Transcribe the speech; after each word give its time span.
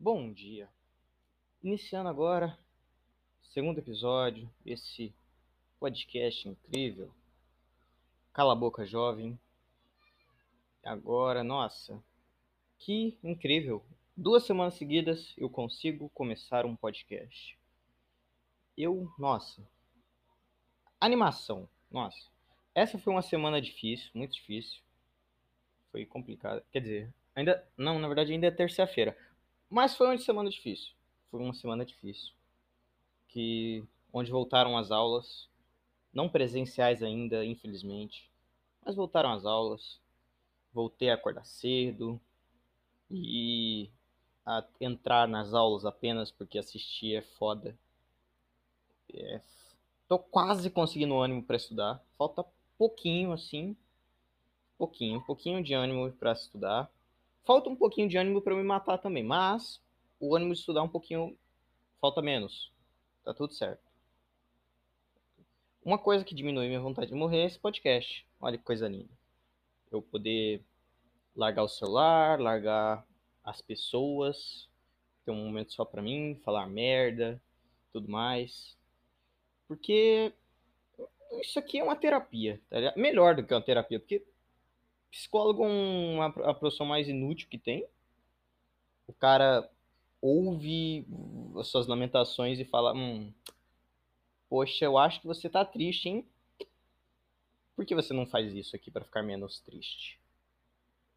Bom 0.00 0.32
dia. 0.32 0.68
Iniciando 1.60 2.08
agora, 2.08 2.56
segundo 3.52 3.78
episódio, 3.78 4.48
esse 4.64 5.12
podcast 5.80 6.48
incrível. 6.48 7.12
Cala 8.32 8.52
a 8.52 8.56
boca, 8.56 8.86
jovem. 8.86 9.36
Agora, 10.84 11.42
nossa, 11.42 12.00
que 12.78 13.18
incrível. 13.24 13.84
Duas 14.16 14.44
semanas 14.44 14.74
seguidas 14.74 15.34
eu 15.36 15.50
consigo 15.50 16.08
começar 16.10 16.64
um 16.64 16.76
podcast. 16.76 17.58
Eu, 18.76 19.12
nossa. 19.18 19.68
Animação, 21.00 21.68
nossa. 21.90 22.30
Essa 22.72 23.00
foi 23.00 23.12
uma 23.12 23.22
semana 23.22 23.60
difícil, 23.60 24.12
muito 24.14 24.34
difícil. 24.34 24.80
Foi 25.90 26.06
complicado. 26.06 26.62
Quer 26.70 26.82
dizer, 26.82 27.14
ainda. 27.34 27.68
Não, 27.76 27.98
na 27.98 28.06
verdade 28.06 28.32
ainda 28.32 28.46
é 28.46 28.52
terça-feira. 28.52 29.16
Mas 29.70 29.94
foi 29.94 30.06
uma 30.06 30.18
semana 30.18 30.48
difícil. 30.48 30.92
Foi 31.30 31.40
uma 31.40 31.52
semana 31.52 31.84
difícil. 31.84 32.32
Que 33.28 33.84
onde 34.12 34.30
voltaram 34.30 34.76
as 34.78 34.90
aulas, 34.90 35.48
não 36.12 36.28
presenciais 36.28 37.02
ainda, 37.02 37.44
infelizmente, 37.44 38.30
mas 38.84 38.96
voltaram 38.96 39.32
as 39.32 39.44
aulas. 39.44 40.00
Voltei 40.72 41.10
a 41.10 41.14
acordar 41.14 41.44
cedo 41.44 42.20
e 43.10 43.90
a 44.44 44.64
entrar 44.80 45.28
nas 45.28 45.52
aulas 45.52 45.84
apenas 45.84 46.30
porque 46.30 46.58
assistir 46.58 47.16
é 47.16 47.22
foda. 47.22 47.76
É, 49.12 49.40
tô 50.06 50.18
quase 50.18 50.70
conseguindo 50.70 51.18
ânimo 51.18 51.42
para 51.42 51.56
estudar. 51.56 52.02
Falta 52.16 52.44
pouquinho 52.78 53.32
assim, 53.32 53.76
pouquinho, 54.78 55.20
pouquinho 55.22 55.62
de 55.62 55.74
ânimo 55.74 56.10
para 56.12 56.32
estudar 56.32 56.90
falta 57.48 57.70
um 57.70 57.74
pouquinho 57.74 58.10
de 58.10 58.18
ânimo 58.18 58.42
para 58.42 58.54
me 58.54 58.62
matar 58.62 58.98
também, 58.98 59.22
mas 59.22 59.80
o 60.20 60.36
ânimo 60.36 60.52
de 60.52 60.60
estudar 60.60 60.82
um 60.82 60.88
pouquinho 60.88 61.34
falta 61.98 62.20
menos. 62.20 62.70
Tá 63.24 63.32
tudo 63.32 63.54
certo. 63.54 63.80
Uma 65.82 65.96
coisa 65.96 66.26
que 66.26 66.34
diminui 66.34 66.68
minha 66.68 66.78
vontade 66.78 67.08
de 67.08 67.14
morrer 67.14 67.38
é 67.38 67.46
esse 67.46 67.58
podcast. 67.58 68.26
Olha 68.38 68.58
que 68.58 68.64
coisa 68.64 68.86
linda. 68.86 69.08
Eu 69.90 70.02
poder 70.02 70.62
largar 71.34 71.62
o 71.62 71.68
celular, 71.68 72.38
largar 72.38 73.06
as 73.42 73.62
pessoas, 73.62 74.68
ter 75.24 75.30
um 75.30 75.46
momento 75.46 75.72
só 75.72 75.86
para 75.86 76.02
mim, 76.02 76.38
falar 76.44 76.66
merda, 76.66 77.40
tudo 77.94 78.10
mais. 78.10 78.76
Porque 79.66 80.34
isso 81.40 81.58
aqui 81.58 81.78
é 81.78 81.84
uma 81.84 81.96
terapia, 81.96 82.60
tá 82.68 82.76
Melhor 82.94 83.34
do 83.34 83.42
que 83.42 83.54
uma 83.54 83.62
terapia, 83.62 83.98
porque 83.98 84.22
Psicólogo 85.10 85.64
é 85.64 85.68
uma, 85.68 86.26
a 86.26 86.54
profissão 86.54 86.86
mais 86.86 87.08
inútil 87.08 87.48
que 87.48 87.58
tem. 87.58 87.86
O 89.06 89.12
cara 89.12 89.68
ouve 90.20 91.06
as 91.58 91.68
suas 91.68 91.86
lamentações 91.86 92.58
e 92.58 92.64
fala: 92.64 92.92
hum, 92.94 93.32
Poxa, 94.48 94.84
eu 94.84 94.96
acho 94.96 95.20
que 95.20 95.26
você 95.26 95.48
tá 95.48 95.64
triste, 95.64 96.08
hein? 96.08 96.26
Por 97.76 97.84
que 97.84 97.94
você 97.94 98.12
não 98.12 98.26
faz 98.26 98.52
isso 98.54 98.74
aqui 98.74 98.90
para 98.90 99.04
ficar 99.04 99.22
menos 99.22 99.60
triste? 99.60 100.18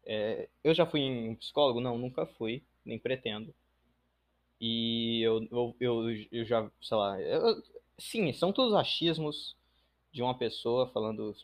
É, 0.04 0.48
eu 0.62 0.74
já 0.74 0.86
fui 0.86 1.00
em 1.00 1.34
psicólogo? 1.34 1.80
Não, 1.80 1.96
nunca 1.96 2.26
fui, 2.26 2.62
nem 2.84 2.98
pretendo. 2.98 3.54
E 4.60 5.20
eu, 5.22 5.42
eu, 5.50 5.76
eu, 5.80 6.26
eu 6.30 6.44
já, 6.44 6.70
sei 6.80 6.96
lá. 6.96 7.20
Eu, 7.20 7.62
sim, 7.98 8.32
são 8.32 8.52
todos 8.52 8.74
achismos 8.74 9.56
de 10.12 10.22
uma 10.22 10.36
pessoa 10.36 10.86
falando 10.88 11.34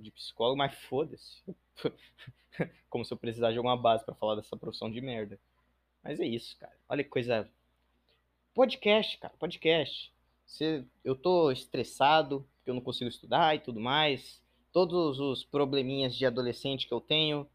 de 0.00 0.10
psicólogo, 0.10 0.58
mas 0.58 0.74
foda-se. 0.74 1.42
Como 2.90 3.04
se 3.04 3.12
eu 3.12 3.16
precisasse 3.16 3.52
de 3.52 3.58
alguma 3.58 3.76
base 3.76 4.04
para 4.04 4.14
falar 4.14 4.34
dessa 4.34 4.56
profissão 4.56 4.90
de 4.90 5.00
merda. 5.00 5.38
Mas 6.02 6.18
é 6.18 6.26
isso, 6.26 6.58
cara. 6.58 6.76
Olha 6.88 7.04
que 7.04 7.10
coisa. 7.10 7.48
Podcast, 8.52 9.16
cara, 9.18 9.34
podcast. 9.38 10.12
Se 10.44 10.84
eu 11.04 11.14
tô 11.14 11.52
estressado, 11.52 12.44
porque 12.56 12.70
eu 12.70 12.74
não 12.74 12.80
consigo 12.80 13.08
estudar 13.08 13.54
e 13.54 13.60
tudo 13.60 13.78
mais. 13.78 14.42
Todos 14.72 15.20
os 15.20 15.44
probleminhas 15.44 16.16
de 16.16 16.26
adolescente 16.26 16.88
que 16.88 16.94
eu 16.94 17.00
tenho. 17.00 17.48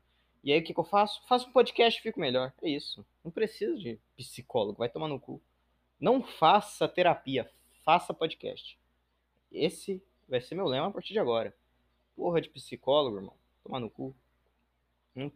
E 0.44 0.53
aí 0.53 0.59
o 0.59 0.63
que, 0.63 0.74
que 0.74 0.80
eu 0.80 0.85
faço? 0.85 1.22
Faço 1.28 1.50
um 1.50 1.51
podcast 1.51 2.00
e 2.00 2.03
fico 2.03 2.19
melhor. 2.19 2.53
É 2.62 2.69
isso. 2.69 3.06
Não 3.24 3.31
preciso 3.31 3.78
de 3.78 4.00
psicólogo, 4.16 4.80
vai 4.80 4.90
tomar 4.90 5.07
no 5.07 5.19
cu. 5.19 5.41
Não 6.00 6.22
faça 6.24 6.88
terapia, 6.88 7.50
faça 7.84 8.13
podcast. 8.13 8.78
Esse 9.51 10.01
vai 10.28 10.41
ser 10.41 10.56
meu 10.56 10.66
lema 10.66 10.88
a 10.88 10.91
partir 10.91 11.13
de 11.13 11.19
agora. 11.19 11.53
Porra 12.16 12.41
de 12.41 12.50
psicólogo, 12.50 13.17
irmão. 13.17 13.34
Tomar 13.63 13.79
no 13.79 13.89
cu. 13.89 14.16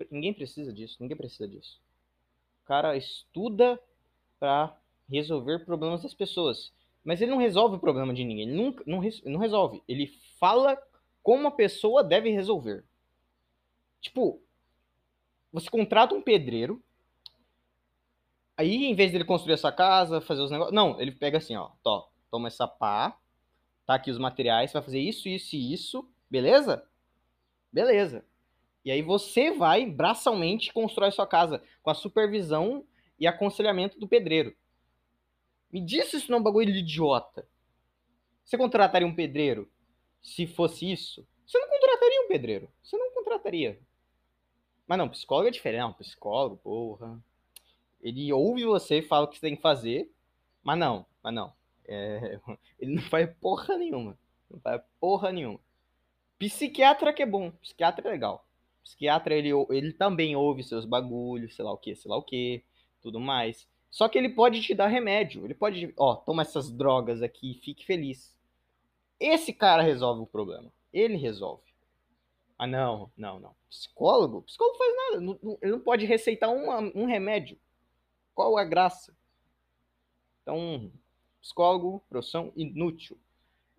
Ninguém 0.10 0.34
precisa 0.34 0.74
disso, 0.74 0.98
ninguém 1.00 1.18
precisa 1.18 1.48
disso. 1.48 1.80
O 2.64 2.68
cara 2.68 2.98
estuda 2.98 3.80
para 4.40 4.76
resolver 5.10 5.66
problemas 5.66 6.04
das 6.04 6.14
pessoas. 6.14 6.72
Mas 7.04 7.22
ele 7.22 7.32
não 7.32 7.38
resolve 7.38 7.78
o 7.78 7.80
problema 7.80 8.14
de 8.14 8.24
ninguém. 8.24 8.50
Ele 8.50 8.58
nunca, 8.58 8.84
não, 8.86 9.02
não 9.26 9.40
resolve. 9.40 9.82
Ele 9.88 10.08
fala 10.40 10.78
como 11.24 11.48
a 11.48 11.52
pessoa 11.52 12.04
deve 12.04 12.30
resolver. 12.30 12.84
Tipo, 14.02 14.42
você 15.52 15.70
contrata 15.70 16.14
um 16.14 16.22
pedreiro. 16.22 16.84
Aí, 18.56 18.86
em 18.86 18.96
vez 18.96 19.12
dele 19.12 19.24
construir 19.24 19.54
essa 19.54 19.72
casa, 19.72 20.20
fazer 20.20 20.42
os 20.42 20.52
negócios. 20.52 20.76
Não, 20.76 21.00
ele 21.00 21.12
pega 21.12 21.38
assim, 21.38 21.56
ó. 21.56 21.72
Toma 22.30 22.48
essa 22.48 22.68
pá. 22.68 23.18
Tá 23.88 23.96
aqui 23.96 24.12
os 24.12 24.20
materiais. 24.20 24.74
Vai 24.74 24.82
fazer 24.84 25.00
isso, 25.00 25.30
isso 25.30 25.56
e 25.56 25.74
isso. 25.74 26.08
Beleza? 26.30 26.86
Beleza. 27.72 28.26
E 28.84 28.92
aí 28.92 29.02
você 29.02 29.52
vai, 29.52 29.86
braçalmente, 29.86 30.74
constrói 30.74 31.10
sua 31.12 31.26
casa 31.26 31.64
com 31.82 31.90
a 31.90 31.96
supervisão 31.96 32.86
e 33.20 33.26
aconselhamento 33.26 33.98
do 33.98 34.08
pedreiro. 34.08 34.56
Me 35.72 35.82
diz 35.82 36.08
se 36.08 36.18
isso 36.18 36.30
não 36.30 36.38
é 36.38 36.42
um 36.42 36.44
bagulho 36.44 36.70
idiota. 36.70 37.48
Você 38.44 38.58
contrataria 38.58 39.08
um 39.08 39.16
pedreiro 39.16 39.70
se 40.22 40.46
fosse 40.46 40.90
isso? 40.92 41.28
Você 41.46 41.58
não 41.58 41.70
contrataria 41.70 42.22
um 42.22 42.28
pedreiro. 42.28 42.70
Você 42.84 42.98
não 42.98 43.14
contrataria. 43.14 43.80
Mas 44.86 44.98
não, 44.98 45.10
psicólogo 45.10 45.48
é 45.48 45.52
diferente. 45.52 45.82
Não, 45.82 45.94
psicólogo, 45.94 46.58
porra. 46.58 47.22
Ele 48.02 48.32
ouve 48.32 48.66
você 48.66 49.00
e 49.00 49.02
fala 49.02 49.26
o 49.26 49.28
que 49.30 49.36
você 49.36 49.42
tem 49.42 49.56
que 49.56 49.62
fazer. 49.62 50.12
Mas 50.64 50.78
não, 50.78 51.06
mas 51.24 51.34
não. 51.34 51.57
É... 51.88 52.40
ele 52.80 52.96
não 52.96 53.02
faz 53.04 53.30
porra 53.40 53.78
nenhuma. 53.78 54.18
Não 54.50 54.60
faz 54.60 54.82
porra 55.00 55.32
nenhuma. 55.32 55.60
Psiquiatra 56.38 57.14
que 57.14 57.24
é 57.24 57.26
bom. 57.26 57.52
Psiquiatra 57.52 58.08
é 58.08 58.12
legal 58.12 58.48
psiquiatra, 58.88 59.36
ele, 59.36 59.50
ele 59.70 59.92
também 59.92 60.36
ouve 60.36 60.64
seus 60.64 60.86
bagulhos, 60.86 61.56
sei 61.56 61.66
lá 61.66 61.74
o 61.74 61.78
que, 61.78 61.94
sei 61.94 62.10
lá 62.10 62.18
o 62.18 62.24
que, 62.24 62.64
tudo 63.02 63.20
mais. 63.20 63.68
Só 63.92 64.08
que 64.08 64.18
ele 64.18 64.30
pode 64.30 64.62
te 64.62 64.74
dar 64.74 64.88
remédio. 64.88 65.44
Ele 65.46 65.54
pode, 65.54 65.94
ó, 65.98 66.16
toma 66.16 66.42
essas 66.42 66.72
drogas 66.72 67.22
aqui 67.22 67.52
e 67.52 67.56
fique 67.62 67.86
feliz. 67.86 68.36
Esse 69.20 69.52
cara 69.52 69.82
resolve 69.82 70.22
o 70.22 70.28
problema. 70.28 70.72
Ele 70.94 71.18
resolve. 71.18 71.64
Ah, 72.58 72.68
não, 72.68 73.12
não, 73.18 73.40
não. 73.40 73.56
Psicólogo? 73.70 74.42
Psicólogo 74.44 74.78
faz 74.78 74.96
nada. 74.96 75.22
Não, 75.22 75.40
não, 75.42 75.58
ele 75.62 75.72
não 75.72 75.80
pode 75.80 76.06
receitar 76.06 76.50
uma, 76.50 76.80
um 76.96 77.06
remédio. 77.06 77.58
Qual 78.34 78.58
a 78.58 78.64
graça? 78.64 79.16
Então, 80.42 80.92
psicólogo, 81.42 82.04
profissão 82.10 82.52
inútil. 82.56 83.18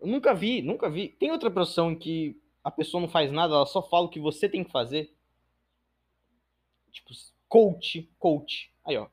Eu 0.00 0.06
nunca 0.06 0.34
vi, 0.34 0.62
nunca 0.62 0.88
vi. 0.88 1.08
Tem 1.08 1.30
outra 1.30 1.50
profissão 1.50 1.92
em 1.92 1.98
que 1.98 2.40
a 2.62 2.70
pessoa 2.70 3.00
não 3.00 3.08
faz 3.08 3.32
nada, 3.32 3.54
ela 3.54 3.66
só 3.66 3.82
fala 3.82 4.06
o 4.06 4.08
que 4.08 4.20
você 4.20 4.48
tem 4.48 4.62
que 4.62 4.70
fazer. 4.70 5.12
Tipo, 6.90 7.10
coach, 7.48 8.08
coach. 8.18 8.72
Aí, 8.84 8.96
ó. 8.96 9.08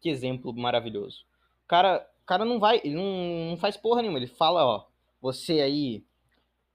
Que 0.00 0.08
exemplo 0.08 0.52
maravilhoso. 0.52 1.24
O 1.64 1.68
cara, 1.68 2.08
cara 2.28 2.44
não 2.44 2.60
vai, 2.60 2.80
ele 2.84 2.94
não, 2.94 3.50
não 3.50 3.56
faz 3.56 3.76
porra 3.76 4.02
nenhuma. 4.02 4.18
Ele 4.18 4.26
fala, 4.26 4.64
ó, 4.64 4.86
você 5.20 5.60
aí, 5.60 6.04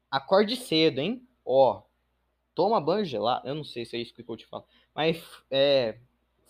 acorde 0.09 0.55
cedo, 0.55 0.99
hein? 0.99 1.25
Ó, 1.45 1.83
toma 2.55 2.81
banho 2.81 3.05
gelado. 3.05 3.47
Eu 3.47 3.55
não 3.55 3.63
sei 3.63 3.85
se 3.85 3.95
é 3.95 3.99
isso 3.99 4.13
que 4.13 4.21
o 4.21 4.25
coach 4.25 4.45
fala. 4.47 4.65
Mas, 4.93 5.23
é, 5.51 5.99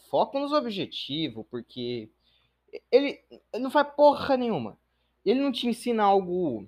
foca 0.09 0.39
nos 0.39 0.53
objetivos, 0.53 1.45
porque 1.49 2.09
ele, 2.91 3.19
não 3.59 3.69
faz 3.69 3.87
porra 3.95 4.37
nenhuma. 4.37 4.77
Ele 5.25 5.39
não 5.39 5.51
te 5.51 5.67
ensina 5.67 6.03
algo 6.03 6.67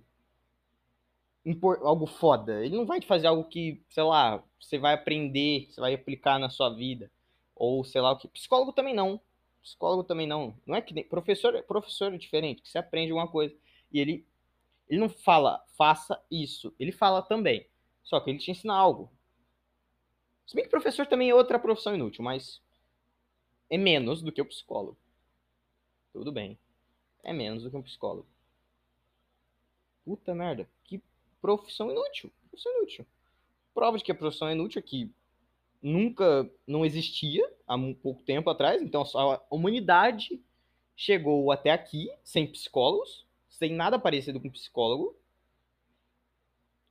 algo 1.83 2.07
foda. 2.07 2.63
Ele 2.65 2.75
não 2.75 2.85
vai 2.85 2.99
te 2.99 3.05
fazer 3.05 3.27
algo 3.27 3.43
que, 3.43 3.83
sei 3.89 4.03
lá, 4.03 4.43
você 4.59 4.77
vai 4.77 4.93
aprender, 4.93 5.67
você 5.69 5.79
vai 5.79 5.93
aplicar 5.93 6.39
na 6.39 6.49
sua 6.49 6.69
vida. 6.69 7.11
Ou 7.55 7.83
sei 7.83 8.01
lá 8.01 8.11
o 8.11 8.17
que. 8.17 8.27
Psicólogo 8.27 8.73
também 8.73 8.93
não. 8.93 9.19
Psicólogo 9.61 10.03
também 10.03 10.27
não. 10.27 10.57
Não 10.65 10.75
é 10.75 10.81
que. 10.81 11.03
Professor, 11.03 11.61
professor 11.63 12.13
é 12.13 12.17
diferente, 12.17 12.61
que 12.61 12.69
você 12.69 12.77
aprende 12.77 13.13
uma 13.13 13.27
coisa. 13.27 13.55
E 13.91 13.99
ele, 13.99 14.25
ele 14.89 14.99
não 14.99 15.09
fala, 15.09 15.63
faça 15.77 16.21
isso. 16.29 16.73
Ele 16.79 16.91
fala 16.91 17.21
também. 17.21 17.67
Só 18.03 18.19
que 18.19 18.29
ele 18.29 18.39
te 18.39 18.51
ensina 18.51 18.73
algo. 18.75 19.11
Se 20.45 20.55
bem 20.55 20.63
que 20.63 20.69
professor 20.69 21.07
também 21.07 21.29
é 21.29 21.35
outra 21.35 21.57
profissão 21.57 21.95
inútil, 21.95 22.23
mas 22.23 22.61
é 23.69 23.77
menos 23.77 24.21
do 24.21 24.31
que 24.31 24.41
o 24.41 24.45
psicólogo. 24.45 24.97
Tudo 26.15 26.31
bem. 26.31 26.57
É 27.25 27.33
menos 27.33 27.63
do 27.63 27.69
que 27.69 27.75
um 27.75 27.81
psicólogo. 27.81 28.25
Puta 30.05 30.33
merda. 30.33 30.65
Que 30.85 31.03
profissão 31.41 31.91
inútil. 31.91 32.31
Profissão 32.49 32.71
inútil. 32.77 33.05
Prova 33.73 33.97
de 33.97 34.03
que 34.05 34.13
a 34.13 34.15
profissão 34.15 34.47
é 34.47 34.53
inútil 34.53 34.79
é 34.79 34.81
que 34.81 35.11
nunca 35.81 36.49
não 36.65 36.85
existia 36.85 37.45
há 37.67 37.75
um 37.75 37.93
pouco 37.93 38.23
tempo 38.23 38.49
atrás, 38.49 38.81
então 38.81 39.03
a 39.13 39.41
humanidade 39.49 40.41
chegou 40.95 41.51
até 41.51 41.71
aqui 41.71 42.09
sem 42.23 42.47
psicólogos, 42.47 43.27
sem 43.49 43.73
nada 43.73 43.99
parecido 43.99 44.39
com 44.39 44.49
psicólogo. 44.49 45.17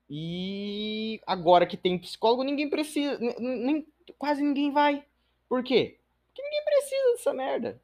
E 0.08 1.18
agora 1.26 1.66
que 1.66 1.78
tem 1.78 1.98
psicólogo, 1.98 2.44
ninguém 2.44 2.68
precisa, 2.68 3.18
nem, 3.38 3.86
quase 4.18 4.42
ninguém 4.42 4.70
vai. 4.70 5.02
Por 5.48 5.64
quê? 5.64 5.98
Porque 6.26 6.42
ninguém 6.42 6.64
precisa 6.64 7.12
dessa 7.12 7.32
merda. 7.32 7.82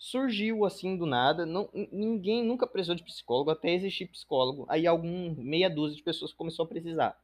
Surgiu 0.00 0.64
assim 0.64 0.96
do 0.96 1.04
nada, 1.04 1.44
não, 1.44 1.68
ninguém 1.92 2.42
nunca 2.42 2.66
precisou 2.66 2.94
de 2.94 3.04
psicólogo 3.04 3.50
até 3.50 3.74
existir 3.74 4.06
psicólogo. 4.06 4.64
Aí 4.66 4.86
algum 4.86 5.34
meia 5.34 5.68
dúzia 5.68 5.94
de 5.94 6.02
pessoas 6.02 6.32
começou 6.32 6.64
a 6.64 6.68
precisar. 6.68 7.22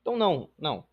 Então 0.00 0.16
não, 0.16 0.50
não. 0.58 0.84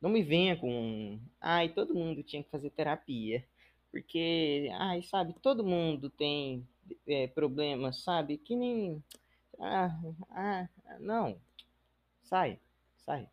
Não 0.00 0.08
me 0.08 0.22
venha 0.22 0.56
com, 0.56 1.20
ai, 1.38 1.68
todo 1.68 1.94
mundo 1.94 2.22
tinha 2.22 2.42
que 2.42 2.48
fazer 2.48 2.70
terapia. 2.70 3.46
Porque, 3.90 4.70
ai, 4.78 5.02
sabe, 5.02 5.34
todo 5.42 5.62
mundo 5.62 6.08
tem 6.08 6.66
é, 7.06 7.26
problemas, 7.26 8.02
sabe? 8.02 8.38
Que 8.38 8.56
nem. 8.56 9.04
Ah, 9.60 9.94
ah, 10.30 10.68
não. 11.00 11.38
Sai, 12.22 12.58
sai. 13.04 13.28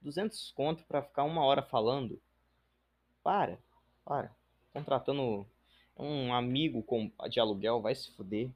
200 0.00 0.50
conto 0.50 0.82
pra 0.84 1.00
ficar 1.00 1.22
uma 1.22 1.44
hora 1.44 1.62
falando. 1.62 2.20
Para, 3.22 3.56
para. 4.04 4.34
Contratando 4.72 5.46
um 6.02 6.34
amigo 6.34 6.82
com, 6.82 7.10
de 7.30 7.40
aluguel, 7.40 7.80
vai 7.80 7.94
se 7.94 8.10
fuder. 8.12 8.50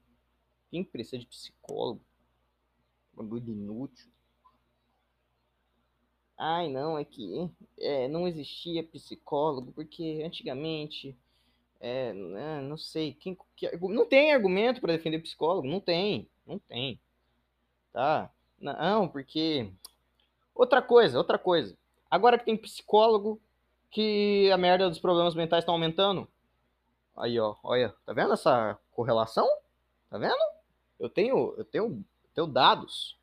Quem 0.71 0.83
precisa 0.83 1.19
de 1.19 1.27
psicólogo? 1.27 2.01
Bagulho 3.15 3.53
inútil. 3.53 4.09
Ai, 6.39 6.69
não, 6.69 6.99
é 6.99 7.05
que 7.05 7.51
é, 7.79 8.09
não 8.09 8.29
existia 8.29 8.85
psicólogo, 8.85 9.73
porque 9.73 10.23
antigamente, 10.25 11.17
é, 11.81 12.13
né, 12.13 12.61
não 12.61 12.77
sei, 12.77 13.15
quem, 13.15 13.39
que, 13.57 13.75
não 13.79 14.05
tem 14.05 14.33
argumento 14.33 14.81
para 14.81 14.93
defender 14.93 15.21
psicólogo, 15.21 15.67
não 15.67 15.81
tem, 15.81 16.29
não 16.47 16.59
tem, 16.59 17.01
tá? 17.91 18.31
Não, 18.61 19.09
porque 19.09 19.71
outra 20.55 20.83
coisa, 20.83 21.17
outra 21.17 21.39
coisa. 21.39 21.77
Agora 22.11 22.39
que 22.39 22.45
tem 22.45 22.57
psicólogo, 22.57 23.41
que 23.91 24.51
a 24.53 24.59
merda 24.59 24.91
dos 24.91 24.99
problemas 24.99 25.35
mentais 25.35 25.63
está 25.63 25.73
aumentando. 25.73 26.29
Aí, 27.17 27.39
ó, 27.41 27.57
olha, 27.63 27.95
tá 28.05 28.13
vendo 28.13 28.33
essa 28.33 28.79
correlação? 28.93 29.49
Tá 30.11 30.19
vendo? 30.19 30.37
Eu 30.99 31.09
tenho, 31.09 31.55
eu 31.57 31.65
tenho, 31.65 32.05
tenho 32.35 32.47
dados 32.47 33.19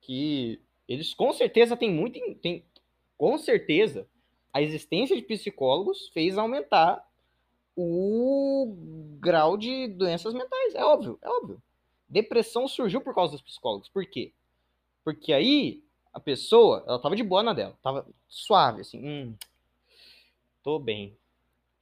que 0.00 0.60
eles 0.88 1.14
com 1.14 1.32
certeza 1.32 1.76
têm 1.76 1.90
muito. 1.90 2.18
Tem, 2.36 2.64
com 3.16 3.38
certeza, 3.38 4.08
a 4.52 4.60
existência 4.62 5.16
de 5.16 5.22
psicólogos 5.22 6.08
fez 6.08 6.36
aumentar 6.36 7.06
o 7.76 8.74
grau 9.20 9.56
de 9.56 9.88
doenças 9.88 10.34
mentais. 10.34 10.74
É 10.74 10.84
óbvio, 10.84 11.18
é 11.22 11.28
óbvio. 11.28 11.62
Depressão 12.08 12.66
surgiu 12.66 13.00
por 13.00 13.14
causa 13.14 13.32
dos 13.32 13.42
psicólogos. 13.42 13.88
Por 13.88 14.04
quê? 14.06 14.32
Porque 15.04 15.32
aí 15.32 15.82
a 16.12 16.18
pessoa, 16.18 16.84
ela 16.86 16.98
tava 16.98 17.14
de 17.14 17.22
boa 17.22 17.42
na 17.42 17.52
dela, 17.52 17.78
tava 17.82 18.06
suave, 18.28 18.80
assim, 18.80 19.06
hum, 19.06 19.34
tô 20.62 20.78
bem, 20.78 21.16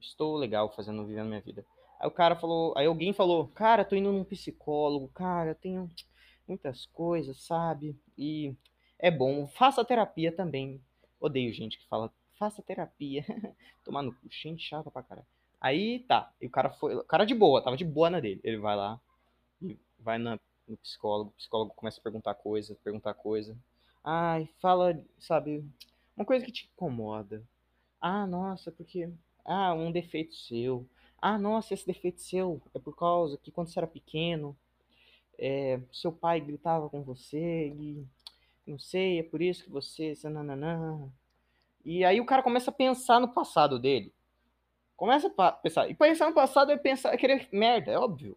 estou 0.01 0.37
legal 0.37 0.73
fazendo, 0.75 1.05
vivendo 1.07 1.29
minha 1.29 1.41
vida. 1.41 1.65
Aí 2.01 2.07
o 2.07 2.11
cara 2.11 2.37
falou, 2.37 2.75
aí 2.77 2.87
alguém 2.87 3.13
falou, 3.13 3.49
cara, 3.49 3.85
tô 3.85 3.97
indo 3.97 4.13
num 4.13 4.25
psicólogo, 4.25 5.09
cara, 5.09 5.55
tenho 5.55 5.91
muitas 6.47 6.87
coisas, 6.87 7.43
sabe? 7.43 7.99
E 8.17 8.55
é 8.99 9.11
bom. 9.11 9.47
Faça 9.47 9.85
terapia 9.85 10.31
também. 10.31 10.81
Odeio 11.21 11.53
gente 11.53 11.79
que 11.79 11.89
fala, 11.89 12.13
faça 12.39 12.63
terapia. 12.63 13.25
Tomar 13.85 14.03
no 14.03 14.13
cu, 14.13 14.29
gente 14.31 14.63
chata 14.63 14.91
pra 14.91 15.03
caralho. 15.03 15.27
Aí 15.61 16.01
tá, 16.01 16.33
e 16.41 16.47
o 16.47 16.51
cara 16.51 16.71
foi, 16.71 16.95
o 16.95 17.05
cara 17.05 17.25
de 17.25 17.35
boa, 17.35 17.63
tava 17.63 17.77
de 17.77 17.85
boa 17.85 18.11
na 18.11 18.21
dele. 18.21 18.41
Ele 18.45 18.59
vai 18.59 18.77
lá, 18.77 19.01
vai 19.99 20.19
na, 20.19 20.39
no 20.69 20.77
psicólogo, 20.77 21.31
o 21.31 21.33
psicólogo 21.33 21.75
começa 21.75 21.99
a 21.99 22.03
perguntar 22.03 22.35
coisa, 22.35 22.77
perguntar 22.85 23.15
coisa. 23.15 23.57
Ai, 24.05 24.49
fala, 24.61 25.03
sabe, 25.19 25.65
uma 26.17 26.25
coisa 26.25 26.45
que 26.45 26.53
te 26.53 26.71
incomoda. 26.73 27.43
Ah, 28.01 28.27
nossa, 28.27 28.71
porque. 28.71 29.11
Ah, 29.47 29.73
um 29.73 29.93
defeito 29.93 30.35
seu. 30.35 30.85
Ah, 31.23 31.39
nossa, 31.39 31.73
esse 31.73 31.87
defeito 31.87 32.21
seu 32.21 32.61
é 32.75 32.79
por 32.79 32.97
causa 32.97 33.39
que 33.39 33.51
quando 33.51 33.69
você 33.69 33.79
era 33.79 33.87
pequeno, 33.87 34.57
é, 35.39 35.81
seu 35.93 36.13
pai 36.13 36.41
gritava 36.41 36.91
com 36.91 37.03
você 37.03 37.69
e 37.69 38.05
não 38.67 38.79
sei, 38.79 39.21
é 39.21 39.23
por 39.23 39.41
isso 39.41 39.63
que 39.63 39.71
você. 39.71 40.15
E 41.85 42.05
aí 42.05 42.21
o 42.21 42.27
cara 42.27 42.43
começa 42.43 42.71
a 42.71 42.75
pensar 42.75 43.21
no 43.21 43.29
passado 43.29 43.79
dele. 43.79 44.13
Começa 44.97 45.33
a 45.39 45.53
pensar. 45.53 45.89
E 45.89 45.95
pensar 45.95 46.27
no 46.27 46.35
passado 46.35 46.73
é 46.73 46.77
pensar, 46.77 47.15
é 47.15 47.17
querer 47.17 47.49
merda, 47.53 47.93
é 47.93 47.99
óbvio. 47.99 48.37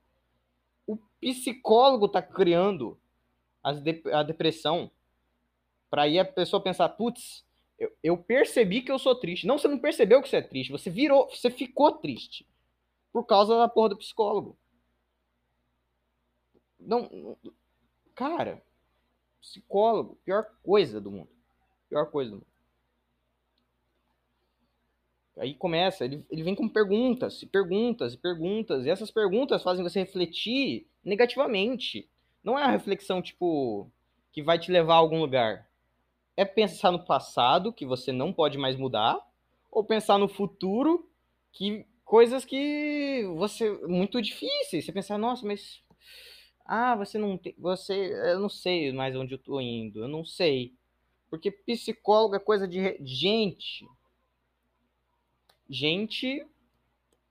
O 0.85 0.97
psicólogo 1.19 2.07
tá 2.07 2.21
criando 2.21 3.00
a 3.63 4.23
depressão 4.23 4.91
para 5.89 6.03
aí 6.03 6.19
a 6.19 6.25
pessoa 6.25 6.61
pensar, 6.61 6.89
putz, 6.89 7.44
eu, 7.79 7.91
eu, 8.03 8.17
percebi 8.17 8.81
que 8.81 8.91
eu 8.91 8.99
sou 8.99 9.15
triste. 9.15 9.47
Não, 9.47 9.57
você 9.57 9.67
não 9.67 9.79
percebeu 9.79 10.21
que 10.21 10.29
você 10.29 10.37
é 10.37 10.41
triste, 10.41 10.71
você 10.71 10.89
virou, 10.89 11.29
você 11.29 11.49
ficou 11.49 11.91
triste 11.93 12.45
por 13.11 13.25
causa 13.25 13.57
da 13.57 13.67
porra 13.67 13.89
do 13.89 13.97
psicólogo. 13.97 14.57
Não, 16.79 17.37
cara, 18.13 18.61
Psicólogo, 19.41 20.17
pior 20.25 20.45
coisa 20.61 20.99
do 20.99 21.11
mundo. 21.11 21.29
Pior 21.89 22.05
coisa 22.11 22.31
do 22.31 22.35
mundo. 22.37 22.47
Aí 25.37 25.53
começa, 25.53 26.03
ele, 26.03 26.25
ele 26.29 26.43
vem 26.43 26.53
com 26.53 26.67
perguntas, 26.67 27.41
e 27.41 27.45
perguntas, 27.45 28.13
e 28.13 28.17
perguntas, 28.17 28.85
e 28.85 28.89
essas 28.89 29.09
perguntas 29.09 29.63
fazem 29.63 29.83
você 29.83 29.99
refletir 29.99 30.85
negativamente. 31.03 32.09
Não 32.43 32.59
é 32.59 32.63
uma 32.63 32.71
reflexão, 32.71 33.21
tipo, 33.21 33.89
que 34.33 34.43
vai 34.43 34.59
te 34.59 34.69
levar 34.69 34.95
a 34.95 34.97
algum 34.97 35.19
lugar. 35.19 35.69
É 36.39 36.45
pensar 36.45 36.91
no 36.91 37.03
passado, 37.03 37.74
que 37.74 37.86
você 37.86 38.13
não 38.13 38.31
pode 38.31 38.57
mais 38.57 38.77
mudar, 38.77 39.19
ou 39.69 39.83
pensar 39.83 40.18
no 40.18 40.30
futuro, 40.30 41.09
que 41.51 41.86
coisas 42.06 42.45
que 42.45 43.25
você 43.36 43.69
muito 43.86 44.21
difíceis. 44.21 44.86
Você 44.86 44.91
pensar, 44.94 45.18
nossa, 45.18 45.45
mas 45.45 45.83
ah, 46.65 46.95
você 46.95 47.18
não 47.18 47.38
tem. 47.38 47.53
Você. 47.57 47.94
Eu 48.31 48.39
não 48.39 48.47
sei 48.47 48.91
mais 48.94 49.15
onde 49.15 49.33
eu 49.33 49.38
tô 49.39 49.59
indo. 49.59 50.03
Eu 50.03 50.07
não 50.07 50.24
sei. 50.24 50.74
Porque 51.30 51.51
psicólogo 51.51 52.36
é 52.36 52.39
coisa 52.39 52.68
de 52.68 52.97
gente. 53.03 53.88
Gente, 55.69 56.45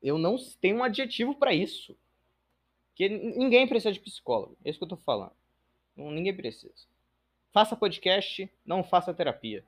eu 0.03 0.19
não 0.19 0.37
tenho 0.61 0.77
um 0.77 0.85
adjetivo 0.85 1.35
para 1.35 1.55
isso. 1.55 1.97
Que 2.95 3.09
ninguém 3.09 3.67
precisa 3.67 3.93
de 3.93 4.01
psicólogo. 4.01 4.59
É 4.65 4.71
isso 4.71 4.79
que 4.79 4.85
eu 4.85 4.89
tô 4.89 4.97
falando. 4.97 5.33
Ninguém 5.97 6.37
precisa. 6.37 6.87
Faça 7.53 7.77
podcast, 7.77 8.51
não 8.65 8.85
faça 8.85 9.15
terapia. 9.15 9.65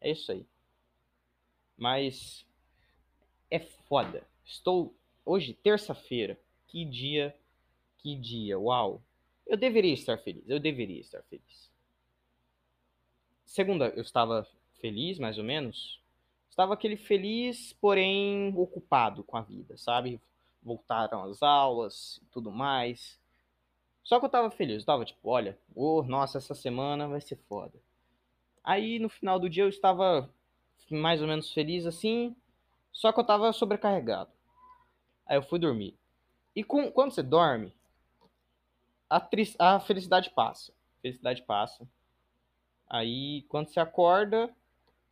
É 0.00 0.10
isso 0.10 0.32
aí. 0.32 0.46
Mas 1.76 2.46
é 3.50 3.58
foda. 3.58 4.26
Estou 4.44 4.94
hoje, 5.24 5.54
terça-feira. 5.54 6.38
Que 6.66 6.84
dia 6.84 7.36
que 8.02 8.16
dia, 8.16 8.58
uau! 8.58 9.00
Eu 9.46 9.56
deveria 9.56 9.94
estar 9.94 10.18
feliz, 10.18 10.42
eu 10.48 10.58
deveria 10.58 11.00
estar 11.00 11.22
feliz. 11.22 11.70
Segunda, 13.46 13.88
eu 13.90 14.02
estava 14.02 14.46
feliz, 14.80 15.18
mais 15.18 15.38
ou 15.38 15.44
menos. 15.44 16.00
Estava 16.50 16.74
aquele 16.74 16.96
feliz, 16.96 17.72
porém 17.74 18.52
ocupado 18.56 19.22
com 19.22 19.36
a 19.36 19.42
vida, 19.42 19.76
sabe? 19.76 20.20
Voltaram 20.62 21.24
as 21.24 21.42
aulas 21.42 22.20
e 22.22 22.26
tudo 22.26 22.50
mais. 22.50 23.18
Só 24.04 24.18
que 24.18 24.24
eu 24.24 24.28
estava 24.28 24.50
feliz, 24.50 24.74
eu 24.74 24.80
estava 24.80 25.04
tipo, 25.04 25.28
olha, 25.28 25.58
oh, 25.74 26.02
nossa, 26.02 26.38
essa 26.38 26.54
semana 26.54 27.08
vai 27.08 27.20
ser 27.20 27.36
foda. 27.48 27.78
Aí 28.64 28.98
no 28.98 29.08
final 29.08 29.38
do 29.38 29.48
dia 29.48 29.64
eu 29.64 29.68
estava 29.68 30.28
mais 30.90 31.22
ou 31.22 31.28
menos 31.28 31.52
feliz 31.52 31.86
assim, 31.86 32.36
só 32.92 33.12
que 33.12 33.18
eu 33.18 33.22
estava 33.22 33.52
sobrecarregado. 33.52 34.30
Aí 35.26 35.36
eu 35.36 35.42
fui 35.42 35.58
dormir. 35.58 35.96
E 36.54 36.62
com, 36.62 36.90
quando 36.90 37.12
você 37.12 37.22
dorme, 37.22 37.72
a, 39.08 39.20
tri... 39.20 39.54
a 39.58 39.80
felicidade 39.80 40.30
passa. 40.30 40.72
A 40.72 41.00
felicidade 41.02 41.42
passa. 41.42 41.88
Aí, 42.88 43.42
quando 43.48 43.68
você 43.68 43.80
acorda, 43.80 44.54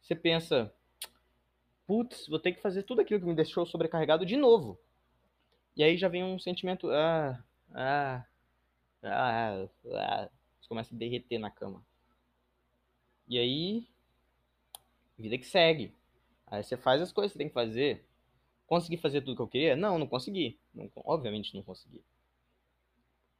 você 0.00 0.14
pensa: 0.14 0.73
putz, 1.87 2.26
vou 2.28 2.38
ter 2.38 2.52
que 2.52 2.61
fazer 2.61 2.82
tudo 2.82 3.00
aquilo 3.00 3.20
que 3.20 3.26
me 3.26 3.35
deixou 3.35 3.64
sobrecarregado 3.64 4.26
de 4.26 4.37
novo. 4.37 4.78
E 5.76 5.82
aí 5.82 5.97
já 5.97 6.09
vem 6.09 6.23
um 6.23 6.38
sentimento: 6.38 6.90
ah, 6.90 7.42
ah, 7.73 8.25
ah, 9.02 9.66
ah. 9.92 10.30
A 10.73 10.83
derreter 10.92 11.38
na 11.38 11.50
cama. 11.50 11.85
E 13.26 13.38
aí, 13.38 13.88
vida 15.19 15.37
que 15.37 15.45
segue. 15.45 15.92
Aí 16.47 16.62
você 16.62 16.76
faz 16.76 17.02
as 17.02 17.12
coisas 17.12 17.33
que 17.33 17.38
tem 17.38 17.49
que 17.49 17.54
fazer. 17.54 18.04
Consegui 18.66 18.97
fazer 18.97 19.21
tudo 19.23 19.35
que 19.35 19.42
eu 19.42 19.49
queria? 19.49 19.75
Não, 19.75 19.99
não 19.99 20.07
consegui. 20.07 20.59
Não, 20.73 20.88
obviamente 20.97 21.57
não 21.57 21.62
consegui. 21.62 22.04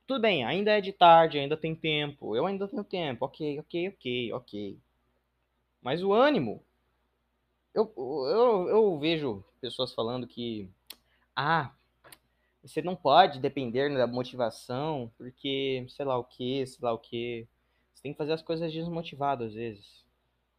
Tudo 0.07 0.23
bem, 0.23 0.45
ainda 0.45 0.73
é 0.73 0.81
de 0.81 0.93
tarde, 0.93 1.39
ainda 1.39 1.57
tem 1.57 1.73
tempo. 1.73 2.35
Eu 2.35 2.47
ainda 2.47 2.67
tenho 2.67 2.83
tempo. 2.83 3.25
Ok, 3.25 3.61
ok, 3.61 3.89
ok, 3.91 4.33
ok. 4.33 4.79
Mas 5.81 6.03
o 6.03 6.13
ânimo. 6.13 6.65
Eu, 7.73 7.93
eu, 7.97 8.69
eu 8.69 8.99
vejo 8.99 9.45
pessoas 9.61 9.95
falando 9.95 10.27
que. 10.27 10.69
Ah, 11.35 11.73
Você 12.63 12.83
não 12.83 12.95
pode 12.95 13.41
depender 13.41 13.93
da 13.97 14.07
motivação, 14.07 15.11
porque 15.17 15.85
sei 15.89 16.05
lá 16.05 16.19
o 16.19 16.25
que, 16.25 16.67
sei 16.67 16.79
lá 16.83 16.93
o 16.93 16.99
que. 16.99 17.49
Você 17.95 18.03
tem 18.03 18.13
que 18.13 18.19
fazer 18.19 18.33
as 18.33 18.43
coisas 18.43 18.73
desmotivado 18.73 19.45
às 19.45 19.55
vezes. 19.55 20.05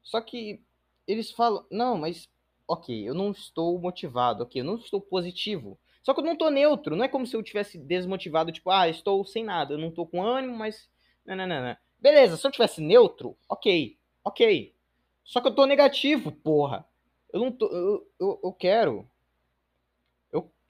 Só 0.03 0.19
que 0.19 0.61
eles 1.07 1.31
falam, 1.31 1.65
não, 1.69 1.97
mas 1.97 2.29
ok, 2.67 3.07
eu 3.07 3.13
não 3.13 3.31
estou 3.31 3.77
motivado, 3.79 4.43
ok, 4.43 4.61
eu 4.61 4.65
não 4.65 4.75
estou 4.75 5.01
positivo. 5.01 5.77
Só 6.01 6.13
que 6.13 6.21
eu 6.21 6.25
não 6.25 6.33
estou 6.33 6.49
neutro, 6.49 6.95
não 6.95 7.05
é 7.05 7.07
como 7.07 7.27
se 7.27 7.35
eu 7.35 7.43
tivesse 7.43 7.77
desmotivado, 7.77 8.51
tipo, 8.51 8.71
ah, 8.71 8.89
estou 8.89 9.23
sem 9.25 9.43
nada, 9.43 9.73
eu 9.73 9.77
não 9.77 9.89
estou 9.89 10.07
com 10.07 10.23
ânimo, 10.23 10.55
mas. 10.57 10.89
Não, 11.25 11.35
não, 11.35 11.45
não, 11.45 11.61
não. 11.61 11.77
Beleza, 11.99 12.37
se 12.37 12.47
eu 12.47 12.51
tivesse 12.51 12.81
neutro, 12.81 13.37
ok, 13.47 13.97
ok. 14.23 14.73
Só 15.23 15.39
que 15.39 15.47
eu 15.47 15.55
tô 15.55 15.65
negativo, 15.65 16.31
porra. 16.31 16.85
Eu 17.31 17.39
não 17.39 17.51
tô. 17.51 17.67
Eu, 17.67 18.07
eu, 18.19 18.39
eu 18.43 18.53
quero. 18.53 19.07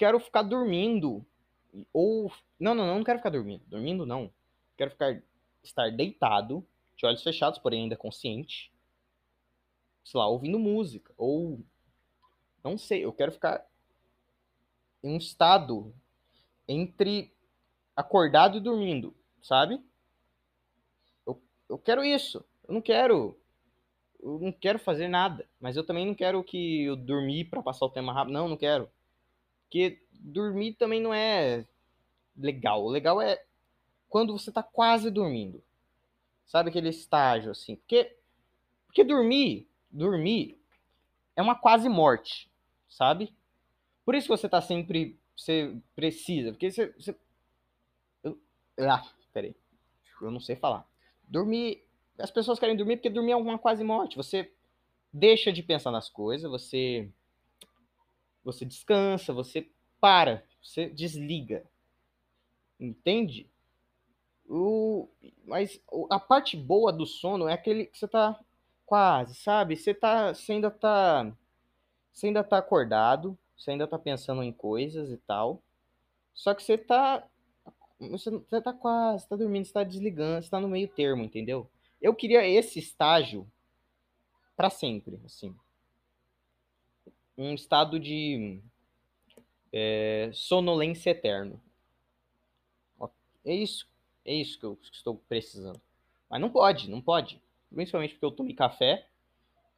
Quero 0.02 0.20
ficar 0.20 0.42
dormindo. 0.42 1.24
Ou. 1.94 2.34
Não, 2.60 2.74
não, 2.74 2.88
não, 2.88 2.96
não 2.96 3.04
quero 3.04 3.20
ficar 3.20 3.30
dormindo. 3.30 3.64
Dormindo, 3.68 4.04
não. 4.04 4.34
Quero 4.76 4.90
ficar. 4.90 5.22
Estar 5.62 5.92
deitado, 5.92 6.66
de 6.98 7.06
olhos 7.06 7.22
fechados, 7.22 7.60
porém 7.60 7.84
ainda 7.84 7.96
consciente. 7.96 8.74
Sei 10.04 10.20
lá, 10.20 10.28
ouvindo 10.28 10.58
música. 10.58 11.14
Ou. 11.16 11.60
Não 12.64 12.80
sei, 12.80 13.06
eu 13.06 13.14
quero 13.14 13.32
ficar 13.32 13.64
em 15.04 15.14
um 15.14 15.18
estado 15.18 15.94
entre 16.68 17.32
acordado 17.96 18.58
e 18.58 18.60
dormindo, 18.60 19.16
sabe? 19.40 19.80
Eu, 21.28 21.40
eu 21.70 21.78
quero 21.78 22.04
isso. 22.04 22.44
Eu 22.68 22.74
não 22.74 22.82
quero 22.82 23.38
eu 24.20 24.40
não 24.40 24.52
quero 24.52 24.80
fazer 24.80 25.08
nada, 25.08 25.48
mas 25.60 25.78
eu 25.78 25.86
também 25.86 26.08
não 26.08 26.16
quero 26.16 26.44
que 26.44 26.86
eu 26.86 26.96
dormir 26.96 27.46
para 27.46 27.62
passar 27.62 27.86
o 27.86 27.90
tema 27.92 28.12
rápido. 28.12 28.34
Não, 28.34 28.48
não 28.48 28.58
quero. 28.58 28.90
Porque 29.72 30.02
dormir 30.20 30.74
também 30.74 31.02
não 31.02 31.14
é 31.14 31.66
legal. 32.36 32.84
O 32.84 32.90
legal 32.90 33.22
é 33.22 33.42
quando 34.10 34.38
você 34.38 34.52
tá 34.52 34.62
quase 34.62 35.10
dormindo. 35.10 35.64
Sabe 36.46 36.70
aquele 36.70 36.90
estágio 36.90 37.52
assim? 37.52 37.78
Porque 37.78 38.18
porque 38.86 39.06
dormir, 39.06 39.70
dormir 39.90 40.60
é 41.38 41.42
uma 41.42 41.56
quase 41.56 41.88
morte, 41.88 42.52
sabe? 42.90 43.34
Por 44.04 44.14
isso 44.14 44.28
que 44.28 44.38
você 44.38 44.50
tá 44.50 44.62
sempre 44.62 45.18
você 45.38 45.78
precisa, 45.96 46.52
porque 46.52 46.70
você, 46.70 46.88
você... 46.88 47.16
Ah, 48.78 49.10
peraí. 49.32 49.56
Eu 50.22 50.30
não 50.30 50.42
sei 50.42 50.58
falar. 50.58 50.86
Dormir 51.24 51.82
as 52.20 52.30
pessoas 52.30 52.60
querem 52.60 52.76
dormir 52.76 52.98
porque 52.98 53.10
dormir 53.10 53.32
é 53.32 53.38
uma 53.38 53.58
quase 53.58 53.86
morte. 53.86 54.18
Você 54.18 54.52
deixa 55.14 55.54
de 55.54 55.64
pensar 55.64 55.92
nas 55.92 56.10
coisas, 56.10 56.52
você 56.52 57.10
você 58.44 58.66
descansa, 58.66 59.34
você 59.34 59.70
para, 60.00 60.44
você 60.62 60.90
desliga. 60.90 61.64
Entende? 62.80 63.50
O, 64.50 65.08
mas 65.46 65.82
a 66.10 66.20
parte 66.20 66.58
boa 66.58 66.92
do 66.92 67.06
sono 67.06 67.48
é 67.48 67.54
aquele 67.54 67.86
que 67.86 67.98
você 67.98 68.08
tá 68.08 68.40
quase, 68.86 69.36
sabe? 69.36 69.78
Você 69.78 69.94
tá, 69.94 70.34
você 70.34 70.54
ainda 70.54 70.70
tá 70.70 71.32
você 72.12 72.28
ainda 72.28 72.44
tá 72.44 72.58
acordado, 72.58 73.38
você 73.58 73.72
ainda 73.72 73.88
tá 73.88 73.98
pensando 73.98 74.44
em 74.44 74.52
coisas 74.52 75.10
e 75.12 75.18
tal. 75.18 75.62
Só 76.34 76.54
que 76.54 76.64
você 76.64 76.78
tá 76.78 77.26
você, 78.10 78.32
você 78.32 78.62
tá 78.62 78.74
quase, 78.74 79.28
tá 79.28 79.36
dormindo, 79.36 79.66
você 79.66 79.74
tá 79.74 79.84
desligando, 79.84 80.44
você 80.44 80.50
tá 80.50 80.60
no 80.60 80.68
meio 80.68 80.88
termo, 80.88 81.24
entendeu? 81.24 81.70
Eu 82.02 82.16
queria 82.16 82.46
esse 82.48 82.80
estágio 82.80 83.48
para 84.58 84.70
sempre, 84.70 85.20
assim. 85.24 85.56
Um 87.42 87.56
estado 87.56 88.00
de 88.00 88.60
é, 89.74 90.30
sonolência 90.32 91.10
eterno. 91.10 91.60
É 93.44 93.56
isso, 93.56 93.90
é 94.24 94.36
isso 94.36 94.60
que 94.60 94.66
eu 94.66 94.78
estou 94.94 95.16
precisando. 95.28 95.82
Mas 96.30 96.40
não 96.40 96.52
pode, 96.52 96.88
não 96.88 97.02
pode. 97.02 97.42
Principalmente 97.74 98.14
porque 98.14 98.26
eu 98.26 98.32
tomei 98.32 98.54
café 98.54 99.08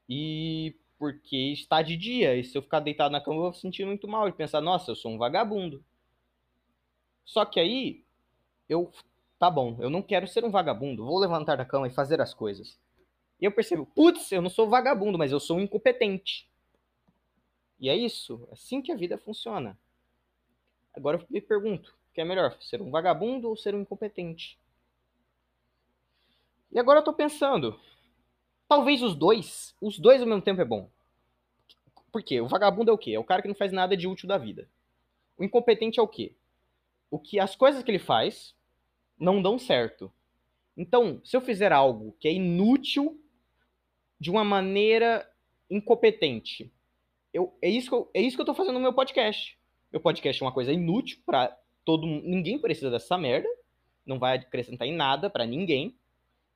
e 0.09 0.75
porque 0.99 1.37
está 1.53 1.81
de 1.81 1.95
dia. 1.95 2.35
E 2.35 2.43
se 2.43 2.57
eu 2.57 2.61
ficar 2.61 2.81
deitado 2.81 3.13
na 3.13 3.21
cama, 3.21 3.37
eu 3.37 3.43
vou 3.43 3.53
sentir 3.53 3.85
muito 3.85 4.09
mal 4.09 4.27
e 4.27 4.33
pensar, 4.33 4.59
nossa, 4.59 4.91
eu 4.91 4.95
sou 4.97 5.13
um 5.13 5.17
vagabundo. 5.17 5.81
Só 7.23 7.45
que 7.45 7.61
aí 7.61 8.03
eu 8.67 8.91
tá 9.39 9.49
bom, 9.49 9.77
eu 9.79 9.89
não 9.89 10.01
quero 10.01 10.27
ser 10.27 10.43
um 10.43 10.51
vagabundo, 10.51 11.05
vou 11.05 11.17
levantar 11.17 11.55
da 11.55 11.65
cama 11.65 11.87
e 11.87 11.93
fazer 11.93 12.19
as 12.19 12.33
coisas. 12.33 12.77
E 13.39 13.45
eu 13.45 13.53
percebo, 13.53 13.85
putz, 13.85 14.33
eu 14.33 14.41
não 14.41 14.49
sou 14.49 14.67
vagabundo, 14.67 15.17
mas 15.17 15.31
eu 15.31 15.39
sou 15.39 15.57
um 15.57 15.61
incompetente. 15.61 16.45
E 17.79 17.89
é 17.89 17.95
isso, 17.95 18.47
é 18.49 18.53
assim 18.53 18.81
que 18.81 18.91
a 18.91 18.95
vida 18.95 19.17
funciona. 19.17 19.77
Agora 20.93 21.17
eu 21.17 21.25
me 21.29 21.41
pergunto, 21.41 21.89
o 22.09 22.13
que 22.13 22.21
é 22.21 22.25
melhor, 22.25 22.55
ser 22.61 22.81
um 22.81 22.91
vagabundo 22.91 23.49
ou 23.49 23.57
ser 23.57 23.73
um 23.73 23.81
incompetente? 23.81 24.57
E 26.71 26.79
agora 26.79 26.99
eu 26.99 27.03
tô 27.03 27.13
pensando, 27.13 27.79
talvez 28.67 29.01
os 29.03 29.15
dois, 29.15 29.75
os 29.81 29.99
dois 29.99 30.21
ao 30.21 30.27
mesmo 30.27 30.41
tempo 30.41 30.61
é 30.61 30.65
bom. 30.65 30.89
Por 32.11 32.23
quê? 32.23 32.39
O 32.41 32.47
vagabundo 32.47 32.91
é 32.91 32.93
o 32.93 32.97
quê? 32.97 33.11
É 33.11 33.19
o 33.19 33.23
cara 33.23 33.41
que 33.41 33.47
não 33.47 33.55
faz 33.55 33.71
nada 33.71 33.97
de 33.97 34.07
útil 34.07 34.27
da 34.27 34.37
vida. 34.37 34.69
O 35.37 35.43
incompetente 35.43 35.99
é 35.99 36.03
o 36.03 36.07
quê? 36.07 36.35
O 37.09 37.19
que 37.19 37.39
as 37.39 37.55
coisas 37.55 37.83
que 37.83 37.89
ele 37.89 37.99
faz 37.99 38.55
não 39.19 39.41
dão 39.41 39.57
certo. 39.57 40.11
Então, 40.75 41.21
se 41.23 41.35
eu 41.35 41.41
fizer 41.41 41.71
algo 41.71 42.15
que 42.19 42.27
é 42.27 42.33
inútil 42.33 43.19
de 44.19 44.31
uma 44.31 44.43
maneira 44.43 45.29
incompetente, 45.69 46.71
eu, 47.33 47.51
é, 47.61 47.69
isso 47.69 47.89
que 47.89 47.95
eu, 47.95 48.11
é 48.13 48.21
isso 48.21 48.37
que 48.37 48.41
eu 48.41 48.45
tô 48.45 48.53
fazendo 48.53 48.75
no 48.75 48.79
meu 48.79 48.93
podcast. 48.93 49.57
Meu 49.91 49.99
podcast 49.99 50.41
é 50.41 50.45
uma 50.45 50.51
coisa 50.51 50.71
inútil 50.71 51.19
para 51.25 51.57
todo 51.83 52.05
mundo. 52.05 52.27
Ninguém 52.27 52.59
precisa 52.59 52.91
dessa 52.91 53.17
merda. 53.17 53.49
Não 54.05 54.19
vai 54.19 54.37
acrescentar 54.37 54.87
em 54.87 54.95
nada 54.95 55.29
para 55.29 55.45
ninguém. 55.45 55.95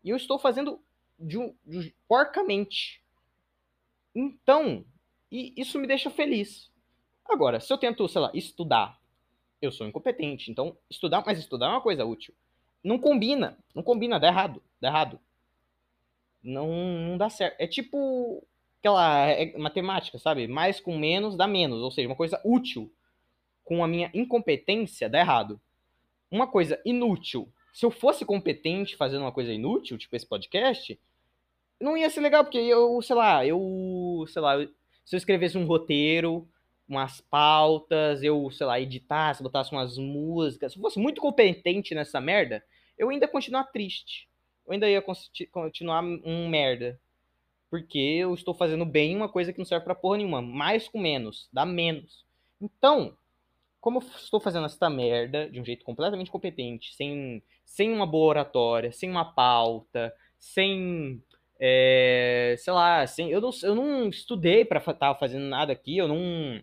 E 0.04 0.10
eu 0.10 0.16
estou 0.16 0.38
fazendo 0.38 0.80
de, 1.20 1.38
de, 1.66 1.96
porcamente. 2.08 3.02
Então, 4.14 4.86
e 5.32 5.54
isso 5.58 5.80
me 5.80 5.88
deixa 5.88 6.12
feliz. 6.12 6.72
Agora, 7.26 7.60
se 7.60 7.74
eu 7.74 7.78
tento, 7.78 8.08
sei 8.08 8.22
lá, 8.22 8.32
estudar, 8.34 9.00
eu 9.62 9.72
sou 9.72 9.88
incompetente. 9.88 10.52
Então, 10.52 10.78
estudar, 10.90 11.24
mas 11.26 11.40
estudar 11.40 11.68
é 11.68 11.70
uma 11.70 11.82
coisa 11.82 12.06
útil. 12.06 12.36
Não 12.84 13.00
combina. 13.00 13.58
Não 13.74 13.82
combina, 13.82 14.20
dá 14.20 14.28
errado. 14.28 14.62
Dá 14.80 14.90
errado. 14.90 15.20
Não, 16.44 16.68
não 16.68 17.18
dá 17.18 17.30
certo. 17.30 17.56
É 17.60 17.66
tipo 17.66 18.46
aquela 18.80 19.28
é 19.28 19.58
matemática, 19.58 20.18
sabe? 20.20 20.48
Mais 20.48 20.80
com 20.80 20.98
menos 20.98 21.36
dá 21.36 21.48
menos. 21.48 21.82
Ou 21.82 21.92
seja, 21.92 22.08
uma 22.08 22.16
coisa 22.16 22.42
útil 22.44 22.92
com 23.64 23.84
a 23.84 23.88
minha 23.88 24.10
incompetência 24.14 25.10
dá 25.10 25.20
errado. 25.20 25.60
Uma 26.32 26.48
coisa 26.48 26.80
inútil. 26.86 27.52
Se 27.74 27.86
eu 27.86 27.92
fosse 27.92 28.26
competente 28.26 28.96
fazendo 28.96 29.22
uma 29.22 29.32
coisa 29.32 29.54
inútil, 29.54 29.98
tipo 29.98 30.16
esse 30.16 30.26
podcast, 30.26 31.00
não 31.80 31.96
ia 31.96 32.10
ser 32.10 32.22
legal, 32.22 32.44
porque 32.44 32.58
eu, 32.58 33.02
sei 33.02 33.16
lá, 33.16 33.46
eu, 33.46 34.26
sei 34.28 34.42
lá, 34.42 34.58
se 35.06 35.16
eu 35.16 35.18
escrevesse 35.18 35.58
um 35.58 35.66
roteiro, 35.66 36.48
umas 36.88 37.22
pautas, 37.22 38.24
eu, 38.24 38.50
sei 38.52 38.66
lá, 38.66 38.80
editasse, 38.80 39.44
botasse 39.44 39.72
umas 39.72 39.98
músicas, 39.98 40.72
se 40.72 40.78
eu 40.80 40.82
fosse 40.82 41.00
muito 41.00 41.22
competente 41.22 41.94
nessa 41.94 42.20
merda, 42.20 42.64
eu 42.98 43.10
ainda 43.10 43.26
ia 43.26 43.32
continuar 43.32 43.66
triste. 43.66 44.28
Eu 44.66 44.74
ainda 44.74 44.90
ia 44.90 45.04
continuar 45.52 46.04
um 46.04 46.50
merda. 46.50 47.00
Porque 47.70 47.98
eu 47.98 48.34
estou 48.34 48.54
fazendo 48.54 48.86
bem 48.86 49.16
uma 49.16 49.30
coisa 49.30 49.52
que 49.52 49.60
não 49.60 49.66
serve 49.66 49.84
pra 49.84 49.96
porra 49.96 50.18
nenhuma. 50.18 50.42
Mais 50.42 50.88
com 50.88 51.00
menos. 51.00 51.50
Dá 51.52 51.66
menos. 51.66 52.26
Então, 52.62 53.16
como 53.80 54.00
eu 54.00 54.04
estou 54.18 54.40
fazendo 54.40 54.66
essa 54.66 54.90
merda 54.90 55.50
de 55.50 55.60
um 55.60 55.66
jeito 55.66 55.86
completamente 55.86 56.32
competente, 56.32 56.96
sem, 56.96 57.42
sem 57.66 57.92
uma 57.94 58.06
boa 58.06 58.28
oratória, 58.28 58.92
sem 58.92 59.10
uma 59.10 59.26
pauta, 59.34 60.14
sem. 60.38 61.22
É, 61.60 62.56
sei 62.60 62.72
lá, 62.72 63.08
sem, 63.08 63.32
eu, 63.32 63.42
não, 63.42 63.50
eu 63.64 63.74
não 63.74 64.10
estudei 64.10 64.64
para 64.64 64.80
estar 64.80 64.94
tá 64.94 65.16
fazendo 65.16 65.46
nada 65.46 65.74
aqui, 65.74 65.98
eu 65.98 66.08
não. 66.08 66.62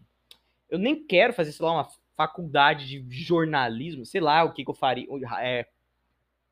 Eu 0.70 0.78
nem 0.78 1.04
quero 1.04 1.32
fazer, 1.32 1.52
sei 1.52 1.64
lá, 1.64 1.72
uma 1.72 1.88
faculdade 2.16 3.00
de 3.00 3.22
jornalismo, 3.22 4.04
sei 4.06 4.20
lá 4.20 4.44
o 4.44 4.52
que, 4.52 4.64
que 4.64 4.70
eu 4.70 4.74
faria. 4.74 5.06
É, 5.40 5.66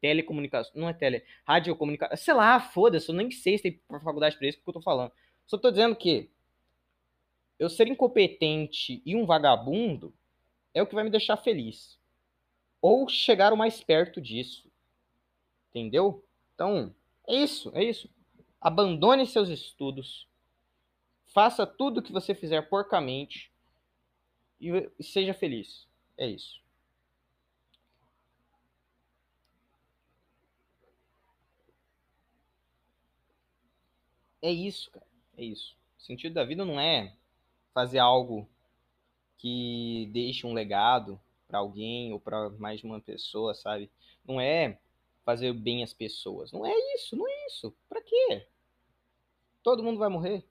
telecomunicação, 0.03 0.73
não 0.75 0.89
é 0.89 0.93
tele, 0.93 1.25
radiocomunicação, 1.47 2.17
sei 2.17 2.35
lá, 2.35 2.59
foda-se, 2.59 3.09
eu 3.09 3.15
nem 3.15 3.31
sei 3.31 3.57
se 3.57 3.63
tem 3.63 3.81
faculdade 4.03 4.37
pra 4.37 4.49
isso, 4.49 4.59
porque 4.59 4.71
eu 4.71 4.75
tô 4.75 4.83
falando. 4.83 5.13
Só 5.47 5.57
tô 5.57 5.71
dizendo 5.71 5.95
que 5.95 6.29
eu 7.57 7.71
ser 7.71 7.87
incompetente 7.87 9.01
e 9.07 9.15
um 9.15 9.25
vagabundo 9.25 10.13
é 10.75 10.83
o 10.83 10.87
que 10.87 10.95
vai 10.95 11.05
me 11.05 11.11
deixar 11.11 11.37
feliz. 11.37 11.99
Ou 12.81 13.09
chegar 13.09 13.53
o 13.53 13.57
mais 13.57 13.81
perto 13.81 14.21
disso. 14.21 14.69
Entendeu? 15.71 16.25
Então, 16.55 16.93
é 17.29 17.37
isso, 17.37 17.71
é 17.73 17.85
isso. 17.85 18.11
Abandone 18.61 19.25
seus 19.27 19.49
estudos. 19.49 20.27
Faça 21.27 21.65
tudo 21.65 21.99
o 21.99 22.03
que 22.03 22.13
você 22.13 22.35
fizer 22.35 22.63
porcamente 22.63 23.53
e 24.61 24.91
seja 25.01 25.33
feliz. 25.33 25.87
É 26.19 26.27
isso. 26.27 26.62
É 34.43 34.51
isso, 34.51 34.91
cara. 34.91 35.07
É 35.39 35.45
isso. 35.45 35.77
O 35.99 36.03
sentido 36.03 36.35
da 36.35 36.45
vida 36.45 36.65
não 36.65 36.79
é 36.79 37.15
fazer 37.73 37.99
algo 37.99 38.49
que 39.39 40.11
deixe 40.13 40.47
um 40.47 40.53
legado 40.53 41.21
para 41.49 41.59
alguém 41.59 42.13
ou 42.13 42.21
para 42.21 42.51
mais 42.51 42.81
de 42.81 42.87
uma 42.87 43.01
pessoa, 43.01 43.55
sabe? 43.55 43.91
Não 44.25 44.41
é 44.41 44.79
fazer 45.25 45.53
bem 45.53 45.83
às 45.83 45.95
pessoas. 45.95 46.53
Não 46.53 46.67
é 46.67 46.73
isso, 46.95 47.17
não 47.17 47.29
é 47.29 47.47
isso. 47.47 47.75
Para 47.89 48.03
quê? 48.03 48.47
Todo 49.63 49.83
mundo 49.83 49.99
vai 49.99 50.09
morrer. 50.09 50.45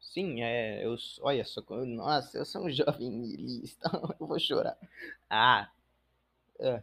Sim, 0.00 0.42
é, 0.42 0.84
eu, 0.84 0.96
olha 1.20 1.44
só, 1.44 1.62
nossa, 1.84 2.38
eu 2.38 2.44
sou 2.46 2.62
um 2.64 2.70
jovem 2.72 3.10
milista, 3.10 3.90
eu 4.18 4.26
vou 4.26 4.38
chorar. 4.38 4.78
Ah, 5.28 5.70
é. 6.58 6.82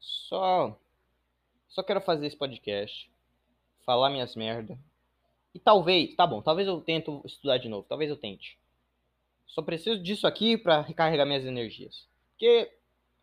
Só, 0.00 0.78
só 1.76 1.82
quero 1.82 2.00
fazer 2.00 2.26
esse 2.26 2.36
podcast, 2.36 3.10
falar 3.84 4.08
minhas 4.08 4.34
merda. 4.34 4.78
E 5.54 5.58
talvez, 5.58 6.16
tá 6.16 6.26
bom, 6.26 6.40
talvez 6.40 6.66
eu 6.66 6.80
tento 6.80 7.20
estudar 7.26 7.58
de 7.58 7.68
novo, 7.68 7.86
talvez 7.86 8.08
eu 8.08 8.16
tente. 8.16 8.58
Só 9.46 9.60
preciso 9.60 10.02
disso 10.02 10.26
aqui 10.26 10.56
para 10.56 10.80
recarregar 10.80 11.26
minhas 11.26 11.44
energias. 11.44 12.08
Porque 12.30 12.72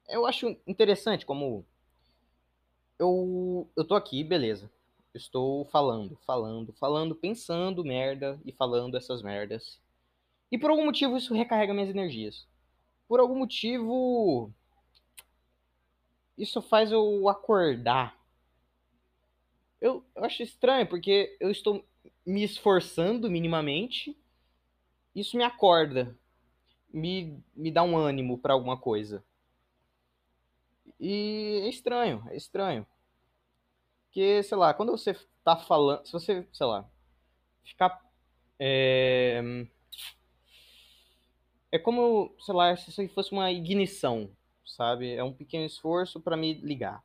eu 0.08 0.28
acho 0.28 0.56
interessante 0.68 1.26
como 1.26 1.66
eu 3.00 3.68
eu 3.76 3.84
tô 3.84 3.96
aqui, 3.96 4.24
beleza. 4.24 4.70
Estou 5.16 5.66
falando, 5.66 6.16
falando, 6.24 6.72
falando, 6.74 7.16
pensando 7.16 7.84
merda 7.84 8.40
e 8.46 8.52
falando 8.52 8.96
essas 8.96 9.24
merdas. 9.24 9.82
E 10.52 10.60
por 10.60 10.70
algum 10.70 10.86
motivo 10.86 11.18
isso 11.18 11.34
recarrega 11.34 11.74
minhas 11.74 11.90
energias. 11.90 12.48
Por 13.08 13.20
algum 13.20 13.36
motivo 13.36 14.54
isso 16.38 16.62
faz 16.62 16.92
eu 16.92 17.28
acordar. 17.28 18.23
Eu, 19.84 20.06
eu 20.16 20.24
acho 20.24 20.42
estranho, 20.42 20.88
porque 20.88 21.36
eu 21.40 21.52
estou 21.52 21.86
me 22.26 22.44
esforçando 22.44 23.30
minimamente. 23.30 24.18
Isso 25.14 25.36
me 25.36 25.44
acorda. 25.44 26.18
Me, 26.92 27.38
me 27.56 27.70
dá 27.70 27.84
um 27.84 27.98
ânimo 27.98 28.38
para 28.38 28.54
alguma 28.54 28.78
coisa. 28.78 29.24
E 31.00 31.62
é 31.64 31.70
estranho, 31.70 32.24
é 32.30 32.38
estranho. 32.38 32.88
Porque, 34.06 34.42
sei 34.44 34.58
lá, 34.58 34.74
quando 34.74 34.92
você 34.92 35.14
tá 35.44 35.58
falando. 35.58 36.06
Se 36.06 36.14
você, 36.14 36.48
sei 36.54 36.66
lá, 36.66 36.90
ficar. 37.64 38.02
É, 38.58 39.42
é 41.72 41.78
como, 41.80 42.34
sei 42.40 42.54
lá, 42.54 42.76
se 42.78 43.08
fosse 43.10 43.32
uma 43.34 43.52
ignição 43.52 44.32
sabe? 44.66 45.14
É 45.14 45.24
um 45.24 45.34
pequeno 45.34 45.66
esforço 45.66 46.20
para 46.20 46.38
me 46.38 46.54
ligar. 46.54 47.04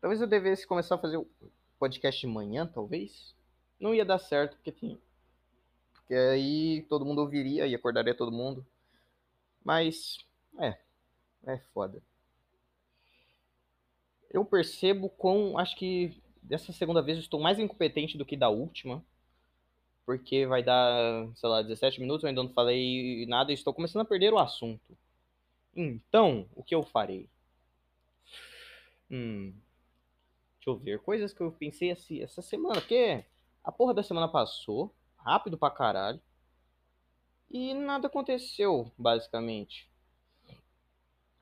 Talvez 0.00 0.20
eu 0.20 0.26
devesse 0.26 0.66
começar 0.66 0.94
a 0.94 0.98
fazer 0.98 1.16
o 1.16 1.26
podcast 1.78 2.20
de 2.20 2.26
manhã, 2.26 2.66
talvez. 2.66 3.34
Não 3.78 3.94
ia 3.94 4.04
dar 4.04 4.18
certo, 4.18 4.56
porque 4.56 4.72
tem. 4.72 5.00
Porque 5.92 6.14
aí 6.14 6.82
todo 6.88 7.04
mundo 7.04 7.20
ouviria 7.20 7.66
e 7.66 7.74
acordaria 7.74 8.14
todo 8.14 8.32
mundo. 8.32 8.66
Mas, 9.64 10.18
é. 10.58 10.78
É 11.46 11.58
foda. 11.72 12.02
Eu 14.30 14.44
percebo 14.44 15.08
com. 15.08 15.58
Acho 15.58 15.76
que 15.76 16.20
dessa 16.42 16.72
segunda 16.72 17.02
vez 17.02 17.16
eu 17.16 17.22
estou 17.22 17.40
mais 17.40 17.58
incompetente 17.58 18.18
do 18.18 18.24
que 18.24 18.36
da 18.36 18.48
última 18.48 19.04
porque 20.08 20.46
vai 20.46 20.62
dar, 20.62 21.28
sei 21.34 21.48
lá, 21.50 21.60
17 21.60 22.00
minutos, 22.00 22.22
eu 22.22 22.30
ainda 22.30 22.42
não 22.42 22.48
falei 22.48 23.26
nada 23.26 23.50
e 23.50 23.54
estou 23.54 23.74
começando 23.74 24.00
a 24.00 24.06
perder 24.06 24.32
o 24.32 24.38
assunto. 24.38 24.96
Então, 25.76 26.48
o 26.56 26.62
que 26.62 26.74
eu 26.74 26.82
farei? 26.82 27.28
Hum, 29.10 29.52
deixa 30.68 30.70
eu 30.70 30.76
ver, 30.76 30.98
coisas 31.00 31.32
que 31.32 31.40
eu 31.40 31.52
pensei 31.52 31.90
assim, 31.90 32.22
essa 32.22 32.42
semana, 32.42 32.80
porque 32.80 33.24
a 33.64 33.72
porra 33.72 33.94
da 33.94 34.02
semana 34.02 34.28
passou, 34.28 34.94
rápido 35.16 35.56
pra 35.56 35.70
caralho, 35.70 36.20
e 37.50 37.72
nada 37.72 38.08
aconteceu, 38.08 38.92
basicamente. 38.98 39.90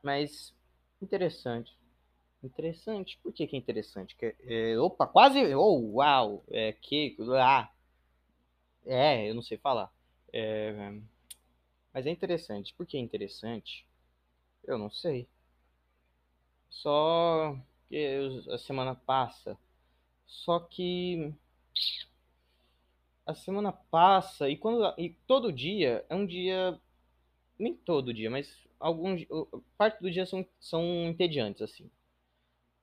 Mas, 0.02 0.54
interessante. 1.02 1.76
Interessante. 2.42 3.18
Por 3.22 3.32
que, 3.32 3.46
que 3.46 3.56
é 3.56 3.58
interessante? 3.58 4.14
Que, 4.14 4.36
é, 4.40 4.78
opa, 4.78 5.06
quase. 5.06 5.52
Oh, 5.54 5.96
uau! 5.96 6.44
É 6.48 6.72
que. 6.72 7.16
Ah, 7.32 7.68
é, 8.84 9.28
eu 9.28 9.34
não 9.34 9.42
sei 9.42 9.58
falar. 9.58 9.92
É... 10.32 11.00
Mas 11.92 12.06
é 12.06 12.10
interessante. 12.10 12.72
Por 12.74 12.86
que 12.86 12.96
é 12.96 13.00
interessante? 13.00 13.84
Eu 14.64 14.78
não 14.78 14.90
sei. 14.90 15.28
Só 16.70 17.56
que 17.88 18.44
a 18.50 18.58
semana 18.58 18.94
passa. 18.94 19.58
Só 20.26 20.58
que 20.60 21.32
a 23.24 23.34
semana 23.34 23.72
passa 23.72 24.48
e 24.48 24.56
quando 24.56 24.94
e 24.98 25.10
todo 25.26 25.52
dia 25.52 26.04
é 26.08 26.14
um 26.14 26.26
dia 26.26 26.78
nem 27.58 27.74
todo 27.74 28.14
dia, 28.14 28.30
mas 28.30 28.66
alguns 28.78 29.26
parte 29.76 30.00
do 30.00 30.10
dia 30.10 30.26
são 30.26 30.46
são 30.60 30.82
entediantes 31.06 31.62
assim. 31.62 31.90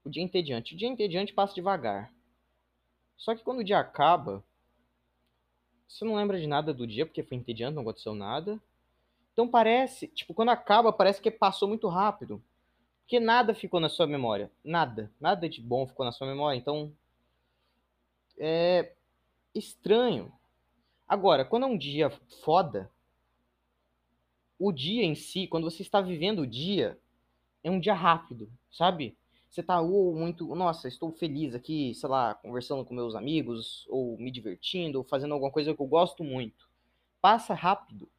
O 0.04 0.10
dia 0.10 0.24
entediante, 0.24 0.74
o 0.74 0.78
dia 0.78 0.88
entediante 0.88 1.34
passa 1.34 1.56
devagar. 1.56 2.14
Só 3.18 3.34
que 3.34 3.44
quando 3.44 3.60
o 3.60 3.64
dia 3.64 3.80
acaba, 3.80 4.44
você 5.88 6.04
não 6.04 6.16
lembra 6.16 6.40
de 6.40 6.48
nada 6.48 6.74
do 6.74 6.86
dia, 6.86 7.06
porque 7.06 7.24
foi 7.24 7.38
entediante, 7.38 7.76
não 7.76 7.84
aconteceu 7.84 8.14
nada. 8.14 8.60
Então 9.32 9.48
parece, 9.48 10.08
tipo, 10.08 10.34
quando 10.34 10.50
acaba, 10.50 10.92
parece 10.92 11.22
que 11.22 11.32
passou 11.32 11.68
muito 11.68 11.88
rápido. 11.88 12.44
Porque 13.04 13.20
nada 13.20 13.54
ficou 13.54 13.80
na 13.80 13.90
sua 13.90 14.08
memória. 14.08 14.52
Nada. 14.64 15.12
Nada 15.20 15.48
de 15.48 15.62
bom 15.62 15.86
ficou 15.86 16.06
na 16.06 16.12
sua 16.12 16.28
memória. 16.28 16.58
Então. 16.58 16.92
É 18.38 18.94
estranho. 19.54 20.34
Agora, 21.08 21.46
quando 21.46 21.64
é 21.64 21.68
um 21.68 21.78
dia 21.78 22.10
foda, 22.44 22.90
o 24.58 24.72
dia 24.72 25.04
em 25.04 25.14
si, 25.14 25.48
quando 25.48 25.70
você 25.70 25.84
está 25.84 26.02
vivendo 26.02 26.40
o 26.40 26.48
dia, 26.48 26.98
é 27.64 27.70
um 27.70 27.80
dia 27.80 27.94
rápido, 27.94 28.50
sabe? 28.72 29.16
você 29.54 29.62
tá 29.62 29.80
ou 29.80 30.16
muito, 30.16 30.56
nossa, 30.56 30.88
estou 30.88 31.12
feliz 31.12 31.54
aqui, 31.54 31.94
sei 31.94 32.10
lá, 32.10 32.34
conversando 32.34 32.84
com 32.84 32.96
meus 32.96 33.14
amigos, 33.14 33.86
ou 33.88 34.18
me 34.18 34.32
divertindo, 34.32 34.98
ou 34.98 35.04
fazendo 35.04 35.32
alguma 35.36 35.52
coisa 35.52 35.76
que 35.76 35.80
eu 35.80 35.86
gosto 35.86 36.24
muito. 36.24 36.68
Passa 37.22 37.54
rápido. 37.54 38.10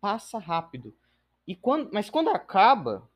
Passa 0.00 0.38
rápido. 0.38 0.92
E 1.46 1.54
quando, 1.54 1.90
mas 1.92 2.10
quando 2.10 2.30
acaba, 2.30 3.08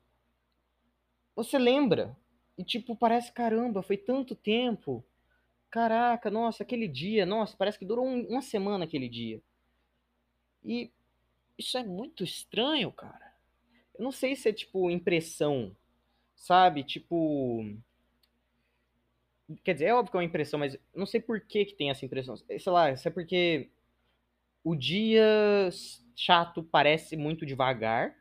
você 1.35 1.57
lembra. 1.57 2.15
E 2.57 2.63
tipo, 2.63 2.95
parece, 2.95 3.31
caramba, 3.31 3.81
foi 3.81 3.97
tanto 3.97 4.35
tempo. 4.35 5.03
Caraca, 5.69 6.29
nossa, 6.29 6.63
aquele 6.63 6.87
dia, 6.87 7.25
nossa, 7.25 7.55
parece 7.55 7.79
que 7.79 7.85
durou 7.85 8.05
um, 8.05 8.27
uma 8.27 8.41
semana 8.41 8.85
aquele 8.85 9.07
dia. 9.07 9.41
E 10.63 10.91
isso 11.57 11.77
é 11.77 11.83
muito 11.83 12.23
estranho, 12.23 12.91
cara. 12.91 13.33
Eu 13.97 14.03
não 14.03 14.11
sei 14.11 14.35
se 14.35 14.49
é 14.49 14.53
tipo 14.53 14.89
impressão 14.89 15.75
sabe? 16.41 16.83
Tipo. 16.83 17.63
Quer 19.63 19.73
dizer, 19.73 19.85
é 19.85 19.93
óbvio 19.93 20.11
que 20.11 20.17
é 20.17 20.19
uma 20.19 20.25
impressão, 20.25 20.59
mas 20.59 20.77
não 20.95 21.05
sei 21.05 21.19
por 21.19 21.41
que, 21.41 21.65
que 21.65 21.75
tem 21.75 21.89
essa 21.89 22.05
impressão. 22.05 22.37
Sei 22.37 22.59
lá, 22.67 22.95
se 22.95 23.07
é 23.07 23.11
porque 23.11 23.69
o 24.63 24.75
dia 24.75 25.69
chato 26.15 26.63
parece 26.63 27.17
muito 27.17 27.45
devagar, 27.45 28.15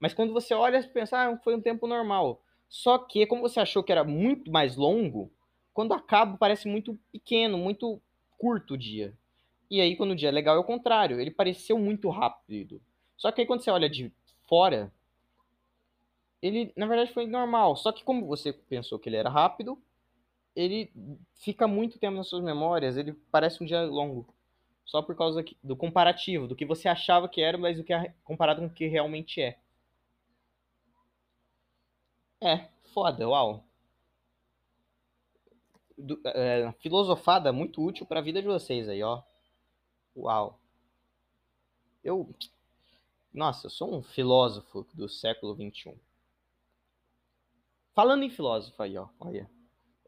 mas 0.00 0.12
quando 0.12 0.32
você 0.32 0.54
olha, 0.54 0.82
você 0.82 0.88
pensa, 0.88 1.16
ah, 1.16 1.38
foi 1.38 1.54
um 1.54 1.60
tempo 1.60 1.86
normal. 1.86 2.42
Só 2.72 2.96
que, 2.96 3.26
como 3.26 3.42
você 3.42 3.60
achou 3.60 3.84
que 3.84 3.92
era 3.92 4.02
muito 4.02 4.50
mais 4.50 4.76
longo, 4.76 5.30
quando 5.74 5.92
acaba 5.92 6.38
parece 6.38 6.66
muito 6.66 6.98
pequeno, 7.12 7.58
muito 7.58 8.00
curto 8.38 8.72
o 8.72 8.78
dia. 8.78 9.12
E 9.70 9.78
aí, 9.78 9.94
quando 9.94 10.12
o 10.12 10.16
dia 10.16 10.30
é 10.30 10.32
legal, 10.32 10.56
é 10.56 10.58
o 10.58 10.64
contrário. 10.64 11.20
Ele 11.20 11.30
pareceu 11.30 11.78
muito 11.78 12.08
rápido. 12.08 12.80
Só 13.14 13.30
que 13.30 13.42
aí, 13.42 13.46
quando 13.46 13.60
você 13.60 13.70
olha 13.70 13.90
de 13.90 14.10
fora, 14.48 14.90
ele 16.40 16.72
na 16.74 16.86
verdade 16.86 17.12
foi 17.12 17.26
normal. 17.26 17.76
Só 17.76 17.92
que 17.92 18.02
como 18.02 18.26
você 18.26 18.54
pensou 18.54 18.98
que 18.98 19.06
ele 19.06 19.16
era 19.16 19.28
rápido, 19.28 19.78
ele 20.56 20.90
fica 21.34 21.68
muito 21.68 21.98
tempo 21.98 22.16
nas 22.16 22.28
suas 22.28 22.42
memórias, 22.42 22.96
ele 22.96 23.12
parece 23.30 23.62
um 23.62 23.66
dia 23.66 23.82
longo. 23.82 24.34
Só 24.86 25.02
por 25.02 25.14
causa 25.14 25.44
do 25.62 25.76
comparativo, 25.76 26.48
do 26.48 26.56
que 26.56 26.64
você 26.64 26.88
achava 26.88 27.28
que 27.28 27.42
era, 27.42 27.58
mas 27.58 27.76
do 27.76 27.84
que 27.84 27.92
é 27.92 28.14
comparado 28.24 28.62
com 28.62 28.66
o 28.68 28.72
que 28.72 28.86
realmente 28.86 29.42
é. 29.42 29.58
É, 32.42 32.68
foda, 32.92 33.28
uau. 33.28 33.64
Do, 35.96 36.20
é, 36.24 36.72
filosofada 36.80 37.52
muito 37.52 37.80
útil 37.80 38.04
para 38.04 38.18
a 38.18 38.22
vida 38.22 38.42
de 38.42 38.48
vocês 38.48 38.88
aí, 38.88 39.00
ó. 39.00 39.22
Uau. 40.16 40.58
Eu. 42.02 42.28
Nossa, 43.32 43.68
eu 43.68 43.70
sou 43.70 43.94
um 43.94 44.02
filósofo 44.02 44.84
do 44.92 45.08
século 45.08 45.54
XXI. 45.54 45.94
Falando 47.94 48.24
em 48.24 48.30
filósofo 48.30 48.82
aí, 48.82 48.98
ó, 48.98 49.06
olha. 49.20 49.48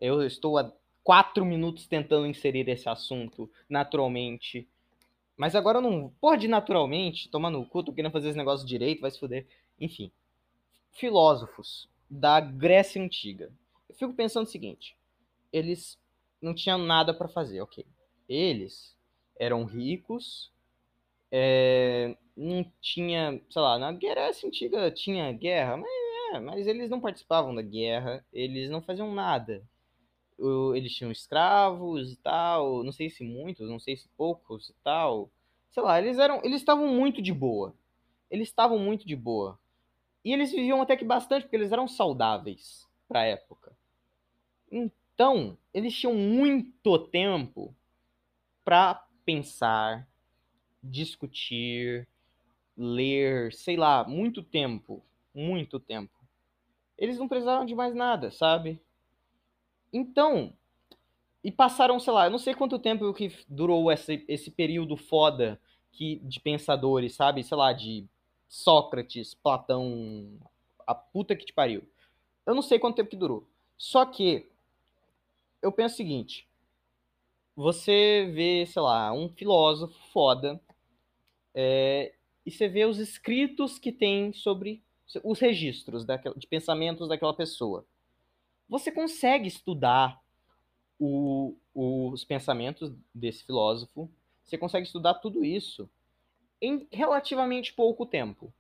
Eu 0.01 0.27
estou 0.27 0.59
há 0.59 0.73
quatro 1.05 1.45
minutos 1.45 1.87
tentando 1.87 2.27
inserir 2.27 2.69
esse 2.69 2.89
assunto 2.89 3.49
naturalmente. 3.69 4.69
Mas 5.37 5.55
agora 5.55 5.79
eu 5.79 5.83
não. 5.83 6.13
Pode 6.21 6.49
naturalmente, 6.49 7.29
tomar 7.29 7.51
no 7.51 7.65
cu, 7.65 7.85
tô 7.85 7.93
querendo 7.93 8.11
fazer 8.11 8.31
esse 8.31 8.39
negócio 8.39 8.67
direito, 8.67 9.03
vai 9.03 9.11
se 9.13 9.21
fuder. 9.21 9.47
Enfim. 9.79 10.11
Filósofos 10.91 11.89
da 12.09 12.41
Grécia 12.41 13.03
Antiga. 13.03 13.53
Eu 13.89 13.95
fico 13.95 14.15
pensando 14.15 14.47
o 14.47 14.51
seguinte: 14.51 14.97
eles 15.53 15.99
não 16.41 16.55
tinham 16.55 16.79
nada 16.79 17.15
para 17.15 17.29
fazer, 17.29 17.61
ok. 17.61 17.87
Eles 18.29 18.97
eram 19.39 19.65
ricos, 19.65 20.53
é, 21.31 22.17
não 22.37 22.65
tinha, 22.81 23.41
sei 23.51 23.63
lá, 23.63 23.79
na 23.79 23.93
Grécia 23.93 24.47
antiga 24.47 24.91
tinha 24.91 25.33
guerra, 25.33 25.77
mas, 25.77 25.91
é, 26.33 26.41
mas 26.41 26.67
eles 26.67 26.91
não 26.91 27.01
participavam 27.01 27.55
da 27.55 27.63
guerra, 27.63 28.25
eles 28.33 28.71
não 28.71 28.83
faziam 28.83 29.13
nada. 29.13 29.63
Eles 30.75 30.93
tinham 30.95 31.13
escravos 31.13 32.13
e 32.13 32.17
tal, 32.17 32.83
não 32.83 32.93
sei 32.93 33.09
se 33.09 33.23
muitos, 33.23 33.69
não 33.69 33.79
sei 33.79 33.97
se 33.97 34.09
poucos 34.17 34.69
e 34.69 34.75
tal. 34.83 35.31
Sei 35.71 35.83
lá, 35.83 36.01
eles 36.01 36.19
eram, 36.19 36.41
eles 36.45 36.61
estavam 36.61 36.89
muito 36.89 37.23
de 37.23 37.33
boa. 37.33 37.75
Eles 38.31 38.49
estavam 38.49 38.79
muito 38.79 39.07
de 39.07 39.15
boa. 39.15 39.59
E 40.25 40.33
eles 40.33 40.51
viviam 40.51 40.81
até 40.81 40.97
que 40.97 41.05
bastante, 41.05 41.43
porque 41.43 41.57
eles 41.57 41.71
eram 41.71 41.87
saudáveis 41.87 42.89
para 43.07 43.21
a 43.21 43.25
época. 43.25 43.77
Então, 44.71 45.59
eles 45.73 45.95
tinham 45.95 46.15
muito 46.15 46.99
tempo 46.99 47.75
para 48.65 49.07
pensar, 49.25 50.09
discutir, 50.83 52.09
ler, 52.77 53.53
sei 53.53 53.77
lá, 53.77 54.05
muito 54.05 54.43
tempo, 54.43 55.05
muito 55.35 55.79
tempo. 55.79 56.13
Eles 56.97 57.19
não 57.19 57.29
precisavam 57.29 57.67
de 57.67 57.75
mais 57.75 57.95
nada, 57.95 58.31
sabe? 58.31 58.81
Então, 59.93 60.53
e 61.43 61.53
passaram, 61.53 62.01
sei 62.01 62.13
lá, 62.13 62.27
eu 62.27 62.31
não 62.31 62.39
sei 62.39 62.55
quanto 62.55 62.79
tempo 62.79 63.13
que 63.13 63.31
durou 63.49 63.93
esse, 63.93 64.25
esse 64.27 64.51
período 64.51 64.97
foda 64.97 65.61
que, 65.93 66.17
de 66.21 66.41
pensadores, 66.41 67.15
sabe? 67.15 67.45
Sei 67.45 67.57
lá, 67.57 67.73
de 67.73 68.09
Sócrates, 68.55 69.35
Platão, 69.35 70.39
a 70.87 70.95
puta 70.95 71.35
que 71.35 71.45
te 71.45 71.53
pariu. 71.53 71.83
Eu 72.47 72.55
não 72.55 72.63
sei 72.63 72.79
quanto 72.79 72.95
tempo 72.95 73.11
que 73.11 73.17
durou. 73.17 73.49
Só 73.77 74.07
que 74.07 74.49
eu 75.61 75.73
penso 75.73 75.95
o 75.95 75.97
seguinte: 75.97 76.49
você 77.57 78.31
vê, 78.33 78.65
sei 78.65 78.81
lá, 78.81 79.13
um 79.13 79.29
filósofo 79.29 79.99
foda, 80.13 80.61
é, 81.53 82.15
e 82.47 82.51
você 82.53 82.69
vê 82.69 82.85
os 82.85 83.01
escritos 83.01 83.77
que 83.77 83.91
tem 83.91 84.33
sobre 84.33 84.85
os 85.25 85.41
registros 85.41 86.05
daquela, 86.05 86.37
de 86.37 86.47
pensamentos 86.47 87.09
daquela 87.09 87.35
pessoa. 87.35 87.85
Você 88.69 88.93
consegue 88.93 89.49
estudar 89.49 90.23
o, 90.97 91.57
os 91.75 92.25
pensamentos 92.25 92.95
desse 93.13 93.43
filósofo, 93.45 94.09
você 94.45 94.57
consegue 94.57 94.87
estudar 94.87 95.15
tudo 95.15 95.45
isso 95.45 95.91
em 96.65 96.87
relativamente 96.91 97.73
pouco 97.73 98.07
tempo, 98.07 98.53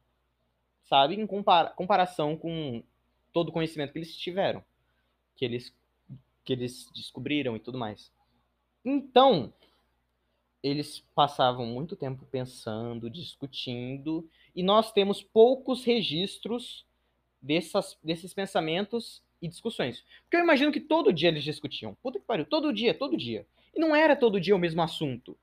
sabe? 0.85 1.15
Em 1.15 1.27
compara 1.27 1.71
comparação 1.71 2.37
com 2.37 2.83
todo 3.33 3.49
o 3.49 3.53
conhecimento 3.53 3.93
que 3.93 3.99
eles 3.99 4.17
tiveram, 4.17 4.65
que 5.37 5.45
eles, 5.45 5.75
que 6.45 6.53
eles 6.53 6.91
descobriram 6.95 7.57
e 7.57 7.61
tudo 7.61 7.79
mais. 7.79 8.13
Então, 8.85 9.53
eles 10.63 11.05
passavam 11.15 11.67
muito 11.67 11.97
tempo 11.97 12.27
pensando, 12.31 13.11
discutindo, 13.11 14.29
e 14.55 14.63
nós 14.63 14.93
temos 14.93 15.23
poucos 15.23 15.85
registros 15.85 16.87
dessas, 17.41 17.99
desses 18.03 18.33
pensamentos 18.33 19.23
e 19.43 19.49
discussões. 19.49 20.05
Porque 20.23 20.37
eu 20.37 20.45
imagino 20.45 20.73
que 20.73 20.81
todo 20.81 21.13
dia 21.13 21.29
eles 21.29 21.45
discutiam. 21.45 21.95
Puta 22.03 22.19
que 22.19 22.25
pariu, 22.25 22.47
todo 22.47 22.73
dia, 22.73 22.95
todo 22.95 23.17
dia. 23.17 23.47
E 23.75 23.81
não 23.81 23.95
era 23.95 24.17
todo 24.17 24.41
dia 24.41 24.55
o 24.55 24.59
mesmo 24.59 24.81
assunto. 24.81 25.37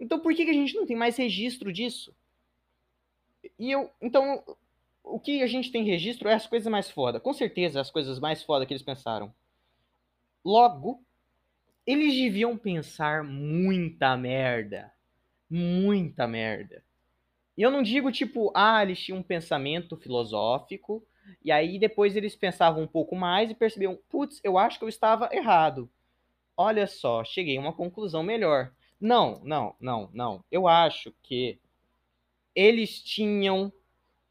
Então 0.00 0.20
por 0.20 0.34
que, 0.34 0.44
que 0.44 0.50
a 0.50 0.54
gente 0.54 0.74
não 0.74 0.86
tem 0.86 0.96
mais 0.96 1.16
registro 1.16 1.72
disso? 1.72 2.14
E 3.58 3.70
eu, 3.70 3.90
então, 4.00 4.42
o 5.02 5.18
que 5.18 5.42
a 5.42 5.46
gente 5.46 5.72
tem 5.72 5.84
registro 5.84 6.28
é 6.28 6.34
as 6.34 6.46
coisas 6.46 6.70
mais 6.70 6.90
foda. 6.90 7.18
Com 7.18 7.32
certeza, 7.32 7.80
as 7.80 7.90
coisas 7.90 8.18
mais 8.18 8.42
foda 8.42 8.66
que 8.66 8.72
eles 8.72 8.82
pensaram. 8.82 9.32
Logo, 10.44 11.02
eles 11.86 12.14
deviam 12.14 12.56
pensar 12.56 13.24
muita 13.24 14.16
merda. 14.16 14.92
Muita 15.50 16.26
merda. 16.26 16.84
E 17.56 17.62
eu 17.62 17.70
não 17.70 17.82
digo 17.82 18.12
tipo, 18.12 18.52
ah, 18.54 18.82
eles 18.82 19.00
tinham 19.00 19.18
um 19.18 19.22
pensamento 19.22 19.96
filosófico, 19.96 21.04
e 21.44 21.50
aí 21.50 21.78
depois 21.78 22.14
eles 22.14 22.36
pensavam 22.36 22.82
um 22.82 22.86
pouco 22.86 23.16
mais 23.16 23.50
e 23.50 23.54
percebiam, 23.54 23.98
putz, 24.08 24.40
eu 24.44 24.56
acho 24.56 24.78
que 24.78 24.84
eu 24.84 24.88
estava 24.88 25.28
errado. 25.32 25.90
Olha 26.56 26.86
só, 26.86 27.24
cheguei 27.24 27.56
a 27.56 27.60
uma 27.60 27.72
conclusão 27.72 28.22
melhor. 28.22 28.72
Não, 29.00 29.40
não, 29.44 29.74
não, 29.80 30.10
não. 30.12 30.44
Eu 30.50 30.66
acho 30.66 31.12
que 31.22 31.58
eles 32.54 33.00
tinham 33.02 33.72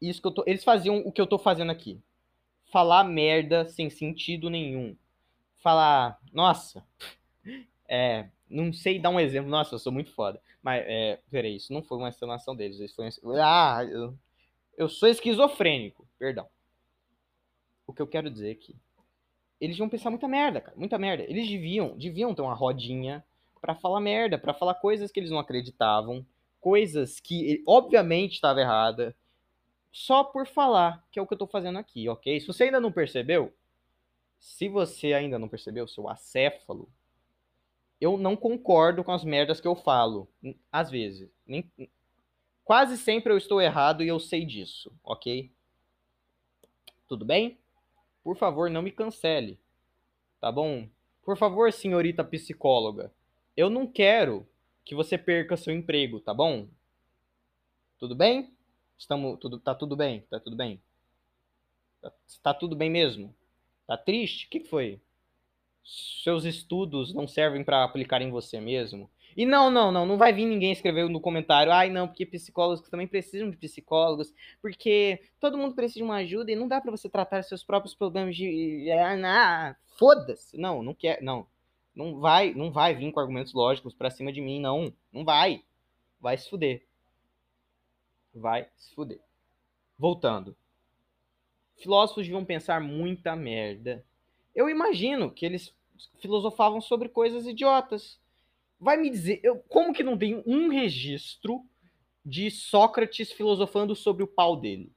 isso 0.00 0.20
que 0.20 0.28
eu 0.28 0.32
tô, 0.32 0.44
eles 0.46 0.62
faziam 0.62 0.98
o 0.98 1.10
que 1.10 1.20
eu 1.20 1.26
tô 1.26 1.38
fazendo 1.38 1.72
aqui. 1.72 2.00
Falar 2.70 3.04
merda 3.04 3.66
sem 3.66 3.88
sentido 3.88 4.50
nenhum. 4.50 4.96
Falar, 5.58 6.20
nossa, 6.32 6.84
é, 7.88 8.28
não 8.48 8.72
sei 8.72 8.98
dar 8.98 9.10
um 9.10 9.18
exemplo. 9.18 9.50
Nossa, 9.50 9.74
eu 9.74 9.78
sou 9.78 9.92
muito 9.92 10.12
foda. 10.12 10.40
Mas, 10.62 10.84
é, 10.86 11.18
peraí, 11.30 11.56
isso 11.56 11.72
não 11.72 11.82
foi 11.82 11.98
uma 11.98 12.10
exclamação 12.10 12.54
deles. 12.54 12.78
Isso 12.78 12.94
foi 12.96 13.40
ah, 13.40 13.80
eu, 13.88 14.14
eu 14.76 14.88
sou 14.88 15.08
esquizofrênico. 15.08 16.06
Perdão. 16.18 16.46
O 17.86 17.92
que 17.92 18.02
eu 18.02 18.06
quero 18.06 18.30
dizer 18.30 18.50
aqui. 18.50 18.76
Eles 19.60 19.78
iam 19.78 19.88
pensar 19.88 20.10
muita 20.10 20.28
merda, 20.28 20.60
cara. 20.60 20.76
Muita 20.76 20.98
merda. 20.98 21.24
Eles 21.24 21.48
deviam, 21.48 21.96
deviam 21.96 22.34
ter 22.34 22.42
uma 22.42 22.54
rodinha 22.54 23.24
para 23.60 23.74
falar 23.74 24.00
merda, 24.00 24.38
para 24.38 24.54
falar 24.54 24.74
coisas 24.74 25.10
que 25.10 25.20
eles 25.20 25.30
não 25.30 25.38
acreditavam, 25.38 26.24
coisas 26.60 27.20
que 27.20 27.62
obviamente 27.66 28.34
estava 28.34 28.60
errada, 28.60 29.14
só 29.90 30.22
por 30.22 30.46
falar, 30.46 31.04
que 31.10 31.18
é 31.18 31.22
o 31.22 31.26
que 31.26 31.34
eu 31.34 31.38
tô 31.38 31.46
fazendo 31.46 31.78
aqui, 31.78 32.08
ok? 32.08 32.40
Se 32.40 32.46
você 32.46 32.64
ainda 32.64 32.80
não 32.80 32.92
percebeu, 32.92 33.52
se 34.38 34.68
você 34.68 35.12
ainda 35.12 35.38
não 35.38 35.48
percebeu, 35.48 35.88
seu 35.88 36.08
acéfalo, 36.08 36.88
eu 38.00 38.16
não 38.16 38.36
concordo 38.36 39.02
com 39.02 39.12
as 39.12 39.24
merdas 39.24 39.60
que 39.60 39.66
eu 39.66 39.74
falo, 39.74 40.28
às 40.70 40.90
vezes. 40.90 41.28
Nem, 41.46 41.70
quase 42.64 42.96
sempre 42.96 43.32
eu 43.32 43.36
estou 43.36 43.60
errado 43.60 44.04
e 44.04 44.08
eu 44.08 44.20
sei 44.20 44.44
disso, 44.44 44.92
ok? 45.02 45.50
Tudo 47.08 47.24
bem? 47.24 47.58
Por 48.22 48.36
favor, 48.36 48.70
não 48.70 48.82
me 48.82 48.92
cancele, 48.92 49.58
tá 50.40 50.52
bom? 50.52 50.88
Por 51.24 51.36
favor, 51.36 51.72
senhorita 51.72 52.22
psicóloga, 52.22 53.12
eu 53.58 53.68
não 53.68 53.88
quero 53.88 54.46
que 54.84 54.94
você 54.94 55.18
perca 55.18 55.56
seu 55.56 55.74
emprego, 55.74 56.20
tá 56.20 56.32
bom? 56.32 56.68
Tudo 57.98 58.14
bem? 58.14 58.54
Estamos, 58.96 59.36
tudo, 59.40 59.58
tá 59.58 59.74
tudo 59.74 59.96
bem? 59.96 60.20
Tá 60.30 60.38
tudo 60.38 60.54
bem? 60.54 60.80
Tá, 62.00 62.12
tá 62.40 62.54
tudo 62.54 62.76
bem 62.76 62.88
mesmo? 62.88 63.34
Tá 63.84 63.96
triste? 63.96 64.46
O 64.46 64.50
que, 64.50 64.60
que 64.60 64.68
foi? 64.68 65.00
Seus 66.22 66.44
estudos 66.44 67.12
não 67.12 67.26
servem 67.26 67.64
para 67.64 67.82
aplicar 67.82 68.22
em 68.22 68.30
você 68.30 68.60
mesmo? 68.60 69.10
E 69.36 69.44
não, 69.44 69.72
não, 69.72 69.90
não, 69.90 70.06
não 70.06 70.16
vai 70.16 70.32
vir 70.32 70.46
ninguém 70.46 70.70
escrever 70.70 71.08
no 71.08 71.20
comentário, 71.20 71.72
ai 71.72 71.90
não, 71.90 72.06
porque 72.06 72.24
psicólogos 72.24 72.88
também 72.88 73.08
precisam 73.08 73.50
de 73.50 73.56
psicólogos, 73.56 74.32
porque 74.62 75.20
todo 75.40 75.58
mundo 75.58 75.74
precisa 75.74 75.98
de 75.98 76.04
uma 76.04 76.18
ajuda 76.18 76.52
e 76.52 76.56
não 76.56 76.68
dá 76.68 76.80
para 76.80 76.92
você 76.92 77.08
tratar 77.08 77.42
seus 77.42 77.64
próprios 77.64 77.94
problemas 77.94 78.36
de. 78.36 78.88
Ah, 79.24 79.74
Foda-se! 79.96 80.56
Não, 80.56 80.80
não 80.80 80.94
quer, 80.94 81.20
não. 81.20 81.44
Não 81.98 82.20
vai, 82.20 82.54
não 82.54 82.70
vai 82.70 82.94
vir 82.94 83.10
com 83.10 83.18
argumentos 83.18 83.52
lógicos 83.52 83.92
para 83.92 84.08
cima 84.08 84.32
de 84.32 84.40
mim, 84.40 84.60
não. 84.60 84.94
Não 85.12 85.24
vai. 85.24 85.64
Vai 86.20 86.38
se 86.38 86.48
fuder. 86.48 86.86
Vai 88.32 88.68
se 88.76 88.94
fuder. 88.94 89.18
Voltando. 89.98 90.56
Filósofos 91.76 92.22
deviam 92.22 92.44
pensar 92.44 92.80
muita 92.80 93.34
merda. 93.34 94.06
Eu 94.54 94.70
imagino 94.70 95.28
que 95.28 95.44
eles 95.44 95.74
filosofavam 96.20 96.80
sobre 96.80 97.08
coisas 97.08 97.48
idiotas. 97.48 98.20
Vai 98.78 98.96
me 98.96 99.10
dizer, 99.10 99.40
eu, 99.42 99.58
como 99.68 99.92
que 99.92 100.04
não 100.04 100.16
tem 100.16 100.40
um 100.46 100.68
registro 100.68 101.66
de 102.24 102.48
Sócrates 102.48 103.32
filosofando 103.32 103.96
sobre 103.96 104.22
o 104.22 104.28
pau 104.28 104.56
dele? 104.56 104.92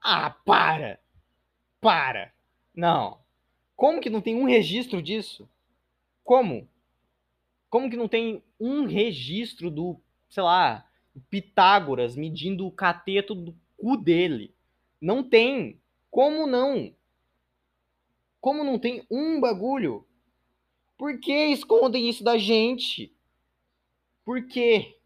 Ah, 0.00 0.30
para! 0.30 1.00
Para! 1.80 2.32
Não. 2.72 3.18
Como 3.74 4.00
que 4.00 4.08
não 4.08 4.20
tem 4.20 4.36
um 4.36 4.44
registro 4.44 5.02
disso? 5.02 5.48
Como? 6.26 6.68
Como 7.70 7.88
que 7.88 7.96
não 7.96 8.08
tem 8.08 8.42
um 8.58 8.84
registro 8.84 9.70
do, 9.70 10.00
sei 10.28 10.42
lá, 10.42 10.84
Pitágoras 11.30 12.16
medindo 12.16 12.66
o 12.66 12.72
cateto 12.72 13.32
do 13.32 13.56
cu 13.76 13.96
dele? 13.96 14.52
Não 15.00 15.22
tem. 15.22 15.80
Como 16.10 16.44
não? 16.48 16.92
Como 18.40 18.64
não 18.64 18.76
tem 18.76 19.06
um 19.08 19.40
bagulho? 19.40 20.04
Por 20.98 21.20
que 21.20 21.46
escondem 21.46 22.08
isso 22.08 22.24
da 22.24 22.36
gente? 22.36 23.14
Por 24.24 24.48
quê? 24.48 24.98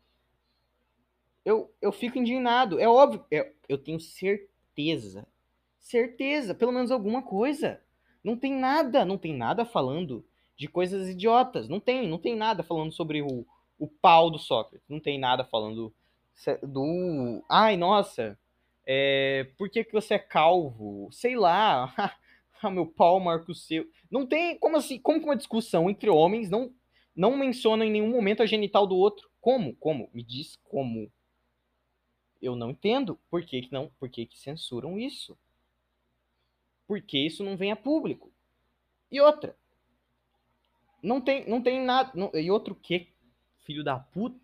Eu, 1.45 1.71
eu 1.83 1.93
fico 1.93 2.19
indignado. 2.19 2.81
É 2.81 2.89
óbvio, 2.89 3.27
eu, 3.31 3.45
eu 3.69 3.77
tenho 3.77 4.01
certeza. 4.01 5.29
Certeza, 5.79 6.55
pelo 6.55 6.73
menos 6.73 6.91
alguma 6.91 7.21
coisa. 7.23 7.83
Não 8.25 8.39
tem 8.39 8.55
nada, 8.55 9.05
não 9.05 9.19
tem 9.19 9.37
nada 9.37 9.67
falando 9.67 10.25
de 10.61 10.69
coisas 10.69 11.09
idiotas. 11.09 11.71
Não 11.71 11.81
tem, 11.81 12.07
não 12.07 12.19
tem 12.19 12.37
nada 12.37 12.63
falando 12.63 12.93
sobre 12.93 13.23
o, 13.23 13.47
o 13.79 13.89
pau 13.89 14.31
do 14.31 14.39
Sócrates. 14.39 14.87
Não 14.91 15.01
tem 15.01 15.19
nada 15.19 15.43
falando 15.43 15.91
do. 16.63 17.43
Ai, 17.49 17.79
nossa, 17.79 18.39
é, 18.87 19.45
por 19.57 19.71
que, 19.71 19.83
que 19.83 19.93
você 19.93 20.15
é 20.15 20.19
calvo? 20.19 21.09
Sei 21.13 21.35
lá. 21.35 21.95
ah, 22.63 22.71
meu 22.71 22.87
pau 22.87 23.19
marca 23.19 23.51
o 23.51 23.55
seu. 23.55 23.89
Não 24.11 24.27
tem. 24.27 24.59
Como 24.59 24.77
assim? 24.77 24.99
Como 24.99 25.19
que 25.19 25.25
uma 25.25 25.37
discussão 25.37 25.89
entre 25.89 26.11
homens 26.11 26.51
não, 26.51 26.71
não 27.17 27.39
menciona 27.39 27.87
em 27.87 27.91
nenhum 27.91 28.11
momento 28.11 28.43
a 28.43 28.47
genital 28.47 28.87
do 28.87 28.97
outro? 28.97 29.31
Como? 29.41 29.75
Como? 29.77 30.11
Me 30.13 30.23
diz 30.23 30.57
como. 30.65 31.11
Eu 32.41 32.55
não 32.55 32.73
entendo. 32.73 33.19
Por 33.31 33.43
que, 33.47 33.63
que 33.63 33.73
não? 33.73 33.91
Por 33.99 34.11
que, 34.11 34.27
que 34.27 34.39
censuram 34.39 34.99
isso? 34.99 35.39
Por 36.87 37.01
que 37.01 37.19
isso 37.27 37.43
não 37.43 37.57
vem 37.57 37.73
a 37.73 37.77
público? 37.77 38.31
E 39.11 39.23
outra. 39.23 39.57
Não 41.03 41.21
tem, 41.21 41.49
não 41.49 41.63
tem 41.63 41.83
nada. 41.83 42.11
Não, 42.15 42.31
e 42.35 42.51
outro 42.51 42.75
que? 42.75 43.09
Filho 43.65 43.85
da 43.85 43.99
puta. 43.99 44.39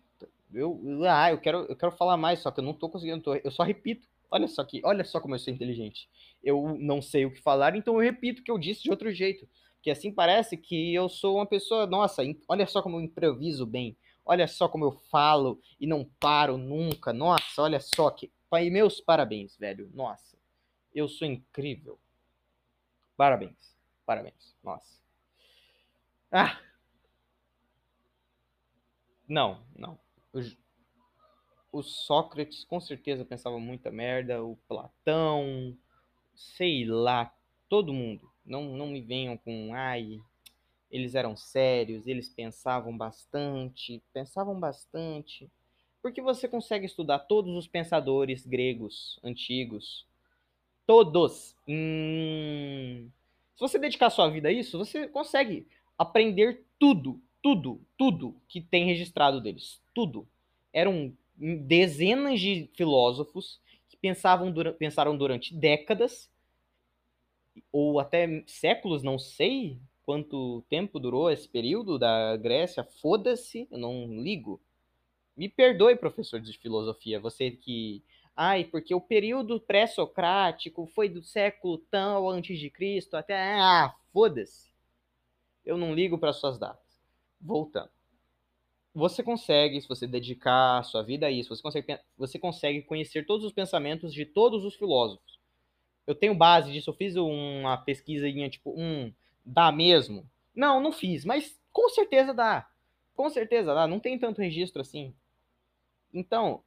Eu, 0.53 0.79
ah, 1.07 1.31
eu 1.31 1.39
quero, 1.39 1.65
eu 1.69 1.75
quero 1.75 1.91
falar 1.91 2.17
mais, 2.17 2.39
só 2.39 2.51
que 2.51 2.59
eu 2.59 2.63
não 2.63 2.73
tô 2.73 2.89
conseguindo. 2.89 3.21
Tô, 3.21 3.35
eu 3.35 3.51
só 3.51 3.63
repito. 3.63 4.07
Olha 4.29 4.47
só 4.47 4.61
aqui, 4.61 4.81
olha 4.83 5.05
só 5.05 5.21
como 5.21 5.35
eu 5.35 5.39
sou 5.39 5.53
inteligente. 5.53 6.09
Eu 6.43 6.77
não 6.79 7.01
sei 7.01 7.25
o 7.25 7.31
que 7.31 7.41
falar, 7.41 7.75
então 7.75 7.95
eu 7.95 7.99
repito 8.01 8.41
o 8.41 8.43
que 8.43 8.51
eu 8.51 8.57
disse 8.57 8.83
de 8.83 8.89
outro 8.89 9.11
jeito. 9.11 9.47
Que 9.81 9.89
assim 9.89 10.11
parece 10.11 10.57
que 10.57 10.93
eu 10.93 11.07
sou 11.07 11.37
uma 11.37 11.45
pessoa, 11.45 11.87
nossa, 11.87 12.21
olha 12.47 12.67
só 12.67 12.81
como 12.81 12.97
eu 12.97 13.01
improviso 13.01 13.65
bem. 13.65 13.95
Olha 14.25 14.45
só 14.45 14.67
como 14.67 14.83
eu 14.83 14.91
falo 14.91 15.61
e 15.79 15.87
não 15.87 16.03
paro 16.19 16.57
nunca. 16.57 17.13
Nossa, 17.13 17.61
olha 17.61 17.79
só 17.79 18.09
que. 18.09 18.29
Pai, 18.49 18.69
meus 18.69 18.99
parabéns, 18.99 19.57
velho. 19.57 19.89
Nossa, 19.93 20.37
eu 20.93 21.07
sou 21.07 21.27
incrível. 21.27 21.97
Parabéns, 23.15 23.77
parabéns. 24.05 24.55
Nossa. 24.63 24.97
Ah! 26.31 26.59
Não, 29.27 29.61
não. 29.75 29.99
O, 30.33 31.79
o 31.79 31.83
Sócrates 31.83 32.63
com 32.63 32.79
certeza 32.79 33.25
pensava 33.25 33.59
muita 33.59 33.91
merda. 33.91 34.43
O 34.43 34.55
Platão, 34.67 35.77
sei 36.35 36.85
lá, 36.85 37.33
todo 37.69 37.93
mundo. 37.93 38.31
Não, 38.45 38.63
não 38.63 38.87
me 38.87 39.01
venham 39.01 39.37
com, 39.37 39.73
ai, 39.73 40.21
eles 40.89 41.15
eram 41.15 41.35
sérios, 41.35 42.07
eles 42.07 42.29
pensavam 42.29 42.97
bastante, 42.97 44.01
pensavam 44.13 44.57
bastante. 44.57 45.51
Porque 46.01 46.21
você 46.21 46.47
consegue 46.47 46.85
estudar 46.85 47.19
todos 47.19 47.53
os 47.53 47.67
pensadores 47.67 48.45
gregos 48.45 49.19
antigos, 49.23 50.07
todos. 50.85 51.55
Hum... 51.67 53.09
Se 53.55 53.61
você 53.61 53.79
dedicar 53.79 54.11
sua 54.11 54.29
vida 54.29 54.49
a 54.49 54.51
isso, 54.51 54.77
você 54.77 55.07
consegue 55.07 55.67
aprender 55.97 56.65
tudo, 56.79 57.21
tudo, 57.41 57.81
tudo 57.97 58.35
que 58.47 58.61
tem 58.61 58.85
registrado 58.85 59.41
deles, 59.41 59.81
tudo. 59.93 60.27
Eram 60.71 61.13
dezenas 61.35 62.39
de 62.39 62.69
filósofos 62.73 63.59
que 63.89 63.97
pensavam, 63.97 64.53
pensaram 64.77 65.17
durante 65.17 65.53
décadas 65.53 66.29
ou 67.71 67.99
até 67.99 68.43
séculos, 68.45 69.03
não 69.03 69.17
sei 69.17 69.79
quanto 70.05 70.63
tempo 70.69 70.99
durou 70.99 71.29
esse 71.29 71.47
período 71.49 71.99
da 71.99 72.37
Grécia, 72.37 72.83
foda-se, 72.83 73.67
eu 73.69 73.77
não 73.77 74.21
ligo. 74.21 74.61
Me 75.35 75.49
perdoe, 75.49 75.95
professor 75.95 76.39
de 76.39 76.57
filosofia, 76.57 77.19
você 77.19 77.51
que. 77.51 78.01
Ai, 78.35 78.63
porque 78.63 78.93
o 78.95 79.01
período 79.01 79.59
pré-socrático 79.59 80.85
foi 80.87 81.09
do 81.09 81.21
século 81.21 81.79
tão 81.91 82.29
antes 82.29 82.59
de 82.59 82.69
Cristo 82.69 83.15
até. 83.15 83.35
Ah, 83.59 83.93
foda-se. 84.13 84.66
Eu 85.67 85.77
não 85.77 85.93
ligo 85.93 86.17
para 86.17 86.33
suas 86.33 86.57
datas. 86.57 86.99
Voltando. 87.39 87.91
Você 88.93 89.21
consegue, 89.21 89.79
se 89.79 89.87
você 89.87 90.07
dedicar 90.07 90.83
sua 90.83 91.03
vida 91.03 91.27
a 91.27 91.31
isso, 91.31 91.55
você 91.55 91.61
consegue, 91.61 91.99
você 92.17 92.39
consegue 92.39 92.81
conhecer 92.81 93.25
todos 93.25 93.45
os 93.45 93.53
pensamentos 93.53 94.11
de 94.11 94.25
todos 94.25 94.65
os 94.65 94.75
filósofos 94.75 95.37
eu 96.07 96.15
tenho 96.15 96.33
base 96.33 96.71
disso, 96.71 96.89
eu 96.89 96.93
fiz 96.93 97.17
uma 97.17 97.77
pesquisazinha, 97.77 98.49
tipo, 98.49 98.71
um, 98.71 99.13
dá 99.45 99.73
mesmo? 99.73 100.27
Não, 100.55 100.79
não 100.79 100.93
fiz, 100.93 101.25
mas 101.25 101.59
com 101.71 101.89
certeza 101.89 102.33
dá. 102.33 102.71
Com 103.13 103.29
certeza 103.29 103.73
dá, 103.73 103.85
não 103.85 103.99
tem 103.99 104.17
tanto 104.17 104.41
registro 104.41 104.81
assim. 104.81 105.13
Então, 106.13 106.63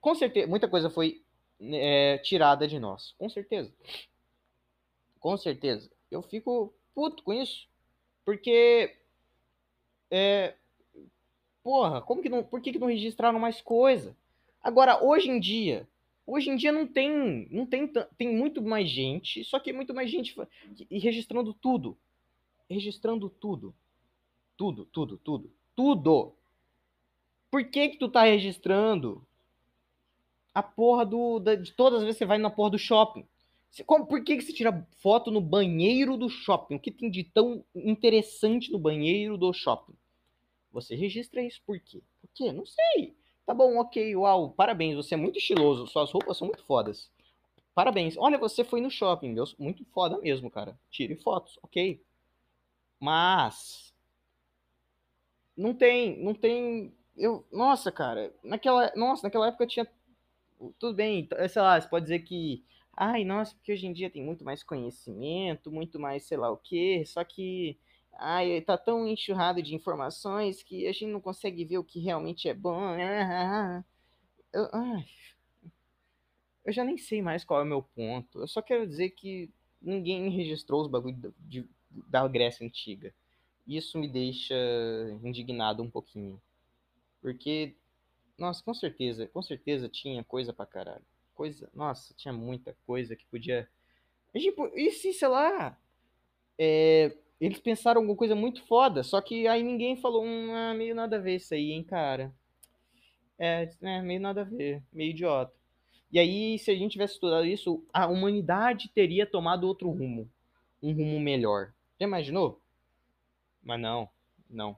com 0.00 0.14
certeza, 0.14 0.46
muita 0.46 0.68
coisa 0.68 0.88
foi 0.88 1.24
é, 1.60 2.18
tirada 2.18 2.68
de 2.68 2.78
nós, 2.78 3.12
com 3.18 3.28
certeza. 3.28 3.74
Com 5.18 5.36
certeza. 5.36 5.90
Eu 6.08 6.22
fico 6.22 6.72
puto 6.94 7.24
com 7.24 7.32
isso, 7.32 7.66
porque 8.24 8.96
é, 10.10 10.54
porra, 11.62 12.00
como 12.02 12.22
que 12.22 12.28
não, 12.28 12.42
por 12.42 12.60
que, 12.60 12.72
que 12.72 12.78
não 12.78 12.88
registraram 12.88 13.38
mais 13.38 13.60
coisa? 13.60 14.16
Agora, 14.62 15.02
hoje 15.02 15.28
em 15.30 15.40
dia, 15.40 15.88
Hoje 16.26 16.50
em 16.50 16.56
dia 16.56 16.70
não 16.70 16.86
tem, 16.86 17.48
não 17.50 17.66
tem, 17.66 17.86
tem 18.16 18.34
muito 18.34 18.62
mais 18.62 18.88
gente, 18.88 19.44
só 19.44 19.58
que 19.58 19.72
muito 19.72 19.92
mais 19.92 20.10
gente 20.10 20.36
e 20.88 20.98
registrando 20.98 21.52
tudo, 21.52 21.98
registrando 22.70 23.28
tudo, 23.28 23.74
tudo, 24.56 24.84
tudo, 24.86 25.18
tudo, 25.18 25.52
tudo. 25.74 26.32
Por 27.50 27.64
que 27.64 27.88
que 27.88 27.98
tu 27.98 28.08
tá 28.08 28.22
registrando 28.22 29.26
a 30.54 30.62
porra 30.62 31.04
do, 31.04 31.40
da, 31.40 31.56
de 31.56 31.72
todas 31.72 31.98
as 31.98 32.04
vezes 32.04 32.18
que 32.18 32.24
você 32.24 32.26
vai 32.26 32.38
na 32.38 32.50
porra 32.50 32.70
do 32.70 32.78
shopping? 32.78 33.26
Como, 33.86 34.06
por 34.06 34.22
que 34.22 34.36
que 34.36 34.42
você 34.42 34.52
tira 34.52 34.86
foto 34.98 35.30
no 35.30 35.40
banheiro 35.40 36.18
do 36.18 36.28
shopping? 36.28 36.74
O 36.74 36.80
que 36.80 36.90
tem 36.90 37.10
de 37.10 37.24
tão 37.24 37.64
interessante 37.74 38.70
no 38.70 38.78
banheiro 38.78 39.38
do 39.38 39.52
shopping? 39.52 39.94
Você 40.70 40.94
registra 40.94 41.42
isso 41.42 41.62
por 41.64 41.80
quê? 41.80 42.02
Por 42.20 42.28
quê? 42.34 42.52
Não 42.52 42.66
sei. 42.66 43.16
Tá 43.46 43.54
bom, 43.54 43.78
ok, 43.78 44.14
uau, 44.16 44.50
parabéns, 44.50 44.94
você 44.94 45.14
é 45.14 45.16
muito 45.16 45.38
estiloso, 45.38 45.86
suas 45.86 46.10
roupas 46.12 46.36
são 46.36 46.46
muito 46.46 46.62
fodas. 46.64 47.10
Parabéns. 47.74 48.16
Olha, 48.16 48.38
você 48.38 48.62
foi 48.62 48.80
no 48.80 48.90
shopping, 48.90 49.30
meu, 49.30 49.44
muito 49.58 49.84
foda 49.86 50.18
mesmo, 50.18 50.50
cara. 50.50 50.78
Tire 50.90 51.16
fotos, 51.16 51.58
ok. 51.62 52.00
Mas 53.00 53.92
não 55.56 55.74
tem, 55.74 56.22
não 56.22 56.34
tem, 56.34 56.94
eu, 57.16 57.44
nossa, 57.50 57.90
cara, 57.90 58.32
naquela, 58.44 58.92
nossa, 58.94 59.24
naquela 59.24 59.48
época 59.48 59.66
tinha 59.66 59.86
tudo 60.78 60.94
bem, 60.94 61.28
sei 61.48 61.62
lá, 61.62 61.80
você 61.80 61.88
pode 61.88 62.04
dizer 62.04 62.20
que 62.20 62.64
ai, 62.96 63.24
nossa, 63.24 63.54
porque 63.54 63.72
hoje 63.72 63.86
em 63.86 63.92
dia 63.92 64.10
tem 64.10 64.22
muito 64.24 64.44
mais 64.44 64.62
conhecimento, 64.62 65.70
muito 65.72 65.98
mais, 65.98 66.24
sei 66.24 66.36
lá 66.38 66.50
o 66.50 66.56
quê, 66.56 67.04
só 67.06 67.24
que 67.24 67.78
Ai, 68.18 68.60
tá 68.60 68.76
tão 68.76 69.06
enxurrado 69.08 69.62
de 69.62 69.74
informações 69.74 70.62
que 70.62 70.86
a 70.86 70.92
gente 70.92 71.06
não 71.06 71.20
consegue 71.20 71.64
ver 71.64 71.78
o 71.78 71.84
que 71.84 71.98
realmente 72.00 72.48
é 72.48 72.54
bom. 72.54 72.94
Eu, 74.52 74.68
ai, 74.72 75.06
eu 76.64 76.72
já 76.72 76.84
nem 76.84 76.96
sei 76.96 77.22
mais 77.22 77.44
qual 77.44 77.60
é 77.60 77.64
o 77.64 77.66
meu 77.66 77.82
ponto. 77.82 78.40
Eu 78.40 78.46
só 78.46 78.62
quero 78.62 78.86
dizer 78.86 79.10
que 79.10 79.50
ninguém 79.80 80.28
registrou 80.30 80.82
os 80.82 80.88
bagulhos 80.88 81.18
da 81.90 82.26
Grécia 82.28 82.66
Antiga. 82.66 83.12
Isso 83.66 83.98
me 83.98 84.08
deixa 84.08 84.54
indignado 85.22 85.82
um 85.82 85.90
pouquinho. 85.90 86.40
Porque, 87.20 87.74
nossa, 88.38 88.62
com 88.62 88.74
certeza, 88.74 89.26
com 89.28 89.42
certeza 89.42 89.88
tinha 89.88 90.22
coisa 90.24 90.52
pra 90.52 90.66
caralho. 90.66 91.04
Coisa, 91.34 91.70
nossa, 91.74 92.14
tinha 92.14 92.32
muita 92.32 92.76
coisa 92.86 93.16
que 93.16 93.24
podia. 93.26 93.68
Tipo, 94.36 94.66
e 94.74 94.90
se, 94.90 95.12
sei 95.12 95.28
lá, 95.28 95.78
é, 96.58 97.14
eles 97.40 97.58
pensaram 97.58 98.00
alguma 98.00 98.16
coisa 98.16 98.34
muito 98.34 98.64
foda, 98.66 99.02
só 99.02 99.20
que 99.20 99.46
aí 99.48 99.62
ninguém 99.62 99.96
falou, 99.96 100.24
hum, 100.24 100.54
ah, 100.54 100.74
meio 100.74 100.94
nada 100.94 101.16
a 101.16 101.20
ver 101.20 101.36
isso 101.36 101.54
aí, 101.54 101.72
hein, 101.72 101.82
cara. 101.82 102.32
É, 103.38 103.68
é, 103.82 104.00
meio 104.02 104.20
nada 104.20 104.42
a 104.42 104.44
ver, 104.44 104.82
meio 104.92 105.10
idiota. 105.10 105.52
E 106.12 106.18
aí, 106.18 106.58
se 106.58 106.70
a 106.70 106.74
gente 106.74 106.92
tivesse 106.92 107.14
estudado 107.14 107.46
isso, 107.46 107.84
a 107.92 108.06
humanidade 108.06 108.90
teria 108.90 109.26
tomado 109.26 109.66
outro 109.66 109.90
rumo. 109.90 110.30
Um 110.82 110.92
rumo 110.92 111.18
melhor. 111.18 111.72
Já 111.98 112.06
imaginou? 112.06 112.60
Mas 113.62 113.80
não, 113.80 114.08
não. 114.48 114.76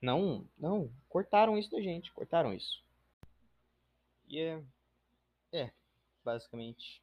Não, 0.00 0.46
não. 0.58 0.90
Cortaram 1.08 1.58
isso 1.58 1.70
da 1.70 1.80
gente, 1.80 2.12
cortaram 2.12 2.52
isso. 2.52 2.84
E 4.28 4.38
é. 4.38 4.62
É, 5.52 5.70
basicamente. 6.24 7.02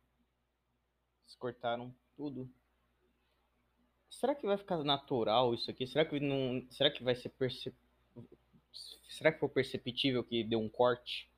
Eles 1.25 1.35
cortaram 1.35 1.93
tudo 2.15 2.49
será 4.17 4.33
que 4.33 4.45
vai 4.45 4.57
ficar 4.57 4.83
natural 4.83 5.53
isso 5.53 5.69
aqui? 5.69 5.85
Será 5.87 6.03
que 6.05 6.19
não, 6.19 6.65
será 6.71 6.89
que 6.89 7.03
vai 7.03 7.15
ser 7.15 7.29
percep... 7.29 7.75
será 9.07 9.31
que 9.31 9.39
foi 9.39 9.49
perceptível 9.49 10.23
que 10.23 10.43
deu 10.43 10.59
um 10.59 10.69
corte? 10.69 11.29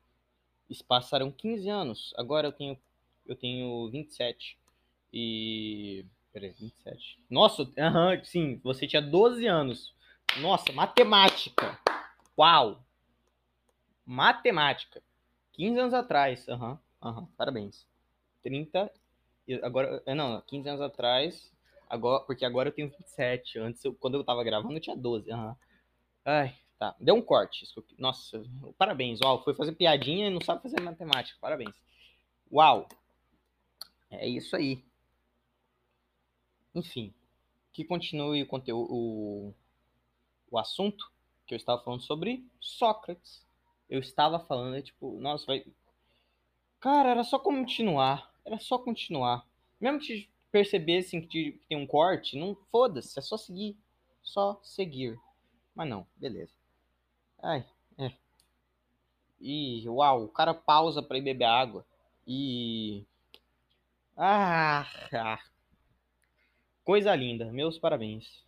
Eles 0.68 0.82
passaram 0.82 1.30
15 1.30 1.68
anos. 1.68 2.14
Agora 2.16 2.48
eu 2.48 2.52
tenho 2.52 2.78
eu 3.26 3.36
tenho 3.36 3.88
27 3.90 4.58
e 5.12 6.04
peraí, 6.32 6.50
27. 6.52 7.20
Nossa, 7.28 7.70
aham, 7.78 8.24
sim, 8.24 8.60
você 8.62 8.86
tinha 8.86 9.02
12 9.02 9.46
anos. 9.46 9.94
Nossa, 10.40 10.72
matemática. 10.72 11.78
Uau. 12.38 12.82
Matemática. 14.06 15.02
15 15.52 15.78
anos 15.78 15.94
atrás. 15.94 16.48
Aham, 16.48 16.72
uhum, 16.72 16.78
aham, 17.02 17.26
parabéns. 17.36 17.86
30 18.42 18.90
agora, 19.62 20.02
é, 20.06 20.14
não, 20.14 20.40
15 20.42 20.68
anos 20.68 20.80
atrás 20.80 21.50
Agora, 21.90 22.22
porque 22.22 22.44
agora 22.44 22.68
eu 22.68 22.72
tenho 22.72 22.88
27. 22.88 23.58
Antes, 23.58 23.84
eu, 23.84 23.92
quando 23.92 24.14
eu 24.14 24.22
tava 24.22 24.44
gravando, 24.44 24.74
eu 24.74 24.80
tinha 24.80 24.96
12. 24.96 25.32
Uhum. 25.32 25.56
Ai, 26.24 26.56
tá. 26.78 26.94
Deu 27.00 27.16
um 27.16 27.20
corte. 27.20 27.66
Nossa, 27.98 28.40
parabéns. 28.78 29.18
Uau, 29.20 29.42
foi 29.42 29.54
fazer 29.54 29.72
piadinha 29.72 30.28
e 30.28 30.30
não 30.30 30.40
sabe 30.40 30.62
fazer 30.62 30.80
matemática. 30.80 31.36
Parabéns. 31.40 31.74
Uau. 32.50 32.88
É 34.08 34.28
isso 34.28 34.54
aí. 34.54 34.84
Enfim. 36.72 37.12
Que 37.72 37.84
continue 37.84 38.44
o 38.44 38.46
conteúdo, 38.46 38.88
o, 38.92 39.54
o 40.48 40.58
assunto. 40.58 41.10
que 41.44 41.54
eu 41.54 41.56
estava 41.56 41.82
falando 41.82 42.02
sobre 42.02 42.46
Sócrates. 42.60 43.44
Eu 43.88 43.98
estava 43.98 44.38
falando, 44.38 44.76
é 44.76 44.82
tipo, 44.82 45.18
nossa, 45.18 45.44
vai. 45.44 45.66
Cara, 46.80 47.10
era 47.10 47.22
só 47.22 47.38
continuar. 47.38 48.32
Era 48.44 48.58
só 48.58 48.78
continuar. 48.78 49.46
Mesmo 49.80 50.00
que 50.00 50.28
percebessem 50.50 51.20
que 51.26 51.60
tem 51.68 51.76
um 51.76 51.86
corte, 51.86 52.38
não 52.38 52.56
foda-se, 52.72 53.18
é 53.18 53.22
só 53.22 53.36
seguir. 53.36 53.76
Só 54.22 54.58
seguir. 54.62 55.18
Mas 55.74 55.88
não, 55.88 56.06
beleza. 56.16 56.52
Ai, 57.42 57.64
é. 57.98 58.12
E, 59.40 59.88
uau, 59.88 60.24
o 60.24 60.28
cara 60.28 60.52
pausa 60.52 61.02
pra 61.02 61.18
ir 61.18 61.22
beber 61.22 61.44
água. 61.44 61.86
E. 62.26 63.04
Ah, 64.16 64.86
ah. 65.14 65.38
Coisa 66.84 67.14
linda, 67.14 67.52
meus 67.52 67.78
parabéns. 67.78 68.44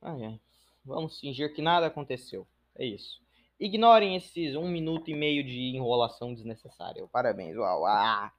Ah, 0.00 0.16
é. 0.18 0.38
Vamos 0.84 1.20
fingir 1.20 1.52
que 1.54 1.62
nada 1.62 1.86
aconteceu. 1.86 2.46
É 2.74 2.84
isso. 2.84 3.20
Ignorem 3.58 4.16
esses 4.16 4.54
um 4.54 4.68
minuto 4.68 5.10
e 5.10 5.14
meio 5.14 5.42
de 5.42 5.74
enrolação 5.74 6.34
desnecessária. 6.34 7.06
Parabéns, 7.08 7.56
uau. 7.56 7.86
Ah. 7.86 8.32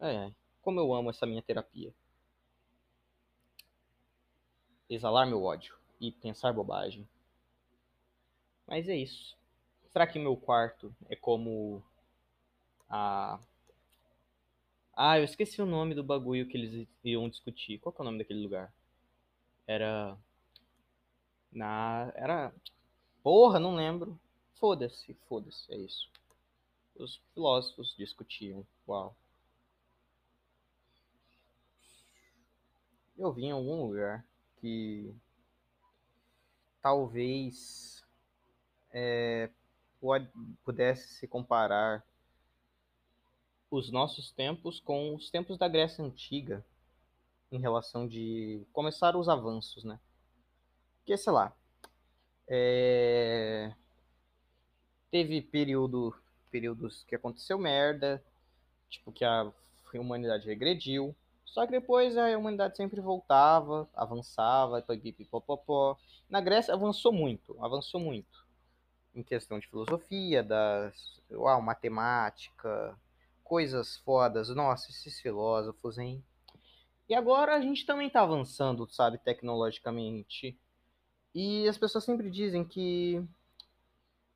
É, 0.00 0.32
como 0.62 0.80
eu 0.80 0.94
amo 0.94 1.10
essa 1.10 1.26
minha 1.26 1.42
terapia. 1.42 1.92
Exalar 4.88 5.26
meu 5.26 5.42
ódio 5.42 5.76
e 6.00 6.10
pensar 6.10 6.52
bobagem. 6.52 7.06
Mas 8.66 8.88
é 8.88 8.96
isso. 8.96 9.36
Será 9.90 10.06
que 10.06 10.18
meu 10.18 10.36
quarto 10.36 10.94
é 11.08 11.16
como 11.16 11.82
a. 12.88 13.38
Ah, 14.94 15.18
eu 15.18 15.24
esqueci 15.24 15.60
o 15.60 15.66
nome 15.66 15.94
do 15.94 16.04
bagulho 16.04 16.46
que 16.46 16.56
eles 16.56 16.88
iam 17.04 17.28
discutir. 17.28 17.78
Qual 17.78 17.94
é 17.98 18.00
o 18.00 18.04
nome 18.04 18.18
daquele 18.18 18.42
lugar? 18.42 18.72
Era. 19.66 20.16
Na. 21.52 22.12
Era. 22.14 22.52
Porra, 23.22 23.58
não 23.58 23.74
lembro. 23.74 24.18
Foda-se, 24.54 25.14
foda-se, 25.28 25.72
é 25.72 25.76
isso. 25.78 26.10
Os 26.96 27.16
filósofos 27.32 27.94
discutiam. 27.96 28.66
Uau. 28.86 29.16
Eu 33.16 33.32
vi 33.32 33.44
em 33.44 33.50
algum 33.52 33.86
lugar 33.86 34.26
que 34.60 35.14
talvez 36.80 38.02
é, 38.90 39.50
pudesse 40.64 41.08
se 41.14 41.28
comparar 41.28 42.04
os 43.70 43.90
nossos 43.90 44.32
tempos 44.32 44.80
com 44.80 45.14
os 45.14 45.30
tempos 45.30 45.56
da 45.58 45.68
Grécia 45.68 46.04
Antiga 46.04 46.64
em 47.52 47.60
relação 47.60 48.06
de 48.06 48.66
começar 48.72 49.16
os 49.16 49.28
avanços, 49.28 49.84
né? 49.84 50.00
Porque, 50.98 51.16
sei 51.16 51.32
lá, 51.32 51.54
é... 52.50 53.72
teve 55.10 55.40
período, 55.40 56.14
períodos 56.50 57.04
que 57.04 57.14
aconteceu 57.14 57.58
merda, 57.58 58.22
tipo 58.88 59.12
que 59.12 59.24
a 59.24 59.52
humanidade 59.94 60.46
regrediu, 60.46 61.14
só 61.50 61.64
que 61.64 61.72
depois 61.72 62.16
a 62.16 62.36
humanidade 62.38 62.76
sempre 62.76 63.00
voltava, 63.00 63.88
avançava, 63.94 64.82
pipipopopó. 64.82 65.96
Na 66.28 66.40
Grécia 66.40 66.74
avançou 66.74 67.12
muito, 67.12 67.56
avançou 67.60 68.00
muito. 68.00 68.46
Em 69.12 69.22
questão 69.22 69.58
de 69.58 69.66
filosofia, 69.66 70.44
das, 70.44 71.20
uau, 71.30 71.60
matemática, 71.60 72.96
coisas 73.42 73.96
fodas. 73.96 74.48
Nossa, 74.50 74.90
esses 74.90 75.20
filósofos, 75.20 75.98
hein? 75.98 76.22
E 77.08 77.14
agora 77.14 77.56
a 77.56 77.60
gente 77.60 77.84
também 77.84 78.08
tá 78.08 78.22
avançando, 78.22 78.86
sabe, 78.88 79.18
tecnologicamente. 79.18 80.56
E 81.34 81.68
as 81.68 81.78
pessoas 81.78 82.04
sempre 82.04 82.30
dizem 82.30 82.64
que 82.64 83.24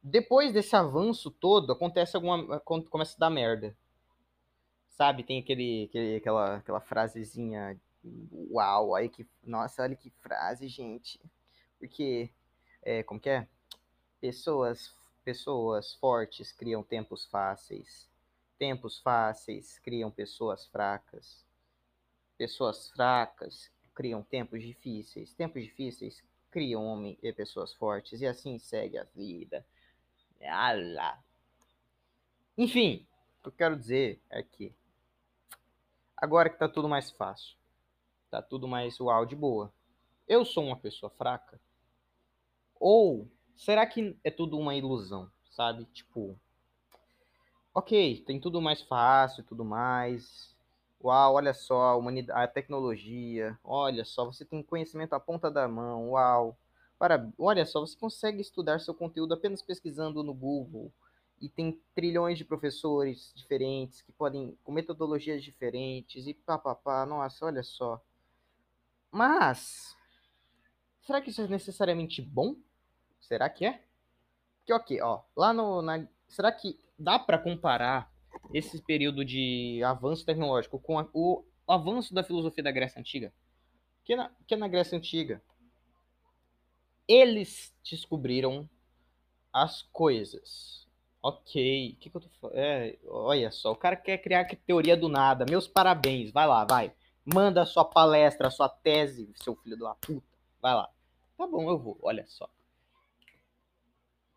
depois 0.04 0.52
desse 0.52 0.76
avanço 0.76 1.30
todo, 1.30 1.72
acontece 1.72 2.14
alguma. 2.14 2.60
começa 2.60 3.16
a 3.16 3.20
dar 3.20 3.30
merda. 3.30 3.74
Sabe, 4.90 5.24
tem 5.24 5.40
aquele, 5.40 5.86
aquele, 5.88 6.16
aquela, 6.16 6.56
aquela 6.56 6.80
frasezinha. 6.80 7.80
Uau, 8.50 8.94
aí 8.94 9.08
que. 9.08 9.26
Nossa, 9.42 9.82
olha 9.82 9.96
que 9.96 10.10
frase, 10.20 10.68
gente. 10.68 11.18
Porque. 11.78 12.30
É, 12.82 13.02
como 13.02 13.18
que 13.18 13.30
é? 13.30 13.48
Pessoas, 14.20 14.94
pessoas 15.24 15.94
fortes 15.94 16.52
criam 16.52 16.82
tempos 16.82 17.24
fáceis. 17.24 18.06
Tempos 18.58 18.98
fáceis 18.98 19.78
criam 19.78 20.10
pessoas 20.10 20.66
fracas. 20.66 21.42
Pessoas 22.36 22.90
fracas 22.90 23.70
criam 23.94 24.22
tempos 24.22 24.62
difíceis. 24.62 25.32
Tempos 25.32 25.62
difíceis 25.62 26.22
criam 26.54 26.86
homem 26.86 27.18
e 27.20 27.32
pessoas 27.32 27.74
fortes. 27.74 28.20
E 28.20 28.26
assim 28.28 28.60
segue 28.60 28.96
a 28.96 29.02
vida. 29.02 29.66
Alá. 30.40 31.20
Enfim, 32.56 33.04
o 33.40 33.42
que 33.42 33.48
eu 33.48 33.52
quero 33.52 33.76
dizer 33.76 34.22
é 34.30 34.40
que 34.40 34.72
agora 36.16 36.48
que 36.48 36.56
tá 36.56 36.68
tudo 36.68 36.88
mais 36.88 37.10
fácil, 37.10 37.56
tá 38.30 38.40
tudo 38.40 38.68
mais 38.68 39.00
uau 39.00 39.26
de 39.26 39.34
boa. 39.34 39.72
Eu 40.28 40.44
sou 40.44 40.64
uma 40.64 40.76
pessoa 40.76 41.10
fraca? 41.10 41.60
Ou 42.78 43.28
será 43.56 43.84
que 43.84 44.16
é 44.22 44.30
tudo 44.30 44.56
uma 44.56 44.76
ilusão, 44.76 45.28
sabe? 45.50 45.84
Tipo, 45.86 46.38
ok, 47.74 48.22
tem 48.24 48.38
tudo 48.38 48.62
mais 48.62 48.80
fácil, 48.82 49.42
tudo 49.42 49.64
mais. 49.64 50.53
Uau, 51.04 51.34
olha 51.34 51.52
só, 51.52 52.00
a, 52.00 52.42
a 52.44 52.48
tecnologia, 52.48 53.58
olha 53.62 54.06
só, 54.06 54.24
você 54.24 54.42
tem 54.42 54.62
conhecimento 54.62 55.12
à 55.12 55.20
ponta 55.20 55.50
da 55.50 55.68
mão, 55.68 56.12
uau. 56.12 56.58
Para, 56.98 57.30
olha 57.36 57.66
só, 57.66 57.80
você 57.80 57.94
consegue 57.94 58.40
estudar 58.40 58.80
seu 58.80 58.94
conteúdo 58.94 59.34
apenas 59.34 59.60
pesquisando 59.60 60.22
no 60.22 60.32
Google. 60.32 60.90
E 61.42 61.46
tem 61.46 61.78
trilhões 61.94 62.38
de 62.38 62.44
professores 62.44 63.34
diferentes 63.36 64.00
que 64.00 64.12
podem, 64.12 64.56
com 64.64 64.72
metodologias 64.72 65.44
diferentes 65.44 66.26
e 66.26 66.32
papapá. 66.32 67.04
Nossa, 67.04 67.44
olha 67.44 67.62
só. 67.62 68.00
Mas, 69.10 69.94
será 71.02 71.20
que 71.20 71.28
isso 71.28 71.42
é 71.42 71.48
necessariamente 71.48 72.22
bom? 72.22 72.56
Será 73.20 73.50
que 73.50 73.66
é? 73.66 73.84
Porque, 74.60 74.72
ok, 74.72 75.02
ó, 75.02 75.20
lá 75.36 75.52
no, 75.52 75.82
na, 75.82 76.06
será 76.26 76.50
que 76.50 76.80
dá 76.98 77.18
para 77.18 77.36
comparar 77.36 78.10
esse 78.52 78.82
período 78.82 79.24
de 79.24 79.82
avanço 79.84 80.24
tecnológico 80.24 80.78
com 80.78 80.98
a, 80.98 81.08
o 81.12 81.44
avanço 81.66 82.12
da 82.12 82.22
filosofia 82.22 82.62
da 82.62 82.72
Grécia 82.72 83.00
Antiga? 83.00 83.32
Que 84.04 84.16
na, 84.16 84.30
que 84.46 84.56
na 84.56 84.68
Grécia 84.68 84.98
Antiga, 84.98 85.42
eles 87.08 87.74
descobriram 87.88 88.68
as 89.52 89.82
coisas. 89.82 90.86
Ok, 91.22 91.92
o 91.92 91.96
que, 91.96 92.10
que 92.10 92.16
eu 92.16 92.20
tô 92.20 92.28
falando? 92.40 92.58
É, 92.58 92.98
olha 93.06 93.50
só, 93.50 93.72
o 93.72 93.76
cara 93.76 93.96
quer 93.96 94.18
criar 94.18 94.44
teoria 94.66 94.96
do 94.96 95.08
nada. 95.08 95.46
Meus 95.48 95.66
parabéns, 95.66 96.30
vai 96.30 96.46
lá, 96.46 96.64
vai. 96.64 96.92
Manda 97.24 97.64
sua 97.64 97.84
palestra, 97.84 98.50
sua 98.50 98.68
tese, 98.68 99.32
seu 99.36 99.56
filho 99.56 99.78
da 99.78 99.94
puta. 99.94 100.26
Vai 100.60 100.74
lá. 100.74 100.90
Tá 101.38 101.46
bom, 101.46 101.70
eu 101.70 101.78
vou, 101.78 101.98
olha 102.02 102.26
só 102.26 102.48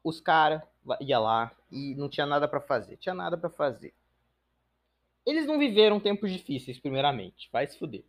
os 0.08 0.22
caras 0.22 0.62
ia 1.02 1.20
lá 1.20 1.52
e 1.72 1.96
não 1.96 2.10
tinha 2.10 2.26
nada 2.26 2.48
para 2.48 2.62
fazer. 2.62 2.98
Tinha 2.98 3.16
nada 3.16 3.38
para 3.38 3.50
fazer. 3.50 3.94
Eles 5.26 5.46
não 5.46 5.60
viveram 5.60 6.00
tempos 6.00 6.32
difíceis, 6.32 6.80
primeiramente. 6.80 7.50
Vai 7.52 7.68
se 7.68 7.78
fuder. 7.78 8.06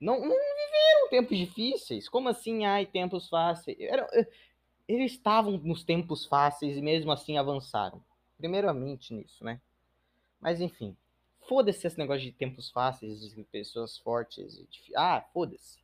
Não, 0.00 0.18
não 0.20 0.34
viveram 0.34 1.08
tempos 1.10 1.38
difíceis. 1.38 2.08
Como 2.08 2.28
assim, 2.28 2.64
ai, 2.64 2.86
tempos 2.86 3.28
fáceis? 3.28 3.78
Era, 3.78 4.08
eh, 4.12 4.28
eles 4.88 5.12
estavam 5.12 5.58
nos 5.58 5.84
tempos 5.84 6.26
fáceis 6.26 6.76
e 6.76 6.82
mesmo 6.82 7.12
assim 7.12 7.38
avançaram. 7.38 8.02
Primeiramente 8.36 9.14
nisso, 9.14 9.44
né? 9.44 9.60
Mas 10.40 10.60
enfim. 10.60 10.96
Foda-se 11.48 11.86
esse 11.86 11.98
negócio 11.98 12.22
de 12.22 12.32
tempos 12.32 12.70
fáceis, 12.70 13.20
de 13.20 13.44
pessoas 13.44 13.96
fortes. 13.98 14.56
De... 14.68 14.96
Ah, 14.96 15.24
foda-se. 15.32 15.78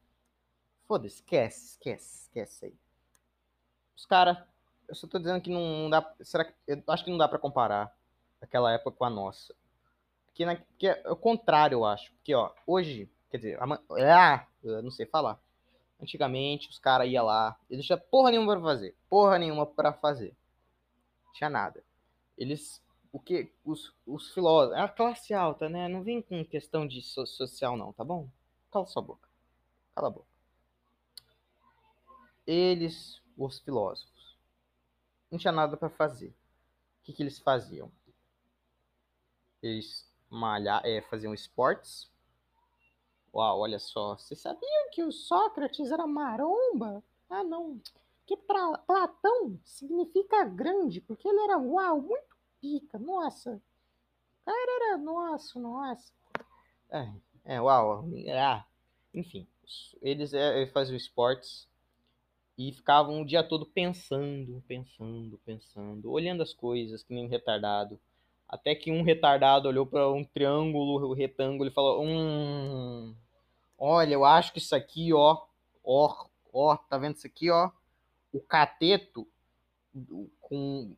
Foda-se, 0.86 1.16
esquece, 1.16 1.72
esquece, 1.72 2.22
esquece 2.22 2.64
aí. 2.66 2.74
Os 3.94 4.06
caras 4.06 4.38
eu 4.88 4.94
só 4.94 5.06
tô 5.06 5.18
dizendo 5.18 5.40
que 5.40 5.50
não 5.50 5.90
dá. 5.90 6.14
Será 6.22 6.44
que. 6.44 6.54
Eu 6.66 6.82
acho 6.88 7.04
que 7.04 7.10
não 7.10 7.18
dá 7.18 7.28
para 7.28 7.38
comparar 7.38 7.94
aquela 8.40 8.72
época 8.72 8.96
com 8.96 9.04
a 9.04 9.10
nossa. 9.10 9.54
Porque, 10.28 10.44
na, 10.44 10.52
é 10.82 11.10
o 11.10 11.16
contrário, 11.16 11.76
eu 11.76 11.84
acho. 11.84 12.10
Porque, 12.14 12.34
ó, 12.34 12.50
hoje, 12.66 13.10
quer 13.30 13.36
dizer, 13.36 13.58
ah, 13.60 14.46
eu 14.64 14.82
não 14.82 14.90
sei 14.90 15.04
falar. 15.04 15.38
Antigamente, 16.00 16.68
os 16.70 16.78
caras 16.78 17.08
iam 17.08 17.26
lá, 17.26 17.58
eles 17.68 17.86
não 17.88 17.98
porra 17.98 18.30
nenhuma 18.30 18.54
pra 18.54 18.62
fazer. 18.62 18.96
Porra 19.10 19.38
nenhuma 19.38 19.66
pra 19.66 19.92
fazer. 19.92 20.34
Tinha 21.34 21.50
nada. 21.50 21.84
Eles. 22.36 22.82
O 23.12 23.18
que? 23.18 23.52
Os, 23.64 23.92
os 24.06 24.32
filósofos. 24.32 24.78
É 24.78 24.80
a 24.80 24.88
classe 24.88 25.34
alta, 25.34 25.68
né? 25.68 25.88
Não 25.88 26.02
vem 26.02 26.22
com 26.22 26.44
questão 26.44 26.86
de 26.86 27.02
so, 27.02 27.26
social, 27.26 27.76
não, 27.76 27.92
tá 27.92 28.04
bom? 28.04 28.28
Cala 28.70 28.86
sua 28.86 29.02
boca. 29.02 29.28
Cala 29.94 30.08
a 30.08 30.10
boca. 30.10 30.26
Eles, 32.46 33.20
os 33.36 33.58
filósofos 33.58 34.17
não 35.30 35.38
tinha 35.38 35.52
nada 35.52 35.76
para 35.76 35.90
fazer. 35.90 36.28
O 36.28 37.04
que, 37.04 37.12
que 37.12 37.22
eles 37.22 37.38
faziam? 37.38 37.90
Eles 39.62 40.08
malhar, 40.30 40.84
é, 40.84 41.00
faziam 41.02 41.34
esportes. 41.34 42.10
Uau, 43.34 43.60
olha 43.60 43.78
só. 43.78 44.16
Vocês 44.16 44.40
sabiam 44.40 44.90
que 44.92 45.02
o 45.02 45.12
Sócrates 45.12 45.90
era 45.90 46.06
maromba? 46.06 47.02
Ah, 47.28 47.44
não. 47.44 47.80
Porque 48.18 48.36
pra 48.36 48.78
Platão 48.78 49.58
significa 49.64 50.44
grande, 50.44 51.00
porque 51.00 51.28
ele 51.28 51.40
era 51.40 51.58
uau, 51.58 52.00
muito 52.00 52.36
pica, 52.60 52.98
nossa. 52.98 53.60
O 54.42 54.44
cara 54.44 54.84
era, 54.84 54.98
nossa, 54.98 55.58
nossa. 55.58 56.12
É, 56.90 57.12
é 57.44 57.60
uau, 57.60 58.06
ah, 58.34 58.66
enfim. 59.14 59.46
Eles, 60.00 60.32
é, 60.32 60.58
eles 60.60 60.72
faziam 60.72 60.96
esportes 60.96 61.68
e 62.58 62.72
ficavam 62.72 63.22
o 63.22 63.24
dia 63.24 63.44
todo 63.44 63.64
pensando, 63.64 64.60
pensando, 64.66 65.38
pensando, 65.46 66.10
olhando 66.10 66.42
as 66.42 66.52
coisas, 66.52 67.04
que 67.04 67.14
nem 67.14 67.24
um 67.24 67.28
retardado. 67.28 68.00
Até 68.48 68.74
que 68.74 68.90
um 68.90 69.02
retardado 69.02 69.68
olhou 69.68 69.86
para 69.86 70.10
um 70.10 70.24
triângulo, 70.24 71.08
um 71.08 71.14
retângulo 71.14 71.70
e 71.70 71.72
falou: 71.72 72.04
Hum, 72.04 73.14
olha, 73.78 74.12
eu 74.12 74.24
acho 74.24 74.52
que 74.52 74.58
isso 74.58 74.74
aqui, 74.74 75.12
ó, 75.12 75.40
ó, 75.84 76.26
ó, 76.52 76.76
tá 76.76 76.98
vendo 76.98 77.14
isso 77.14 77.26
aqui, 77.28 77.48
ó? 77.48 77.70
O 78.32 78.40
cateto, 78.40 79.28
com. 80.40 80.96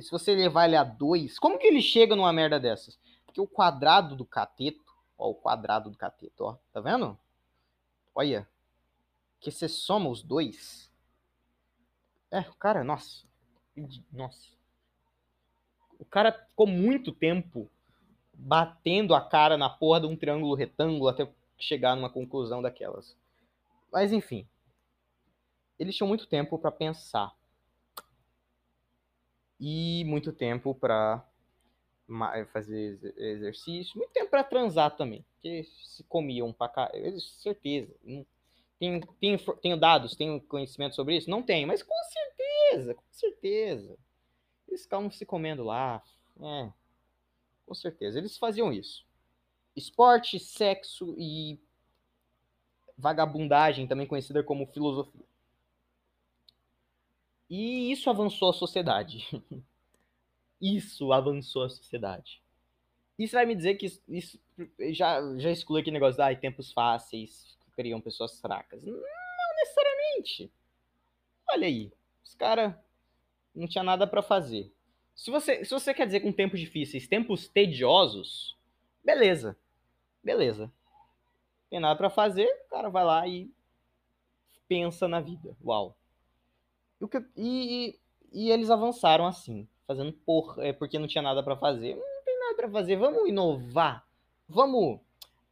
Se 0.00 0.10
você 0.10 0.34
levar 0.34 0.66
ele 0.66 0.76
a 0.76 0.84
dois, 0.84 1.38
como 1.38 1.58
que 1.58 1.66
ele 1.66 1.82
chega 1.82 2.16
numa 2.16 2.32
merda 2.32 2.58
dessas? 2.58 2.98
Porque 3.26 3.40
o 3.40 3.46
quadrado 3.46 4.16
do 4.16 4.24
cateto, 4.24 4.94
ó, 5.18 5.28
o 5.28 5.34
quadrado 5.34 5.90
do 5.90 5.98
cateto, 5.98 6.44
ó, 6.44 6.56
tá 6.72 6.80
vendo? 6.80 7.18
Olha, 8.14 8.48
que 9.40 9.50
você 9.50 9.68
soma 9.68 10.08
os 10.08 10.22
dois. 10.22 10.93
É, 12.34 12.40
o 12.50 12.54
cara, 12.54 12.82
nossa. 12.82 13.24
Nossa. 14.12 14.48
O 16.00 16.04
cara 16.04 16.32
ficou 16.32 16.66
muito 16.66 17.12
tempo 17.12 17.70
batendo 18.32 19.14
a 19.14 19.20
cara 19.20 19.56
na 19.56 19.70
porra 19.70 20.00
de 20.00 20.08
um 20.08 20.16
triângulo 20.16 20.56
retângulo 20.56 21.06
até 21.06 21.32
chegar 21.56 21.94
numa 21.94 22.10
conclusão 22.10 22.60
daquelas. 22.60 23.16
Mas 23.92 24.12
enfim. 24.12 24.48
Eles 25.78 25.94
tinham 25.94 26.08
muito 26.08 26.26
tempo 26.26 26.58
para 26.58 26.72
pensar. 26.72 27.32
E 29.60 30.02
muito 30.04 30.32
tempo 30.32 30.74
para 30.74 31.24
fazer 32.52 32.98
exercício, 33.16 33.96
muito 33.96 34.10
tempo 34.10 34.28
para 34.28 34.42
transar 34.42 34.96
também, 34.96 35.24
porque 35.34 35.62
se 35.64 36.02
comiam 36.04 36.52
pra 36.52 36.68
cá, 36.68 36.90
certeza. 37.40 37.94
Tenho 39.60 39.76
dados, 39.78 40.14
tenho 40.14 40.40
conhecimento 40.40 40.94
sobre 40.94 41.16
isso? 41.16 41.30
Não 41.30 41.42
tenho, 41.42 41.66
mas 41.66 41.82
com 41.82 41.94
certeza, 42.04 42.94
com 42.94 43.04
certeza. 43.10 43.98
Eles 44.68 44.82
ficavam 44.82 45.10
se 45.10 45.24
comendo 45.24 45.64
lá. 45.64 46.02
É, 46.40 46.72
com 47.66 47.74
certeza. 47.74 48.18
Eles 48.18 48.36
faziam 48.36 48.72
isso. 48.72 49.06
Esporte, 49.76 50.38
sexo 50.38 51.14
e 51.18 51.58
vagabundagem, 52.96 53.86
também 53.86 54.06
conhecida 54.06 54.42
como 54.42 54.66
filosofia. 54.66 55.24
E 57.48 57.92
isso 57.92 58.08
avançou 58.10 58.50
a 58.50 58.54
sociedade. 58.54 59.28
isso 60.60 61.12
avançou 61.12 61.64
a 61.64 61.68
sociedade. 61.68 62.42
Isso 63.18 63.34
vai 63.34 63.46
me 63.46 63.54
dizer 63.54 63.74
que 63.76 63.86
isso, 63.86 64.02
isso 64.08 64.40
já, 64.90 65.20
já 65.38 65.50
exclui 65.50 65.80
aquele 65.80 65.94
negócio 65.94 66.16
de 66.16 66.22
ah, 66.22 66.36
tempos 66.36 66.72
fáceis 66.72 67.53
criam 67.76 68.00
pessoas 68.00 68.40
fracas. 68.40 68.82
Não 68.82 69.00
necessariamente. 69.56 70.52
Olha 71.50 71.66
aí, 71.66 71.92
os 72.24 72.34
caras 72.34 72.74
não 73.54 73.66
tinha 73.66 73.84
nada 73.84 74.06
para 74.06 74.22
fazer. 74.22 74.72
Se 75.14 75.30
você, 75.30 75.64
se 75.64 75.70
você 75.70 75.94
quer 75.94 76.06
dizer 76.06 76.20
com 76.20 76.32
tempos 76.32 76.58
difíceis, 76.58 77.06
tempos 77.06 77.48
tediosos, 77.48 78.56
beleza. 79.04 79.56
Beleza. 80.22 80.72
Tem 81.70 81.78
nada 81.78 81.96
para 81.96 82.10
fazer, 82.10 82.46
o 82.66 82.70
cara 82.70 82.88
vai 82.88 83.04
lá 83.04 83.26
e 83.28 83.50
pensa 84.66 85.06
na 85.06 85.20
vida. 85.20 85.56
Uau. 85.64 85.96
E, 87.00 87.08
e, 87.36 87.98
e 88.32 88.50
eles 88.50 88.70
avançaram 88.70 89.26
assim, 89.26 89.68
fazendo 89.86 90.12
por, 90.12 90.56
é, 90.58 90.72
porque 90.72 90.98
não 90.98 91.06
tinha 91.06 91.22
nada 91.22 91.42
para 91.42 91.56
fazer. 91.56 91.94
Não 91.94 92.24
tem 92.24 92.38
nada 92.38 92.56
para 92.56 92.70
fazer, 92.70 92.96
vamos 92.96 93.28
inovar. 93.28 94.06
Vamos 94.48 95.00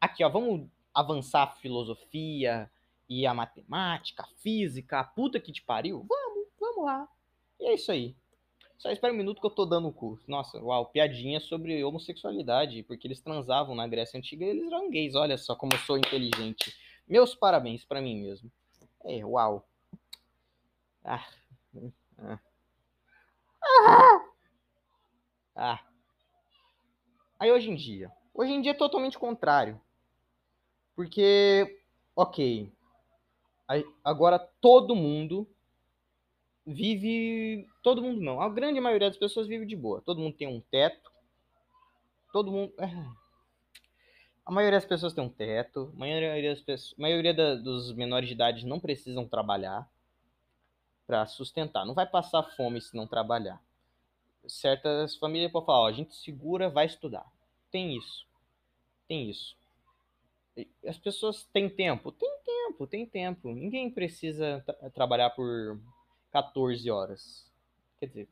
aqui, 0.01 0.25
ó, 0.25 0.29
vamos 0.29 0.69
avançar 0.95 1.45
a 1.45 1.53
filosofia 1.57 2.71
e 3.09 3.27
a 3.27 3.35
matemática, 3.35 4.23
a 4.23 4.41
física, 4.41 5.01
a 5.01 5.05
puta 5.05 5.41
que 5.41 5.53
te 5.53 5.63
pariu. 5.63 6.07
Vamos, 6.09 6.49
vamos 6.59 6.85
lá. 6.85 7.09
E 7.61 7.67
é 7.67 7.75
isso 7.75 7.93
aí. 7.93 8.17
Só 8.83 8.91
espera 8.91 9.13
um 9.13 9.17
minuto 9.17 9.41
que 9.41 9.47
eu 9.47 9.51
tô 9.51 9.65
dando 9.65 9.87
o 9.87 9.93
curso. 9.93 10.29
Nossa, 10.29 10.59
uau, 10.59 10.87
piadinha 10.87 11.39
sobre 11.39 11.85
homossexualidade, 11.85 12.83
porque 12.83 13.07
eles 13.07 13.21
transavam 13.21 13.77
na 13.77 13.87
Grécia 13.87 14.19
Antiga 14.19 14.45
e 14.45 14.49
eles 14.49 14.67
eram 14.67 14.91
gays. 14.91 15.15
Olha 15.15 15.39
só 15.39 15.55
como 15.55 15.73
eu 15.73 15.79
sou 15.79 15.97
inteligente. 15.97 16.75
Meus 17.07 17.35
parabéns 17.35 17.85
para 17.85 18.01
mim 18.01 18.21
mesmo. 18.21 18.51
É, 19.05 19.25
uau. 19.25 19.65
Ah. 21.05 21.25
Ah. 22.19 22.41
ah. 25.55 25.81
Aí 27.39 27.53
hoje 27.53 27.71
em 27.71 27.77
dia. 27.77 28.11
Hoje 28.35 28.53
em 28.53 28.61
dia 28.61 28.73
é 28.73 28.75
totalmente 28.75 29.19
contrário. 29.19 29.81
Porque, 30.95 31.81
ok. 32.15 32.71
Agora 34.05 34.39
todo 34.39 34.95
mundo 34.95 35.49
vive. 36.67 37.67
Todo 37.83 38.03
mundo 38.03 38.21
não. 38.21 38.41
A 38.41 38.49
grande 38.49 38.81
maioria 38.81 39.09
das 39.09 39.17
pessoas 39.17 39.47
vive 39.47 39.67
de 39.67 39.77
boa. 39.77 40.01
Todo 40.03 40.21
mundo 40.21 40.37
tem 40.37 40.47
um 40.47 40.61
teto. 40.61 41.11
Todo 42.33 42.51
mundo. 42.51 42.73
É. 42.79 42.87
A 44.45 44.51
maioria 44.51 44.79
das 44.79 44.89
pessoas 44.89 45.13
tem 45.13 45.23
um 45.23 45.29
teto. 45.29 45.93
A 45.95 45.99
maioria, 45.99 46.51
das 46.51 46.61
pessoas, 46.61 46.95
maioria 46.99 47.33
da, 47.33 47.55
dos 47.55 47.93
menores 47.95 48.29
de 48.29 48.35
idade 48.35 48.67
não 48.67 48.81
precisam 48.81 49.27
trabalhar 49.27 49.89
para 51.07 51.27
sustentar. 51.27 51.87
Não 51.87 51.95
vai 51.95 52.07
passar 52.07 52.43
fome 52.43 52.81
se 52.81 52.97
não 52.97 53.07
trabalhar. 53.07 53.63
Certas 54.49 55.17
famílias 55.17 55.53
podem 55.53 55.67
falar: 55.67 55.81
ó, 55.83 55.87
a 55.87 55.93
gente 55.93 56.15
segura, 56.17 56.69
vai 56.69 56.87
estudar. 56.87 57.25
Tem 57.71 57.97
isso. 57.97 58.27
Tem 59.07 59.31
isso. 59.31 59.57
As 60.87 60.99
pessoas 60.99 61.45
têm 61.53 61.69
tempo? 61.69 62.13
Tem 62.13 62.31
tempo, 62.45 62.87
tem 62.87 63.07
tempo. 63.07 63.53
Ninguém 63.53 63.91
precisa 63.91 64.63
tra 64.67 64.91
trabalhar 64.91 65.31
por 65.31 65.81
14 66.31 66.91
horas. 66.91 67.51
Quer 67.99 68.07
dizer, 68.07 68.29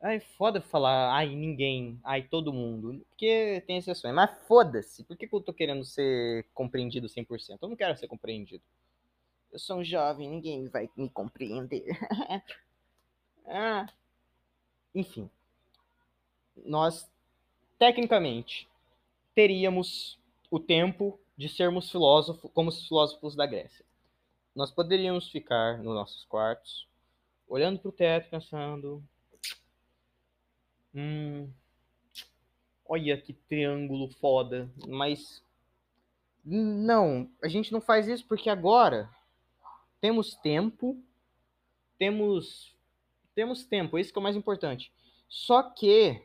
ai, 0.00 0.20
foda 0.20 0.60
falar, 0.60 1.12
ai, 1.14 1.34
ninguém, 1.34 2.00
ai, 2.02 2.22
todo 2.22 2.52
mundo. 2.52 3.04
Porque 3.10 3.62
tem 3.66 3.76
exceções. 3.76 4.14
Mas 4.14 4.30
foda-se. 4.46 5.04
Por 5.04 5.16
que, 5.16 5.26
que 5.26 5.34
eu 5.34 5.40
tô 5.40 5.52
querendo 5.52 5.84
ser 5.84 6.46
compreendido 6.54 7.08
100%? 7.08 7.58
Eu 7.60 7.68
não 7.68 7.76
quero 7.76 7.96
ser 7.96 8.08
compreendido. 8.08 8.62
Eu 9.52 9.58
sou 9.58 9.78
um 9.78 9.84
jovem, 9.84 10.28
ninguém 10.28 10.68
vai 10.68 10.88
me 10.96 11.08
compreender. 11.10 11.84
ah. 13.46 13.86
Enfim. 14.94 15.28
Nós, 16.64 17.10
tecnicamente, 17.78 18.68
teríamos 19.34 20.18
o 20.50 20.58
tempo 20.58 21.18
de 21.40 21.48
sermos 21.48 21.90
filósofos 21.90 22.50
como 22.52 22.68
os 22.68 22.86
filósofos 22.86 23.34
da 23.34 23.46
Grécia. 23.46 23.82
Nós 24.54 24.70
poderíamos 24.70 25.30
ficar 25.30 25.78
nos 25.78 25.94
nossos 25.94 26.22
quartos, 26.26 26.86
olhando 27.48 27.78
para 27.78 27.88
o 27.88 27.92
teto, 27.92 28.28
pensando: 28.28 29.02
hum, 30.94 31.50
olha 32.84 33.18
que 33.18 33.32
triângulo 33.32 34.10
foda, 34.10 34.70
mas 34.86 35.42
não, 36.44 37.30
a 37.42 37.48
gente 37.48 37.72
não 37.72 37.80
faz 37.80 38.06
isso 38.06 38.26
porque 38.26 38.50
agora 38.50 39.08
temos 39.98 40.34
tempo, 40.34 41.02
temos 41.96 42.76
temos 43.34 43.64
tempo, 43.64 43.98
isso 43.98 44.12
que 44.12 44.18
é 44.18 44.20
o 44.20 44.22
mais 44.22 44.36
importante. 44.36 44.92
Só 45.26 45.62
que 45.62 46.22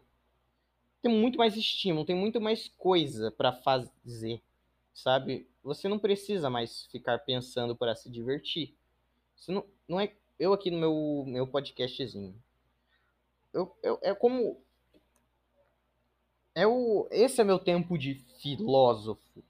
tem 1.01 1.09
muito 1.09 1.37
mais 1.37 1.55
estímulo, 1.55 2.05
tem 2.05 2.17
muito 2.17 2.41
mais 2.41 2.67
coisa 2.67 3.31
para 3.31 3.53
fazer, 3.53 4.41
sabe? 4.95 5.47
Você 5.61 5.87
não 5.89 5.99
precisa 5.99 6.49
mais 6.49 6.85
ficar 6.85 7.19
pensando 7.19 7.75
para 7.75 7.95
se 7.95 8.09
divertir. 8.09 8.73
Você 9.35 9.51
não, 9.51 9.63
não 9.87 9.99
é 9.99 10.15
eu 10.39 10.53
aqui 10.53 10.71
no 10.71 10.79
meu, 10.79 11.23
meu 11.27 11.45
podcastzinho. 11.45 12.33
Eu, 13.53 13.75
eu, 13.83 13.99
é 14.01 14.15
como. 14.15 14.61
É 16.55 16.65
o, 16.65 17.07
esse 17.11 17.41
é 17.41 17.43
meu 17.43 17.59
tempo 17.59 17.97
de 17.97 18.15
filósofo. 18.41 19.43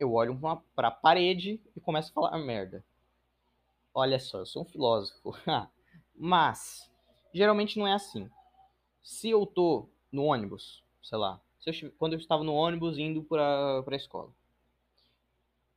Eu 0.00 0.14
olho 0.14 0.38
para 0.74 0.88
a 0.88 0.92
parede 0.92 1.60
e 1.76 1.80
começo 1.80 2.10
a 2.10 2.14
falar 2.14 2.38
merda. 2.38 2.84
Olha 3.92 4.18
só, 4.18 4.38
eu 4.38 4.46
sou 4.46 4.62
um 4.62 4.66
filósofo. 4.66 5.34
Mas, 6.16 6.90
geralmente 7.32 7.78
não 7.78 7.86
é 7.86 7.92
assim. 7.92 8.30
Se 9.02 9.28
eu 9.28 9.44
tô 9.44 9.88
no 10.10 10.24
ônibus, 10.24 10.82
sei 11.02 11.18
lá, 11.18 11.40
eu, 11.66 11.92
quando 11.98 12.14
eu 12.14 12.18
estava 12.18 12.44
no 12.44 12.54
ônibus 12.54 12.96
indo 12.96 13.22
para 13.22 13.84
a 13.86 13.96
escola, 13.96 14.32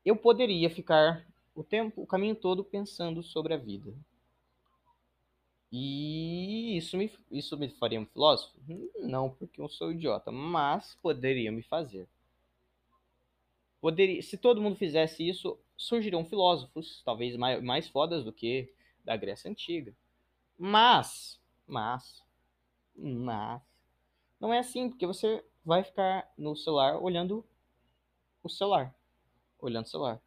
eu 0.05 0.15
poderia 0.15 0.69
ficar 0.69 1.25
o 1.55 1.63
tempo, 1.63 2.01
o 2.01 2.07
caminho 2.07 2.35
todo 2.35 2.63
pensando 2.63 3.21
sobre 3.23 3.53
a 3.53 3.57
vida. 3.57 3.93
E 5.71 6.77
isso 6.77 6.97
me, 6.97 7.11
isso 7.31 7.57
me 7.57 7.69
faria 7.69 7.99
um 7.99 8.05
filósofo? 8.05 8.59
Não, 8.99 9.29
porque 9.29 9.61
eu 9.61 9.69
sou 9.69 9.91
idiota, 9.91 10.31
mas 10.31 10.97
poderia 11.01 11.51
me 11.51 11.63
fazer. 11.63 12.07
Poderia, 13.79 14.21
se 14.21 14.37
todo 14.37 14.61
mundo 14.61 14.75
fizesse 14.75 15.27
isso, 15.27 15.57
surgiriam 15.77 16.25
filósofos, 16.25 17.01
talvez 17.03 17.37
mais, 17.37 17.63
mais 17.63 17.87
fodas 17.87 18.23
do 18.23 18.33
que 18.33 18.71
da 19.03 19.15
Grécia 19.15 19.49
Antiga. 19.49 19.95
Mas, 20.57 21.39
mas, 21.65 22.21
mas, 22.95 23.61
não 24.39 24.53
é 24.53 24.59
assim, 24.59 24.89
porque 24.89 25.07
você 25.07 25.43
vai 25.65 25.83
ficar 25.83 26.31
no 26.37 26.55
celular 26.55 27.01
olhando 27.01 27.45
o 28.43 28.49
celular. 28.49 28.93
Olhando 29.61 29.85
o 29.85 29.89
celular. 29.89 30.21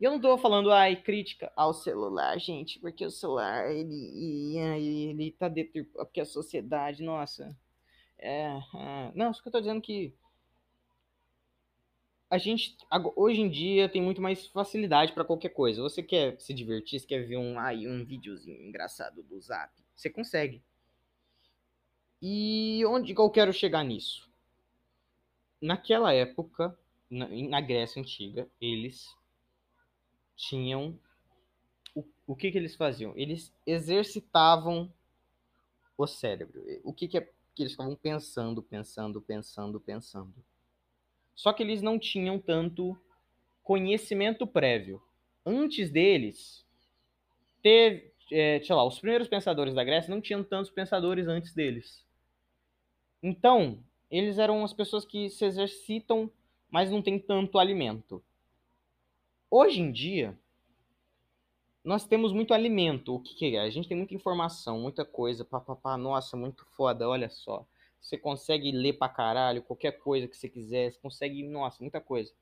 E 0.00 0.04
eu 0.04 0.10
não 0.10 0.20
tô 0.20 0.36
falando, 0.38 0.72
ai, 0.72 0.96
crítica 0.96 1.52
ao 1.54 1.74
celular, 1.74 2.38
gente, 2.38 2.78
porque 2.80 3.04
o 3.04 3.10
celular, 3.10 3.70
ele, 3.70 4.56
ele, 4.56 5.10
ele 5.10 5.30
tá 5.32 5.46
dentro, 5.48 5.84
porque 5.86 6.20
a 6.20 6.24
sociedade, 6.24 7.02
nossa, 7.02 7.54
é, 8.18 8.58
é, 8.74 9.12
não, 9.14 9.32
só 9.32 9.42
que 9.42 9.48
eu 9.48 9.52
tô 9.52 9.60
dizendo 9.60 9.80
que 9.80 10.14
a 12.30 12.38
gente, 12.38 12.76
hoje 13.16 13.40
em 13.40 13.50
dia, 13.50 13.88
tem 13.88 14.00
muito 14.00 14.22
mais 14.22 14.46
facilidade 14.46 15.12
para 15.12 15.24
qualquer 15.24 15.48
coisa. 15.48 15.82
Você 15.82 16.00
quer 16.00 16.40
se 16.40 16.54
divertir, 16.54 17.00
você 17.00 17.06
quer 17.06 17.26
ver 17.26 17.36
um, 17.36 17.58
ai, 17.58 17.88
um 17.88 18.04
videozinho 18.04 18.62
engraçado 18.62 19.22
do 19.24 19.40
Zap, 19.40 19.72
você 19.96 20.08
consegue. 20.08 20.62
E 22.22 22.84
onde 22.86 23.14
que 23.14 23.20
eu 23.20 23.30
quero 23.30 23.52
chegar 23.52 23.82
nisso? 23.82 24.30
Naquela 25.60 26.14
época, 26.14 26.78
na, 27.10 27.60
Grécia 27.60 28.00
Antiga, 28.00 28.48
eles 28.60 29.14
tinham. 30.36 30.98
O, 31.94 32.04
o 32.28 32.36
que, 32.36 32.52
que 32.52 32.58
eles 32.58 32.76
faziam? 32.76 33.12
Eles 33.16 33.52
exercitavam 33.66 34.92
o 35.98 36.06
cérebro. 36.06 36.62
O 36.84 36.92
que, 36.92 37.08
que, 37.08 37.18
é, 37.18 37.28
que 37.54 37.62
eles 37.62 37.72
ficavam 37.72 37.96
pensando, 37.96 38.62
pensando, 38.62 39.20
pensando, 39.20 39.80
pensando. 39.80 40.34
Só 41.34 41.52
que 41.52 41.62
eles 41.62 41.82
não 41.82 41.98
tinham 41.98 42.38
tanto 42.38 42.96
conhecimento 43.62 44.46
prévio. 44.46 45.02
Antes 45.44 45.90
deles, 45.90 46.64
teve, 47.62 48.12
é, 48.30 48.60
sei 48.62 48.74
lá, 48.74 48.84
os 48.84 48.98
primeiros 48.98 49.28
pensadores 49.28 49.74
da 49.74 49.84
Grécia 49.84 50.14
não 50.14 50.20
tinham 50.20 50.44
tantos 50.44 50.70
pensadores 50.70 51.26
antes 51.26 51.54
deles. 51.54 52.04
Então, 53.22 53.82
eles 54.10 54.38
eram 54.38 54.64
as 54.64 54.72
pessoas 54.72 55.04
que 55.04 55.30
se 55.30 55.44
exercitam, 55.44 56.30
mas 56.70 56.90
não 56.90 57.02
têm 57.02 57.18
tanto 57.18 57.58
alimento. 57.58 58.22
Hoje 59.50 59.80
em 59.80 59.90
dia, 59.90 60.38
nós 61.82 62.06
temos 62.06 62.32
muito 62.32 62.54
alimento. 62.54 63.14
O 63.14 63.20
que, 63.20 63.34
que 63.34 63.56
é? 63.56 63.60
A 63.60 63.70
gente 63.70 63.88
tem 63.88 63.96
muita 63.96 64.14
informação, 64.14 64.78
muita 64.78 65.04
coisa. 65.04 65.44
Pá, 65.44 65.60
pá, 65.60 65.74
pá, 65.74 65.96
nossa, 65.96 66.36
muito 66.36 66.64
foda, 66.76 67.08
olha 67.08 67.28
só. 67.28 67.66
Você 68.00 68.16
consegue 68.16 68.70
ler 68.70 68.94
pra 68.94 69.08
caralho, 69.08 69.62
qualquer 69.62 69.98
coisa 69.98 70.28
que 70.28 70.36
você 70.36 70.48
quiser. 70.48 70.92
Você 70.92 70.98
consegue, 71.00 71.42
nossa, 71.42 71.78
muita 71.80 72.00
coisa. 72.00 72.32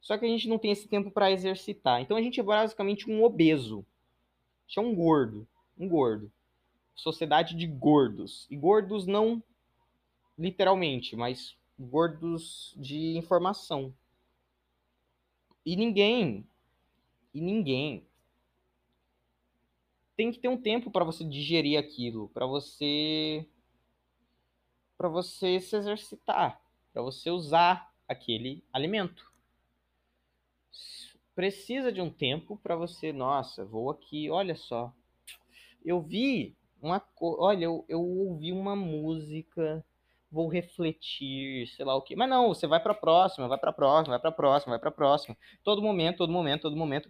Só 0.00 0.16
que 0.18 0.24
a 0.24 0.28
gente 0.28 0.48
não 0.48 0.58
tem 0.58 0.70
esse 0.70 0.88
tempo 0.88 1.10
para 1.10 1.30
exercitar. 1.30 2.00
Então 2.00 2.16
a 2.16 2.22
gente 2.22 2.40
é 2.40 2.42
basicamente 2.42 3.10
um 3.10 3.22
obeso. 3.22 3.80
A 3.80 4.68
gente 4.68 4.78
é 4.78 4.82
um 4.82 4.94
gordo. 4.94 5.46
Um 5.78 5.88
gordo. 5.88 6.30
Sociedade 6.94 7.56
de 7.56 7.66
gordos. 7.66 8.46
E 8.50 8.56
gordos 8.56 9.06
não 9.06 9.42
literalmente, 10.38 11.14
mas 11.14 11.56
gordos 11.82 12.74
de 12.76 13.16
informação. 13.16 13.94
E 15.64 15.76
ninguém 15.76 16.46
e 17.34 17.40
ninguém 17.40 18.06
tem 20.16 20.30
que 20.30 20.38
ter 20.38 20.48
um 20.48 20.60
tempo 20.60 20.90
para 20.90 21.04
você 21.04 21.24
digerir 21.24 21.78
aquilo, 21.78 22.28
para 22.28 22.46
você 22.46 23.46
para 24.96 25.08
você 25.08 25.58
se 25.58 25.74
exercitar, 25.74 26.60
para 26.92 27.02
você 27.02 27.30
usar 27.30 27.92
aquele 28.06 28.62
alimento. 28.72 29.32
Precisa 31.34 31.90
de 31.90 32.00
um 32.00 32.10
tempo 32.10 32.56
para 32.58 32.76
você, 32.76 33.12
nossa, 33.12 33.64
vou 33.64 33.90
aqui, 33.90 34.30
olha 34.30 34.54
só. 34.54 34.94
Eu 35.84 36.00
vi 36.00 36.54
uma, 36.80 37.02
olha, 37.20 37.64
eu, 37.64 37.84
eu 37.88 38.00
ouvi 38.00 38.52
uma 38.52 38.76
música, 38.76 39.84
vou 40.32 40.48
refletir, 40.48 41.68
sei 41.68 41.84
lá 41.84 41.94
o 41.94 42.00
que. 42.00 42.16
Mas 42.16 42.28
não, 42.28 42.48
você 42.48 42.66
vai 42.66 42.80
para 42.80 42.92
a 42.92 42.96
próxima, 42.96 43.46
vai 43.46 43.58
para 43.58 43.68
a 43.68 43.72
próxima, 43.72 44.14
vai 44.14 44.18
para 44.18 44.30
a 44.30 44.32
próxima, 44.32 44.70
vai 44.72 44.78
para 44.80 44.88
a 44.88 44.92
próxima. 44.92 45.36
Todo 45.62 45.82
momento, 45.82 46.18
todo 46.18 46.32
momento, 46.32 46.62
todo 46.62 46.76
momento. 46.76 47.08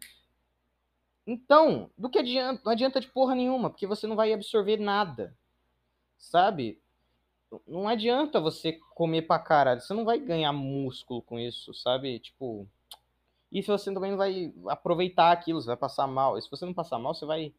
Então, 1.24 1.88
do 1.96 2.10
que 2.10 2.18
adianta? 2.18 2.60
Não 2.64 2.72
adianta 2.72 3.00
de 3.00 3.06
porra 3.06 3.36
nenhuma, 3.36 3.70
porque 3.70 3.86
você 3.86 4.08
não 4.08 4.16
vai 4.16 4.32
absorver 4.32 4.76
nada. 4.76 5.36
Sabe? 6.18 6.80
Não 7.66 7.86
adianta 7.86 8.40
você 8.40 8.72
comer 8.94 9.22
pra 9.22 9.38
caralho. 9.38 9.80
Você 9.80 9.94
não 9.94 10.04
vai 10.04 10.18
ganhar 10.18 10.52
músculo 10.52 11.22
com 11.22 11.38
isso, 11.38 11.72
sabe? 11.74 12.18
Tipo. 12.18 12.68
E 13.52 13.62
se 13.62 13.68
você 13.68 13.92
também 13.92 14.10
não 14.10 14.18
vai 14.18 14.52
aproveitar 14.66 15.30
aquilo, 15.30 15.60
você 15.60 15.68
vai 15.68 15.76
passar 15.76 16.06
mal. 16.08 16.38
E 16.38 16.42
se 16.42 16.50
você 16.50 16.64
não 16.64 16.74
passar 16.74 16.98
mal, 16.98 17.14
você 17.14 17.26
vai 17.26 17.54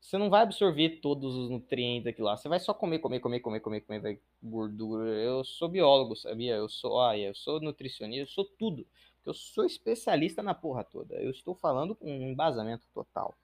você 0.00 0.16
não 0.16 0.30
vai 0.30 0.42
absorver 0.42 1.00
todos 1.00 1.36
os 1.36 1.50
nutrientes 1.50 2.06
aqui 2.06 2.22
lá. 2.22 2.36
Você 2.36 2.48
vai 2.48 2.58
só 2.58 2.72
comer, 2.72 2.98
comer, 3.00 3.20
comer, 3.20 3.40
comer, 3.40 3.60
comer, 3.60 3.80
comer, 3.82 4.00
vai 4.00 4.20
gordura. 4.42 5.08
Eu 5.10 5.44
sou 5.44 5.68
biólogo, 5.68 6.16
sabia? 6.16 6.56
Eu 6.56 6.68
sou, 6.68 6.92
olha, 6.92 7.28
eu 7.28 7.34
sou 7.34 7.60
nutricionista, 7.60 8.22
eu 8.22 8.26
sou 8.26 8.44
tudo. 8.44 8.86
Eu 9.24 9.34
sou 9.34 9.64
especialista 9.64 10.42
na 10.42 10.54
porra 10.54 10.82
toda. 10.82 11.14
Eu 11.16 11.30
estou 11.30 11.54
falando 11.54 11.94
com 11.94 12.10
um 12.10 12.30
embasamento 12.30 12.86
total. 12.94 13.36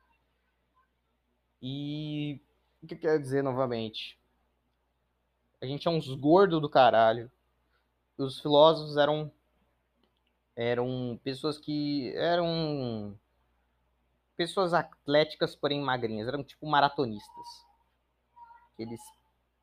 E 1.61 2.41
o 2.83 2.87
que 2.87 2.95
eu 2.95 2.99
quero 2.99 3.21
dizer 3.21 3.43
novamente? 3.43 4.19
A 5.61 5.67
gente 5.67 5.87
é 5.87 5.91
uns 5.91 6.09
gordos 6.15 6.61
do 6.61 6.71
caralho. 6.71 7.31
Os 8.17 8.41
filósofos 8.41 8.97
eram 8.97 9.31
eram 10.55 11.21
pessoas 11.23 11.59
que 11.59 12.15
eram 12.17 13.15
pessoas 14.37 14.75
atléticas, 14.75 15.57
porém 15.57 15.81
magrinhas. 15.81 16.29
Eram 16.29 16.45
tipo 16.45 16.67
maratonistas. 16.67 17.67
Aqueles 18.73 19.01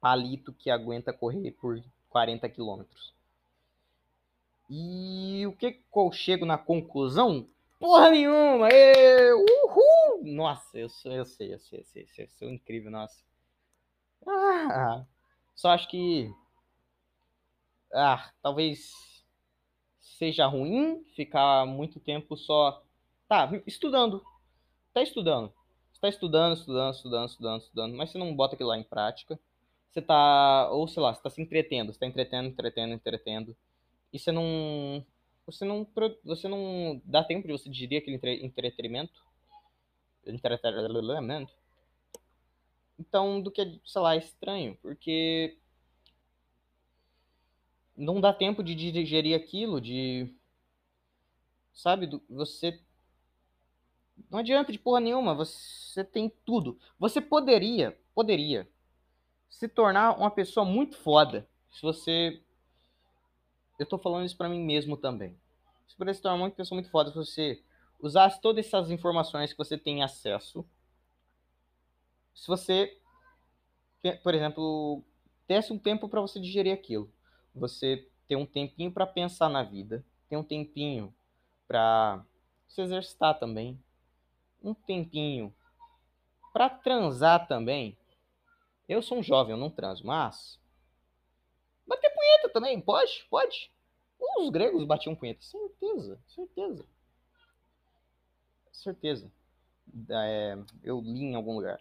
palito 0.02 0.52
que 0.52 0.70
aguenta 0.70 1.14
correr 1.14 1.52
por 1.52 1.82
40 2.10 2.50
quilômetros. 2.50 3.14
E 4.70 5.46
o 5.48 5.54
que, 5.54 5.82
eu 5.96 6.12
chego 6.12 6.46
na 6.46 6.58
conclusão? 6.58 7.48
Porra 7.80 8.10
nenhuma! 8.10 8.70
Eu, 8.70 9.40
uhul! 9.40 10.24
Nossa, 10.24 10.78
eu, 10.78 10.90
sou, 10.90 11.12
eu 11.12 11.26
sei, 11.26 11.54
eu 11.54 11.60
sei, 11.60 11.80
eu 11.80 11.84
sei, 11.86 12.04
eu 12.04 12.08
sei, 12.08 12.26
eu 12.26 12.30
sou 12.30 12.50
incrível, 12.50 12.90
nossa. 12.90 13.22
Ah, 14.26 15.06
só 15.54 15.70
acho 15.70 15.88
que. 15.90 16.34
Ah, 17.94 18.32
talvez 18.42 19.24
seja 20.00 20.48
ruim 20.48 21.04
ficar 21.16 21.66
muito 21.66 22.00
tempo 22.00 22.36
só. 22.36 22.84
Tá, 23.28 23.50
estudando 23.68 24.26
tá 24.94 25.02
estudando. 25.02 25.54
Você 25.92 26.00
tá 26.00 26.10
estudando, 26.10 26.54
estudando, 26.56 26.94
estudando, 26.94 27.30
estudando, 27.30 27.62
estudando, 27.62 27.96
mas 27.96 28.12
você 28.12 28.18
não 28.18 28.36
bota 28.36 28.56
aquilo 28.56 28.70
lá 28.70 28.78
em 28.78 28.84
prática. 28.84 29.40
Você 29.90 30.02
tá, 30.02 30.70
ou 30.72 30.88
sei 30.88 31.02
lá, 31.04 31.14
você 31.14 31.22
tá 31.22 31.30
se 31.30 31.42
entretendo, 31.42 31.94
você 31.94 32.00
tá 32.00 32.06
entretendo, 32.06 32.48
entretendo, 32.48 32.94
entretendo. 32.94 33.56
E 34.12 34.20
você 34.20 34.32
não 34.32 35.06
você 35.46 35.66
não 35.66 35.88
você 36.24 36.48
não 36.48 37.02
dá 37.06 37.24
tempo 37.24 37.48
de 37.48 37.54
você 37.54 37.70
digerir 37.70 38.00
aquele 38.00 38.16
entre, 38.16 38.46
entretenimento. 38.46 39.24
Entretenimento. 40.26 41.52
Então, 42.98 43.42
do 43.42 43.52
que, 43.52 43.82
sei 43.86 44.02
lá, 44.02 44.16
é 44.16 44.20
estranho, 44.20 44.78
porque 44.82 45.58
não 47.96 48.22
dá 48.22 48.34
tempo 48.34 48.64
de 48.64 48.76
digerir 48.76 49.36
aquilo, 49.36 49.82
de 49.82 50.34
sabe, 51.74 52.10
você 52.30 52.80
não 54.30 54.40
adianta 54.40 54.72
de 54.72 54.80
porra 54.80 55.00
nenhuma, 55.00 55.36
você 55.36 56.04
tem 56.04 56.32
tudo. 56.46 56.78
Você 57.00 57.22
poderia, 57.22 57.98
poderia 58.14 58.68
se 59.50 59.68
tornar 59.68 60.18
uma 60.18 60.32
pessoa 60.32 60.66
muito 60.66 60.98
foda 60.98 61.48
se 61.72 61.82
você. 61.82 62.42
Eu 63.80 63.86
tô 63.86 63.98
falando 63.98 64.26
isso 64.26 64.38
para 64.38 64.50
mim 64.50 64.60
mesmo 64.60 64.98
também. 64.98 65.38
Você 65.88 65.96
poderia 65.96 66.14
se 66.14 66.22
tornar 66.22 66.38
uma 66.38 66.50
pessoa 66.50 66.76
muito 66.76 66.90
foda 66.90 67.12
se 67.12 67.16
você 67.16 67.64
usasse 68.00 68.42
todas 68.42 68.66
essas 68.66 68.90
informações 68.92 69.52
que 69.52 69.58
você 69.58 69.78
tem 69.78 70.04
acesso. 70.04 70.66
Se 72.34 72.48
você, 72.48 72.98
por 74.24 74.34
exemplo, 74.34 75.04
desse 75.48 75.72
um 75.72 75.78
tempo 75.78 76.10
para 76.10 76.22
você 76.22 76.40
digerir 76.40 76.74
aquilo. 76.74 77.12
Você 77.54 78.10
ter 78.28 78.36
um 78.36 78.46
tempinho 78.46 78.92
para 78.92 79.06
pensar 79.06 79.50
na 79.50 79.64
vida, 79.64 80.04
ter 80.28 80.38
um 80.38 80.44
tempinho 80.44 81.14
para 81.68 82.26
se 82.68 82.82
exercitar 82.82 83.38
também, 83.38 83.80
um 84.64 84.74
tempinho 84.74 85.54
para 86.54 86.70
transar 86.70 87.48
também. 87.48 87.98
Eu 88.88 89.02
sou 89.02 89.20
um 89.20 89.24
jovem, 89.24 89.52
eu 89.52 89.58
não 89.58 89.70
transo, 89.70 90.06
mas 90.06 90.60
bater 91.86 92.10
punheta 92.14 92.50
também, 92.50 92.80
pode? 92.80 93.26
Pode. 93.30 93.72
Os 94.40 94.50
gregos 94.50 94.86
batiam 94.86 95.16
punheta, 95.16 95.42
certeza, 95.42 96.20
certeza. 96.28 96.86
Certeza. 98.72 99.32
É, 100.10 100.58
eu 100.84 101.02
li 101.02 101.24
em 101.24 101.36
algum 101.36 101.56
lugar. 101.56 101.80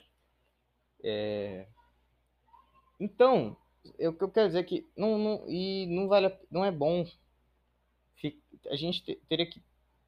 É... 1.02 1.68
Então, 2.98 3.56
eu, 3.98 4.16
eu 4.20 4.30
quero 4.30 4.48
dizer 4.48 4.60
é 4.60 4.64
que 4.64 4.88
não, 4.96 5.18
não, 5.18 5.44
e 5.48 5.86
não 5.86 6.08
vale, 6.08 6.36
não 6.50 6.64
é 6.64 6.70
bom. 6.70 7.06
A 8.70 8.76
gente 8.76 9.16
teria 9.28 9.46
que 9.46 9.60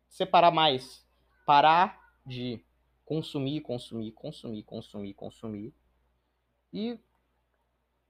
separar 0.09 0.53
mais, 0.53 1.05
parar 1.45 2.04
de 2.27 2.65
consumir, 3.05 3.61
consumir, 3.61 4.13
consumir, 4.13 4.63
consumir, 4.63 5.15
consumir 5.15 5.75
e 6.73 6.99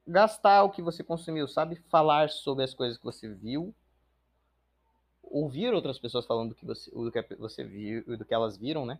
gastar 0.07 0.63
o 0.63 0.71
que 0.71 0.83
você 0.83 1.03
consumiu, 1.03 1.49
sabe? 1.49 1.77
Falar 1.89 2.31
sobre 2.31 2.65
as 2.65 2.75
coisas 2.75 2.99
que 2.99 3.05
você 3.05 3.29
viu, 3.29 3.75
ouvir 5.23 5.73
outras 5.73 5.99
pessoas 5.99 6.27
falando 6.27 6.51
do 6.51 6.55
que 6.55 6.65
você, 6.65 6.91
do 6.91 7.11
que 7.11 7.35
você 7.37 7.65
viu, 7.65 8.05
do 8.17 8.25
que 8.25 8.35
elas 8.35 8.57
viram, 8.57 8.87
né? 8.87 8.99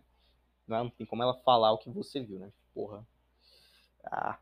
Não 0.67 0.89
tem 0.89 1.05
como 1.05 1.21
ela 1.21 1.35
falar 1.41 1.71
o 1.71 1.77
que 1.77 1.89
você 1.89 2.19
viu, 2.19 2.39
né? 2.39 2.51
Porra. 2.73 3.05
Ah. 4.03 4.37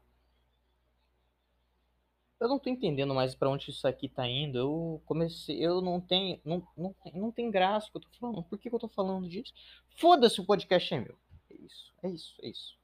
Eu 2.44 2.50
não 2.50 2.60
tô 2.60 2.70
entendendo 2.70 3.14
mais 3.14 3.34
para 3.34 3.50
onde 3.50 3.70
isso 3.70 3.88
aqui 3.88 4.10
tá 4.10 4.28
indo. 4.28 4.58
Eu 4.58 5.02
comecei, 5.06 5.58
eu 5.58 5.82
não 5.82 6.02
tenho, 6.02 6.40
não, 6.44 6.68
não, 6.78 6.96
não 7.14 7.32
tem 7.32 7.50
graça 7.50 7.90
que 7.90 7.98
eu 7.98 8.02
tô 8.02 8.10
falando. 8.20 8.44
Por 8.44 8.60
que, 8.60 8.70
que 8.70 8.76
eu 8.76 8.80
tô 8.80 8.90
falando 8.90 9.28
disso? 9.28 9.54
Foda-se 9.96 10.42
o 10.42 10.46
podcast 10.46 10.94
é 10.94 11.00
meu. 11.00 11.18
É 11.50 11.56
isso, 11.56 11.94
é 12.04 12.10
isso, 12.10 12.36
é 12.42 12.50
isso 12.50 12.84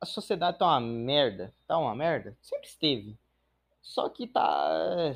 a 0.00 0.06
sociedade 0.06 0.58
tá 0.58 0.66
uma 0.66 0.80
merda. 0.80 1.54
Tá 1.66 1.78
uma 1.78 1.94
merda? 1.94 2.36
Sempre 2.40 2.68
esteve. 2.68 3.18
Só 3.82 4.08
que 4.08 4.26
tá. 4.26 5.14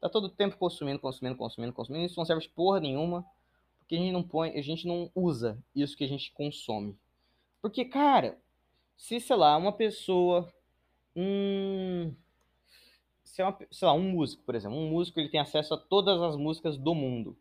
Tá 0.00 0.08
todo 0.08 0.28
tempo 0.28 0.56
consumindo, 0.56 0.98
consumindo, 0.98 1.36
consumindo, 1.36 1.72
consumindo. 1.72 2.06
Isso 2.06 2.18
não 2.18 2.24
serve 2.24 2.42
de 2.42 2.48
porra 2.48 2.80
nenhuma. 2.80 3.24
Porque 3.78 3.96
a 3.96 3.98
gente 3.98 4.12
não 4.12 4.22
põe. 4.22 4.58
A 4.58 4.62
gente 4.62 4.86
não 4.86 5.10
usa 5.14 5.58
isso 5.74 5.96
que 5.96 6.04
a 6.04 6.08
gente 6.08 6.32
consome. 6.32 6.96
Porque, 7.60 7.84
cara, 7.84 8.38
se, 8.96 9.20
sei 9.20 9.36
lá, 9.36 9.56
uma 9.56 9.72
pessoa. 9.72 10.52
Um. 11.14 12.14
Se 13.24 13.42
é 13.42 13.56
sei 13.70 13.88
lá, 13.88 13.94
um 13.94 14.10
músico, 14.10 14.42
por 14.42 14.54
exemplo. 14.54 14.76
Um 14.76 14.90
músico 14.90 15.18
ele 15.18 15.28
tem 15.28 15.40
acesso 15.40 15.74
a 15.74 15.78
todas 15.78 16.20
as 16.20 16.36
músicas 16.36 16.76
do 16.76 16.94
mundo. 16.94 17.36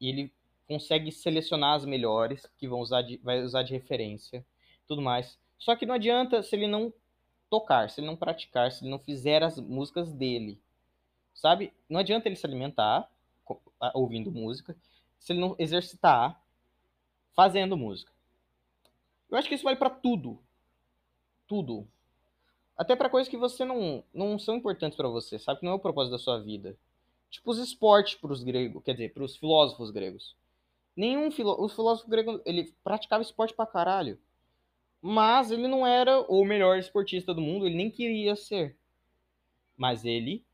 E 0.00 0.08
ele 0.08 0.32
consegue 0.66 1.10
selecionar 1.12 1.74
as 1.74 1.84
melhores 1.84 2.46
que 2.56 2.68
vão 2.68 2.80
usar 2.80 3.02
de, 3.02 3.18
vai 3.18 3.40
usar 3.42 3.62
de 3.62 3.72
referência, 3.72 4.44
tudo 4.86 5.00
mais. 5.00 5.38
Só 5.58 5.74
que 5.76 5.86
não 5.86 5.94
adianta 5.94 6.42
se 6.42 6.54
ele 6.54 6.66
não 6.66 6.92
tocar, 7.48 7.88
se 7.88 8.00
ele 8.00 8.06
não 8.06 8.16
praticar, 8.16 8.70
se 8.72 8.84
ele 8.84 8.90
não 8.90 8.98
fizer 8.98 9.42
as 9.42 9.58
músicas 9.58 10.12
dele. 10.12 10.60
Sabe? 11.34 11.72
Não 11.88 12.00
adianta 12.00 12.28
ele 12.28 12.36
se 12.36 12.46
alimentar 12.46 13.08
ouvindo 13.94 14.32
música, 14.32 14.76
se 15.18 15.32
ele 15.32 15.40
não 15.40 15.54
exercitar 15.58 16.40
fazendo 17.34 17.76
música. 17.76 18.12
Eu 19.30 19.36
acho 19.36 19.48
que 19.48 19.54
isso 19.54 19.64
vale 19.64 19.76
para 19.76 19.90
tudo. 19.90 20.40
Tudo. 21.46 21.86
Até 22.76 22.94
para 22.94 23.08
coisas 23.08 23.28
que 23.30 23.36
você 23.36 23.64
não, 23.64 24.04
não 24.12 24.38
são 24.38 24.56
importantes 24.56 24.96
para 24.96 25.08
você, 25.08 25.38
sabe? 25.38 25.60
Que 25.60 25.66
não 25.66 25.72
é 25.72 25.76
o 25.76 25.80
propósito 25.80 26.12
da 26.12 26.18
sua 26.18 26.38
vida. 26.38 26.76
Tipo 27.30 27.50
os 27.50 27.58
esportes 27.58 28.14
para 28.14 28.32
os 28.32 28.42
gregos, 28.42 28.82
quer 28.82 28.92
dizer, 28.92 29.12
para 29.12 29.24
os 29.24 29.36
filósofos 29.36 29.90
gregos. 29.90 30.36
Nenhum 30.94 31.30
filó 31.30 31.56
o 31.58 31.68
filósofo 31.68 32.08
grego, 32.08 32.40
ele 32.44 32.74
praticava 32.84 33.22
esporte 33.22 33.54
pra 33.54 33.66
caralho. 33.66 34.18
Mas 35.00 35.50
ele 35.50 35.68
não 35.68 35.86
era 35.86 36.20
o 36.22 36.44
melhor 36.44 36.78
esportista 36.78 37.34
do 37.34 37.40
mundo, 37.40 37.66
ele 37.66 37.76
nem 37.76 37.90
queria 37.90 38.34
ser. 38.34 38.76
Mas 39.76 40.04
ele 40.04 40.44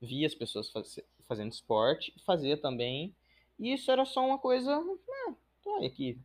via 0.00 0.26
as 0.26 0.34
pessoas 0.34 0.70
faz, 0.70 0.98
fazendo 1.26 1.52
esporte, 1.52 2.12
fazia 2.24 2.56
também. 2.56 3.14
E 3.58 3.72
isso 3.72 3.90
era 3.90 4.04
só 4.04 4.24
uma 4.24 4.38
coisa. 4.38 4.72
Ah, 4.74 5.34
olha 5.66 5.90
que 5.90 6.18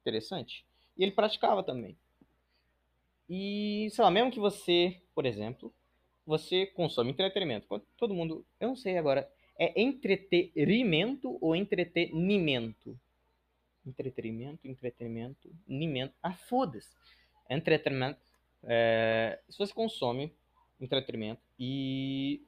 interessante. 0.00 0.64
E 0.96 1.02
ele 1.02 1.12
praticava 1.12 1.62
também. 1.62 1.96
E, 3.30 3.88
sei 3.92 4.04
lá, 4.04 4.10
mesmo 4.10 4.32
que 4.32 4.40
você, 4.40 5.00
por 5.14 5.24
exemplo, 5.24 5.72
você 6.26 6.66
consome 6.66 7.12
entretenimento. 7.12 7.80
Todo 7.96 8.12
mundo. 8.12 8.44
Eu 8.58 8.68
não 8.68 8.76
sei 8.76 8.98
agora. 8.98 9.30
É 9.56 9.80
entretenimento 9.80 11.38
ou 11.40 11.54
entretenimento? 11.54 12.98
entretenimento, 13.86 14.66
entretenimento, 14.66 15.50
nimento. 15.66 16.14
Ah, 16.22 16.34
foda-se. 16.34 16.90
Entretenimento. 17.48 18.20
É, 18.62 19.40
se 19.48 19.58
você 19.58 19.72
consome 19.72 20.32
entretenimento 20.80 21.40
e. 21.58 22.42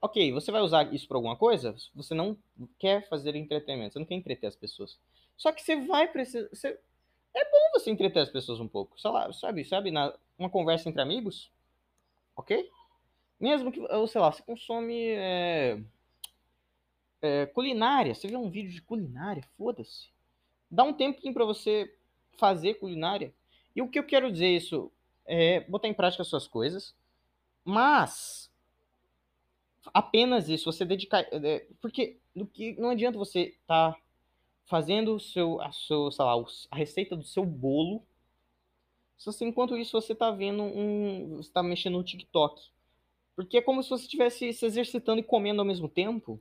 Ok, 0.00 0.30
você 0.30 0.52
vai 0.52 0.60
usar 0.60 0.92
isso 0.94 1.08
para 1.08 1.16
alguma 1.16 1.36
coisa? 1.36 1.74
Você 1.94 2.14
não 2.14 2.36
quer 2.78 3.08
fazer 3.08 3.34
entretenimento, 3.34 3.94
você 3.94 3.98
não 3.98 4.06
quer 4.06 4.14
entreter 4.14 4.46
as 4.46 4.56
pessoas. 4.56 4.98
Só 5.36 5.52
que 5.52 5.62
você 5.62 5.76
vai 5.84 6.08
precisar. 6.08 6.48
Você... 6.48 6.78
É 7.36 7.44
bom 7.44 7.70
você 7.74 7.90
entreter 7.90 8.22
as 8.22 8.30
pessoas 8.30 8.58
um 8.58 8.68
pouco. 8.68 8.98
Sei 8.98 9.10
lá, 9.10 9.32
sabe, 9.32 9.64
sabe, 9.64 9.90
na, 9.90 10.12
uma 10.38 10.50
conversa 10.50 10.88
entre 10.88 11.02
amigos. 11.02 11.50
Ok? 12.34 12.70
Mesmo 13.38 13.70
que, 13.70 13.80
ou 13.80 14.06
sei 14.06 14.20
lá, 14.20 14.32
você 14.32 14.42
consome 14.42 15.10
é, 15.10 15.78
é, 17.20 17.46
culinária. 17.46 18.14
Você 18.14 18.26
vê 18.26 18.36
um 18.36 18.50
vídeo 18.50 18.72
de 18.72 18.82
culinária, 18.82 19.44
foda-se 19.56 20.16
dá 20.70 20.84
um 20.84 20.92
tempinho 20.92 21.32
para 21.32 21.44
você 21.44 21.92
fazer 22.38 22.74
culinária. 22.74 23.32
E 23.74 23.82
o 23.82 23.88
que 23.88 23.98
eu 23.98 24.04
quero 24.04 24.30
dizer 24.30 24.48
isso 24.48 24.90
é 25.24 25.60
botar 25.60 25.88
em 25.88 25.94
prática 25.94 26.22
as 26.22 26.28
suas 26.28 26.46
coisas, 26.46 26.94
mas 27.64 28.50
apenas 29.92 30.48
isso, 30.48 30.70
você 30.70 30.84
dedicar, 30.84 31.26
é, 31.32 31.66
porque 31.80 32.18
do 32.34 32.46
que 32.46 32.78
não 32.80 32.90
adianta 32.90 33.18
você 33.18 33.56
estar 33.60 33.92
tá 33.92 33.98
fazendo 34.66 35.14
o 35.14 35.20
seu, 35.20 35.60
a 35.60 35.72
seu, 35.72 36.10
sei 36.10 36.24
lá, 36.24 36.34
a 36.70 36.76
receita 36.76 37.16
do 37.16 37.24
seu 37.24 37.44
bolo, 37.44 38.04
se 39.16 39.26
você, 39.26 39.44
enquanto 39.44 39.76
isso 39.76 39.98
você 39.98 40.12
está 40.12 40.30
vendo 40.30 40.62
um, 40.62 41.36
você 41.36 41.48
está 41.48 41.62
mexendo 41.62 41.94
no 41.94 42.04
TikTok, 42.04 42.70
porque 43.34 43.58
é 43.58 43.62
como 43.62 43.82
se 43.82 43.88
você 43.88 44.04
estivesse 44.04 44.52
se 44.52 44.66
exercitando 44.66 45.20
e 45.20 45.24
comendo 45.24 45.60
ao 45.60 45.66
mesmo 45.66 45.88
tempo 45.88 46.40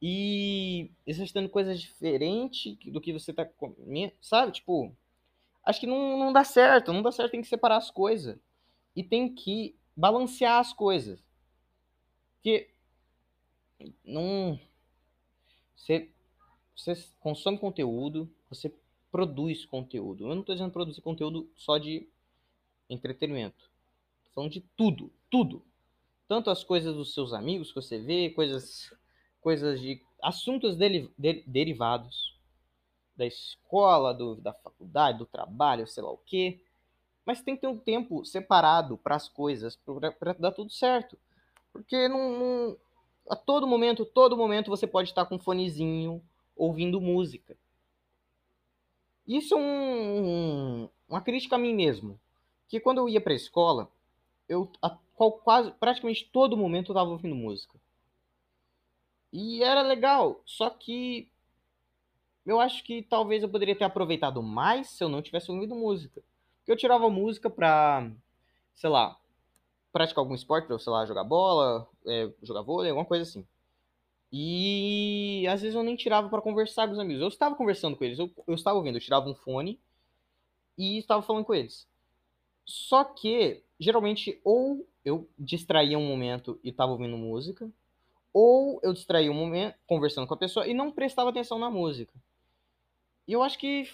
e 0.00 0.90
exercitando 1.06 1.48
coisas 1.48 1.80
diferentes 1.80 2.76
do 2.86 3.00
que 3.00 3.12
você 3.12 3.32
tá 3.32 3.44
comendo, 3.44 4.12
sabe? 4.20 4.52
Tipo, 4.52 4.94
acho 5.64 5.80
que 5.80 5.86
não, 5.86 6.18
não 6.18 6.32
dá 6.32 6.44
certo, 6.44 6.92
não 6.92 7.02
dá 7.02 7.10
certo, 7.10 7.32
tem 7.32 7.42
que 7.42 7.48
separar 7.48 7.76
as 7.76 7.90
coisas. 7.90 8.38
E 8.94 9.02
tem 9.02 9.34
que 9.34 9.76
balancear 9.96 10.60
as 10.60 10.72
coisas. 10.72 11.22
Porque 12.34 12.70
não. 14.04 14.58
Você, 15.76 16.10
você 16.78 16.94
consome 17.18 17.58
conteúdo, 17.58 18.30
você 18.48 18.72
produz 19.10 19.64
conteúdo. 19.66 20.24
Eu 20.24 20.34
não 20.34 20.40
estou 20.40 20.54
dizendo 20.54 20.72
produzir 20.72 21.00
conteúdo 21.00 21.50
só 21.56 21.76
de 21.76 22.08
entretenimento. 22.88 23.68
Tô 24.24 24.30
falando 24.30 24.52
de 24.52 24.60
tudo, 24.76 25.12
tudo. 25.28 25.62
Tanto 26.28 26.50
as 26.50 26.62
coisas 26.62 26.94
dos 26.94 27.12
seus 27.12 27.32
amigos 27.32 27.68
que 27.68 27.74
você 27.74 27.98
vê, 27.98 28.30
coisas 28.30 28.92
coisas 29.40 29.80
de 29.80 30.00
assuntos 30.22 30.76
de, 30.76 31.10
derivados 31.46 32.36
da 33.16 33.26
escola, 33.26 34.12
do, 34.12 34.36
da 34.36 34.52
faculdade, 34.52 35.18
do 35.18 35.26
trabalho, 35.26 35.86
sei 35.86 36.02
lá 36.02 36.10
o 36.10 36.18
quê. 36.18 36.60
Mas 37.24 37.42
tem 37.42 37.56
que 37.56 37.62
ter 37.62 37.66
um 37.66 37.78
tempo 37.78 38.24
separado 38.24 38.96
para 38.98 39.16
as 39.16 39.28
coisas, 39.28 39.76
para 40.18 40.32
dar 40.34 40.52
tudo 40.52 40.70
certo. 40.70 41.18
Porque 41.72 42.08
não, 42.08 42.38
não, 42.38 42.76
a 43.28 43.36
todo 43.36 43.66
momento, 43.66 44.04
todo 44.04 44.36
momento 44.36 44.70
você 44.70 44.86
pode 44.86 45.08
estar 45.08 45.26
com 45.26 45.34
um 45.34 45.40
fonezinho 45.40 46.22
ouvindo 46.58 47.00
música. 47.00 47.56
Isso 49.26 49.54
é 49.54 49.58
um, 49.58 50.88
uma 51.08 51.20
crítica 51.20 51.56
a 51.56 51.58
mim 51.58 51.74
mesmo. 51.74 52.18
Que 52.68 52.80
quando 52.80 52.98
eu 52.98 53.08
ia 53.08 53.20
para 53.20 53.32
a 53.32 53.36
escola, 53.36 53.90
eu 54.48 54.70
a, 54.82 54.90
quase, 55.44 55.70
praticamente 55.72 56.28
todo 56.30 56.56
momento 56.56 56.90
eu 56.90 56.94
estava 56.94 57.10
ouvindo 57.10 57.34
música. 57.34 57.78
E 59.32 59.62
era 59.62 59.82
legal, 59.82 60.40
só 60.44 60.70
que 60.70 61.30
eu 62.46 62.58
acho 62.58 62.82
que 62.82 63.02
talvez 63.02 63.42
eu 63.42 63.48
poderia 63.48 63.76
ter 63.76 63.84
aproveitado 63.84 64.42
mais 64.42 64.88
se 64.88 65.04
eu 65.04 65.08
não 65.08 65.20
tivesse 65.20 65.50
ouvido 65.50 65.74
música. 65.74 66.22
Porque 66.58 66.72
eu 66.72 66.76
tirava 66.76 67.10
música 67.10 67.50
pra, 67.50 68.10
sei 68.74 68.88
lá, 68.88 69.18
praticar 69.92 70.22
algum 70.22 70.34
esporte, 70.34 70.66
pra 70.66 70.78
sei 70.78 70.92
lá, 70.92 71.04
jogar 71.04 71.24
bola, 71.24 71.86
é, 72.06 72.30
jogar 72.42 72.62
vôlei, 72.62 72.90
alguma 72.90 73.06
coisa 73.06 73.22
assim. 73.22 73.46
E 74.32 75.46
às 75.48 75.62
vezes 75.62 75.74
eu 75.74 75.82
nem 75.82 75.96
tirava 75.96 76.28
para 76.28 76.42
conversar 76.42 76.86
com 76.86 76.92
os 76.92 76.98
amigos. 76.98 77.22
Eu 77.22 77.28
estava 77.28 77.54
conversando 77.54 77.96
com 77.96 78.04
eles, 78.04 78.18
eu, 78.18 78.30
eu 78.46 78.54
estava 78.54 78.76
ouvindo, 78.76 78.96
eu 78.96 79.00
tirava 79.00 79.28
um 79.28 79.34
fone 79.34 79.78
e 80.76 80.98
estava 80.98 81.22
falando 81.22 81.44
com 81.44 81.54
eles. 81.54 81.86
Só 82.64 83.02
que, 83.02 83.62
geralmente, 83.80 84.40
ou 84.44 84.86
eu 85.04 85.26
distraía 85.38 85.98
um 85.98 86.06
momento 86.06 86.60
e 86.62 86.68
estava 86.68 86.92
ouvindo 86.92 87.16
música, 87.16 87.70
ou 88.32 88.78
eu 88.82 88.92
distraí 88.92 89.30
um 89.30 89.34
momento 89.34 89.74
conversando 89.86 90.26
com 90.26 90.34
a 90.34 90.38
pessoa 90.38 90.66
e 90.66 90.74
não 90.74 90.92
prestava 90.92 91.30
atenção 91.30 91.58
na 91.58 91.70
música. 91.70 92.12
E 93.26 93.32
eu 93.32 93.42
acho 93.42 93.58
que 93.58 93.88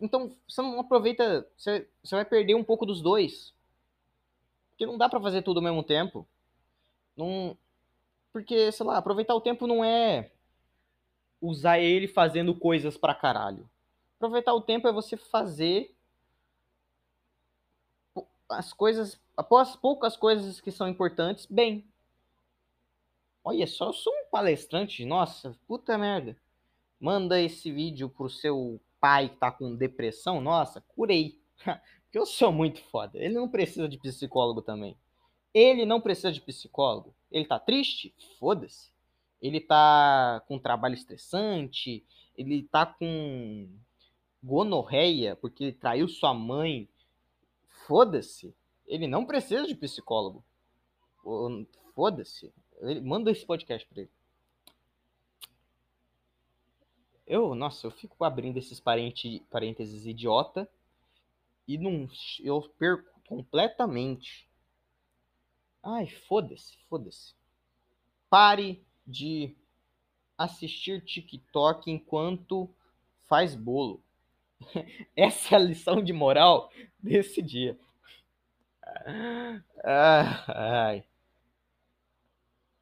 então 0.00 0.32
você 0.48 0.62
não 0.62 0.80
aproveita, 0.80 1.46
você, 1.56 1.88
você 2.02 2.14
vai 2.14 2.24
perder 2.24 2.54
um 2.54 2.64
pouco 2.64 2.86
dos 2.86 3.00
dois. 3.00 3.54
Porque 4.70 4.86
não 4.86 4.98
dá 4.98 5.08
para 5.08 5.20
fazer 5.20 5.42
tudo 5.42 5.58
ao 5.58 5.64
mesmo 5.64 5.82
tempo. 5.82 6.26
Não 7.16 7.56
porque, 8.36 8.70
sei 8.70 8.84
lá, 8.84 8.98
aproveitar 8.98 9.34
o 9.34 9.40
tempo 9.40 9.66
não 9.66 9.82
é 9.82 10.30
usar 11.40 11.78
ele 11.78 12.06
fazendo 12.06 12.54
coisas 12.54 12.94
pra 12.94 13.14
caralho. 13.14 13.66
Aproveitar 14.16 14.52
o 14.52 14.60
tempo 14.60 14.86
é 14.86 14.92
você 14.92 15.16
fazer 15.16 15.96
as 18.46 18.74
coisas, 18.74 19.18
após 19.34 19.74
poucas 19.74 20.18
coisas 20.18 20.60
que 20.60 20.70
são 20.70 20.86
importantes, 20.86 21.46
bem. 21.46 21.88
Olha 23.42 23.66
só, 23.66 23.86
eu 23.86 23.94
sou 23.94 24.12
um 24.12 24.26
palestrante, 24.30 25.06
nossa, 25.06 25.56
puta 25.66 25.96
merda. 25.96 26.36
Manda 27.00 27.40
esse 27.40 27.72
vídeo 27.72 28.10
pro 28.10 28.28
seu 28.28 28.78
pai 29.00 29.30
que 29.30 29.36
tá 29.36 29.50
com 29.50 29.74
depressão, 29.74 30.42
nossa, 30.42 30.82
curei. 30.94 31.40
Porque 31.64 31.80
que 32.12 32.18
eu 32.18 32.26
sou 32.26 32.52
muito 32.52 32.82
foda. 32.90 33.16
Ele 33.16 33.32
não 33.32 33.48
precisa 33.48 33.88
de 33.88 33.96
psicólogo 33.96 34.60
também. 34.60 34.94
Ele 35.54 35.86
não 35.86 36.02
precisa 36.02 36.30
de 36.30 36.42
psicólogo. 36.42 37.14
Ele 37.36 37.44
tá 37.44 37.58
triste? 37.58 38.14
Foda-se. 38.38 38.90
Ele 39.42 39.60
tá 39.60 40.42
com 40.48 40.58
trabalho 40.58 40.94
estressante, 40.94 42.02
ele 42.34 42.62
tá 42.62 42.86
com 42.86 43.68
gonorreia 44.42 45.36
porque 45.36 45.64
ele 45.64 45.72
traiu 45.74 46.08
sua 46.08 46.32
mãe. 46.32 46.88
Foda-se. 47.86 48.54
Ele 48.86 49.06
não 49.06 49.26
precisa 49.26 49.66
de 49.66 49.74
psicólogo. 49.74 50.42
Foda-se. 51.94 52.50
Manda 53.02 53.30
esse 53.30 53.44
podcast 53.44 53.86
pra 53.86 54.00
ele. 54.00 54.10
Eu, 57.26 57.54
nossa, 57.54 57.86
eu 57.86 57.90
fico 57.90 58.24
abrindo 58.24 58.56
esses 58.56 58.80
parênteses 58.80 60.06
idiota 60.06 60.66
e 61.68 61.76
não, 61.76 62.08
eu 62.40 62.62
perco 62.78 63.10
completamente 63.28 64.45
Ai, 65.88 66.08
foda-se, 66.08 66.76
foda-se. 66.88 67.32
Pare 68.28 68.84
de 69.06 69.54
assistir 70.36 71.00
TikTok 71.04 71.88
enquanto 71.88 72.68
faz 73.28 73.54
bolo. 73.54 74.02
Essa 75.14 75.54
é 75.54 75.56
a 75.56 75.60
lição 75.60 76.02
de 76.02 76.12
moral 76.12 76.72
desse 76.98 77.40
dia. 77.40 77.78
Ai. 79.84 81.04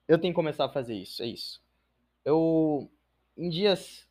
Eu 0.08 0.18
tenho 0.18 0.32
que 0.32 0.36
começar 0.36 0.64
a 0.64 0.72
fazer 0.72 0.94
isso, 0.94 1.22
é 1.22 1.26
isso. 1.26 1.62
Eu 2.24 2.90
em 3.36 3.50
dias 3.50 4.08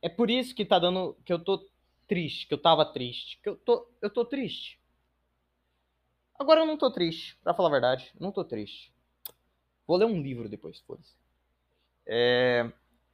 é 0.00 0.08
por 0.08 0.30
isso 0.30 0.54
que 0.54 0.64
tá 0.64 0.78
dando 0.78 1.14
que 1.24 1.32
eu 1.32 1.38
tô 1.38 1.68
triste, 2.08 2.46
que 2.46 2.54
eu 2.54 2.62
tava 2.62 2.84
triste, 2.86 3.38
que 3.42 3.48
eu 3.50 3.56
tô 3.56 3.86
eu 4.00 4.08
tô 4.08 4.24
triste. 4.24 4.81
Agora 6.42 6.58
eu 6.58 6.66
não 6.66 6.76
tô 6.76 6.90
triste, 6.90 7.38
pra 7.40 7.54
falar 7.54 7.68
a 7.68 7.72
verdade. 7.72 8.12
Não 8.18 8.32
tô 8.32 8.44
triste. 8.44 8.92
Vou 9.86 9.96
ler 9.96 10.06
um 10.06 10.20
livro 10.20 10.48
depois, 10.48 10.80
foda-se. 10.80 11.14
É, 12.04 12.68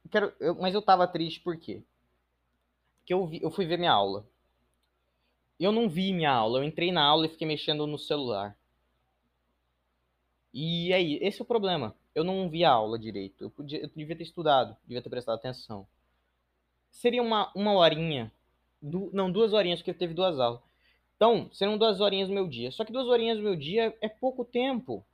quero, 0.09 0.33
eu, 0.39 0.55
mas 0.55 0.73
eu 0.73 0.81
tava 0.81 1.07
triste 1.07 1.39
por 1.39 1.55
quê? 1.55 1.83
Porque 2.97 3.13
eu, 3.13 3.27
vi, 3.27 3.39
eu 3.39 3.51
fui 3.51 3.67
ver 3.67 3.77
minha 3.77 3.91
aula. 3.91 4.25
Eu 5.59 5.71
não 5.71 5.87
vi 5.87 6.11
minha 6.11 6.31
aula. 6.31 6.57
Eu 6.57 6.63
entrei 6.63 6.91
na 6.91 7.03
aula 7.03 7.27
e 7.27 7.29
fiquei 7.29 7.47
mexendo 7.47 7.85
no 7.85 7.99
celular. 7.99 8.57
E 10.51 10.91
aí, 10.91 11.19
esse 11.21 11.39
é 11.39 11.43
o 11.43 11.47
problema. 11.47 11.95
Eu 12.15 12.23
não 12.23 12.49
vi 12.49 12.65
a 12.65 12.71
aula 12.71 12.97
direito. 12.97 13.43
Eu, 13.43 13.51
podia, 13.51 13.79
eu 13.79 13.91
devia 13.95 14.15
ter 14.15 14.23
estudado, 14.23 14.75
devia 14.87 15.03
ter 15.03 15.09
prestado 15.11 15.35
atenção. 15.35 15.85
Seria 16.89 17.21
uma, 17.21 17.51
uma 17.53 17.73
horinha. 17.73 18.31
Du, 18.81 19.11
não, 19.13 19.31
duas 19.31 19.53
horinhas, 19.53 19.81
porque 19.81 19.93
teve 19.93 20.15
duas 20.15 20.39
aulas. 20.39 20.68
Então, 21.19 21.49
serão 21.51 21.77
duas 21.77 21.99
horinhas 21.99 22.29
do 22.29 22.33
meu 22.33 22.47
dia. 22.47 22.71
Só 22.71 22.85
que 22.85 22.93
duas 22.93 23.05
horinhas 23.07 23.37
do 23.37 23.43
meu 23.43 23.53
dia 23.53 23.93
é 23.99 24.07
pouco 24.07 24.45
tempo. 24.45 25.05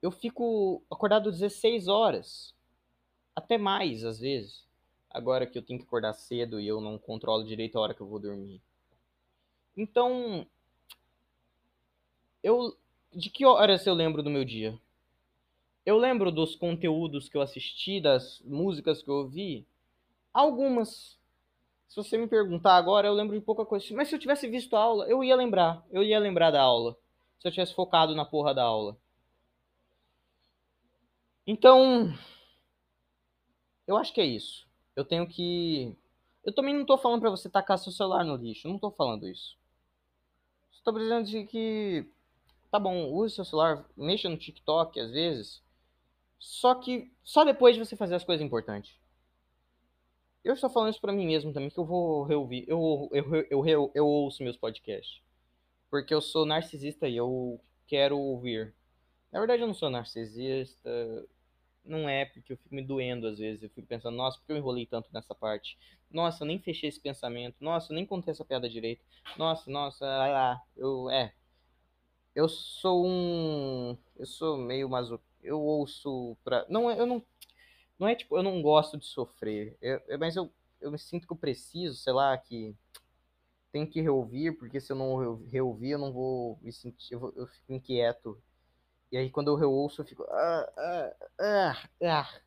Eu 0.00 0.12
fico 0.12 0.80
acordado 0.88 1.32
16 1.32 1.88
horas. 1.88 2.54
Até 3.34 3.58
mais, 3.58 4.04
às 4.04 4.20
vezes. 4.20 4.64
Agora 5.10 5.44
que 5.44 5.58
eu 5.58 5.62
tenho 5.62 5.80
que 5.80 5.86
acordar 5.86 6.12
cedo 6.12 6.60
e 6.60 6.68
eu 6.68 6.80
não 6.80 6.98
controlo 6.98 7.44
direito 7.44 7.76
a 7.76 7.80
hora 7.80 7.94
que 7.94 8.00
eu 8.00 8.06
vou 8.06 8.20
dormir. 8.20 8.62
Então, 9.76 10.46
eu 12.40 12.76
de 13.12 13.28
que 13.28 13.44
horas 13.44 13.84
eu 13.84 13.94
lembro 13.94 14.22
do 14.22 14.30
meu 14.30 14.44
dia? 14.44 14.78
Eu 15.84 15.98
lembro 15.98 16.30
dos 16.30 16.54
conteúdos 16.54 17.28
que 17.28 17.36
eu 17.36 17.42
assisti, 17.42 18.00
das 18.00 18.40
músicas 18.44 19.02
que 19.02 19.10
eu 19.10 19.16
ouvi. 19.16 19.66
Algumas 20.32 21.18
se 21.92 21.96
você 21.96 22.16
me 22.16 22.26
perguntar 22.26 22.76
agora, 22.76 23.06
eu 23.06 23.12
lembro 23.12 23.38
de 23.38 23.44
pouca 23.44 23.66
coisa. 23.66 23.84
Mas 23.94 24.08
se 24.08 24.14
eu 24.14 24.18
tivesse 24.18 24.48
visto 24.48 24.74
a 24.74 24.80
aula, 24.80 25.06
eu 25.08 25.22
ia 25.22 25.36
lembrar. 25.36 25.84
Eu 25.90 26.02
ia 26.02 26.18
lembrar 26.18 26.50
da 26.50 26.58
aula. 26.58 26.96
Se 27.38 27.46
eu 27.46 27.52
tivesse 27.52 27.74
focado 27.74 28.14
na 28.14 28.24
porra 28.24 28.54
da 28.54 28.62
aula. 28.62 28.96
Então, 31.46 32.10
eu 33.86 33.98
acho 33.98 34.10
que 34.14 34.22
é 34.22 34.24
isso. 34.24 34.66
Eu 34.96 35.04
tenho 35.04 35.28
que. 35.28 35.94
Eu 36.42 36.54
também 36.54 36.74
não 36.74 36.86
tô 36.86 36.96
falando 36.96 37.20
para 37.20 37.28
você 37.28 37.50
tacar 37.50 37.78
seu 37.78 37.92
celular 37.92 38.24
no 38.24 38.36
lixo. 38.36 38.68
Não 38.68 38.78
tô 38.78 38.90
falando 38.90 39.28
isso. 39.28 39.58
Estou 40.72 40.94
dizendo 40.94 41.26
de 41.26 41.44
que. 41.44 42.10
Tá 42.70 42.78
bom, 42.78 43.12
use 43.12 43.34
seu 43.34 43.44
celular, 43.44 43.84
mexa 43.94 44.30
no 44.30 44.38
TikTok 44.38 44.98
às 44.98 45.10
vezes. 45.10 45.62
Só 46.38 46.74
que 46.74 47.12
só 47.22 47.44
depois 47.44 47.76
de 47.76 47.84
você 47.84 47.94
fazer 47.96 48.14
as 48.14 48.24
coisas 48.24 48.42
importantes. 48.42 48.98
Eu 50.44 50.54
estou 50.54 50.68
falando 50.68 50.90
isso 50.90 51.00
para 51.00 51.12
mim 51.12 51.26
mesmo 51.26 51.52
também, 51.52 51.70
que 51.70 51.78
eu 51.78 51.84
vou 51.84 52.24
reouvir. 52.24 52.64
Eu, 52.68 53.08
eu, 53.12 53.34
eu, 53.50 53.66
eu, 53.66 53.92
eu 53.94 54.06
ouço 54.06 54.42
meus 54.42 54.56
podcasts. 54.56 55.20
Porque 55.90 56.12
eu 56.12 56.20
sou 56.20 56.44
narcisista 56.44 57.08
e 57.08 57.16
eu 57.16 57.60
quero 57.86 58.18
ouvir. 58.18 58.74
Na 59.30 59.38
verdade, 59.38 59.62
eu 59.62 59.66
não 59.66 59.74
sou 59.74 59.90
narcisista. 59.90 60.90
Não 61.84 62.08
é 62.08 62.24
porque 62.24 62.52
eu 62.52 62.56
fico 62.56 62.74
me 62.74 62.82
doendo 62.82 63.26
às 63.26 63.38
vezes. 63.38 63.62
Eu 63.62 63.70
fico 63.70 63.86
pensando, 63.86 64.16
nossa, 64.16 64.38
por 64.38 64.46
que 64.46 64.52
eu 64.52 64.56
enrolei 64.56 64.86
tanto 64.86 65.08
nessa 65.12 65.34
parte? 65.34 65.78
Nossa, 66.10 66.42
eu 66.42 66.46
nem 66.48 66.58
fechei 66.58 66.88
esse 66.88 67.00
pensamento. 67.00 67.56
Nossa, 67.60 67.92
eu 67.92 67.96
nem 67.96 68.06
contei 68.06 68.32
essa 68.32 68.44
piada 68.44 68.68
direito. 68.68 69.04
Nossa, 69.36 69.70
nossa, 69.70 70.04
ah, 70.06 70.60
eu. 70.76 71.08
É. 71.10 71.32
Eu 72.34 72.48
sou 72.48 73.06
um. 73.06 73.96
Eu 74.16 74.26
sou 74.26 74.56
meio 74.56 74.88
maso. 74.88 75.20
Eu 75.42 75.60
ouço 75.60 76.36
pra. 76.44 76.66
Não, 76.68 76.90
eu 76.90 77.06
não 77.06 77.22
não 77.98 78.08
é 78.08 78.14
tipo, 78.14 78.36
eu 78.36 78.42
não 78.42 78.62
gosto 78.62 78.98
de 78.98 79.06
sofrer, 79.06 79.76
eu, 79.80 80.00
mas 80.18 80.36
eu, 80.36 80.52
eu 80.80 80.90
me 80.90 80.98
sinto 80.98 81.26
que 81.26 81.32
eu 81.32 81.36
preciso, 81.36 81.96
sei 81.96 82.12
lá, 82.12 82.36
que 82.36 82.74
tenho 83.72 83.86
que 83.86 84.00
reouvir, 84.00 84.52
porque 84.58 84.80
se 84.80 84.92
eu 84.92 84.96
não 84.96 85.40
reouvir, 85.46 85.90
eu 85.92 85.98
não 85.98 86.12
vou 86.12 86.58
me 86.62 86.72
sentir, 86.72 87.14
eu, 87.14 87.20
vou, 87.20 87.32
eu 87.36 87.46
fico 87.46 87.72
inquieto. 87.72 88.40
E 89.10 89.16
aí 89.16 89.30
quando 89.30 89.48
eu 89.48 89.56
reouço, 89.56 90.02
eu 90.02 90.06
fico. 90.06 90.24
Ah, 90.24 90.72
ah, 90.78 91.16
ah, 91.40 91.88
ah. 92.02 92.40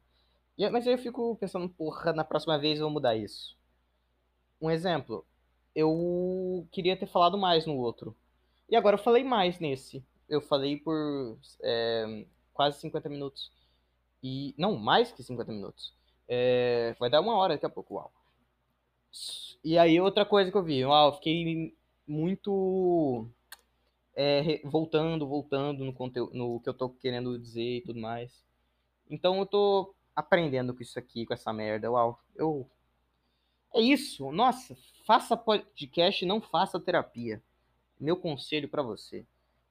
E, 0.58 0.70
mas 0.70 0.88
aí 0.88 0.94
eu 0.94 0.98
fico 0.98 1.36
pensando, 1.38 1.68
porra, 1.70 2.14
na 2.14 2.24
próxima 2.24 2.58
vez 2.58 2.80
eu 2.80 2.86
vou 2.86 2.94
mudar 2.94 3.16
isso. 3.16 3.58
Um 4.62 4.70
exemplo, 4.70 5.26
eu 5.76 6.68
queria 6.72 6.98
ter 6.98 7.08
falado 7.08 7.38
mais 7.38 7.66
no 7.66 7.76
outro. 7.78 8.16
E 8.70 8.76
agora 8.76 8.96
eu 8.96 9.04
falei 9.04 9.24
mais 9.24 9.60
nesse. 9.60 10.04
Eu 10.30 10.42
falei 10.42 10.78
por 10.78 11.38
é, 11.62 12.26
quase 12.54 12.80
50 12.80 13.10
minutos. 13.10 13.52
E. 14.24 14.54
Não, 14.58 14.76
mais 14.76 15.12
que 15.12 15.24
50 15.24 15.52
minutos. 15.52 15.94
É, 16.28 16.96
vai 17.00 17.10
dar 17.10 17.22
uma 17.22 17.36
hora 17.38 17.54
daqui 17.54 17.66
a 17.66 17.70
pouco, 17.70 17.96
uau. 17.96 18.12
E 19.64 19.78
aí, 19.78 20.00
outra 20.00 20.26
coisa 20.26 20.52
que 20.52 20.58
eu 20.58 20.64
vi, 20.64 20.84
uau, 20.86 21.14
fiquei 21.14 21.76
muito. 22.08 23.28
É, 24.16 24.62
voltando, 24.64 25.28
voltando 25.28 25.84
no 25.84 25.94
conteúdo, 25.94 26.34
no 26.34 26.60
que 26.62 26.70
eu 26.70 26.74
tô 26.74 26.90
querendo 26.90 27.38
dizer 27.38 27.78
e 27.78 27.82
tudo 27.82 28.00
mais. 28.00 28.44
Então 29.10 29.40
eu 29.40 29.46
tô 29.46 29.94
aprendendo 30.16 30.74
com 30.74 30.82
isso 30.82 30.98
aqui, 30.98 31.26
com 31.26 31.34
essa 31.34 31.52
merda. 31.54 31.92
Uau, 31.92 32.20
eu. 32.36 32.68
É 33.74 33.82
isso. 33.82 34.32
Nossa, 34.32 34.76
faça 35.06 35.36
podcast, 35.36 36.26
não 36.26 36.42
faça 36.42 36.80
terapia. 36.80 37.42
Meu 38.00 38.18
conselho 38.18 38.70
para 38.70 38.82
você. 38.82 39.26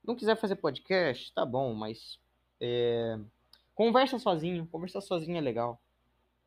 Não 0.05 0.15
quiser 0.15 0.37
fazer 0.37 0.57
podcast, 0.57 1.33
tá 1.33 1.45
bom, 1.45 1.75
mas. 1.75 2.19
É 2.61 3.19
Conversa 3.75 4.19
sozinho. 4.19 4.67
Conversar 4.67 5.01
sozinho 5.01 5.37
é 5.37 5.41
legal. 5.41 5.81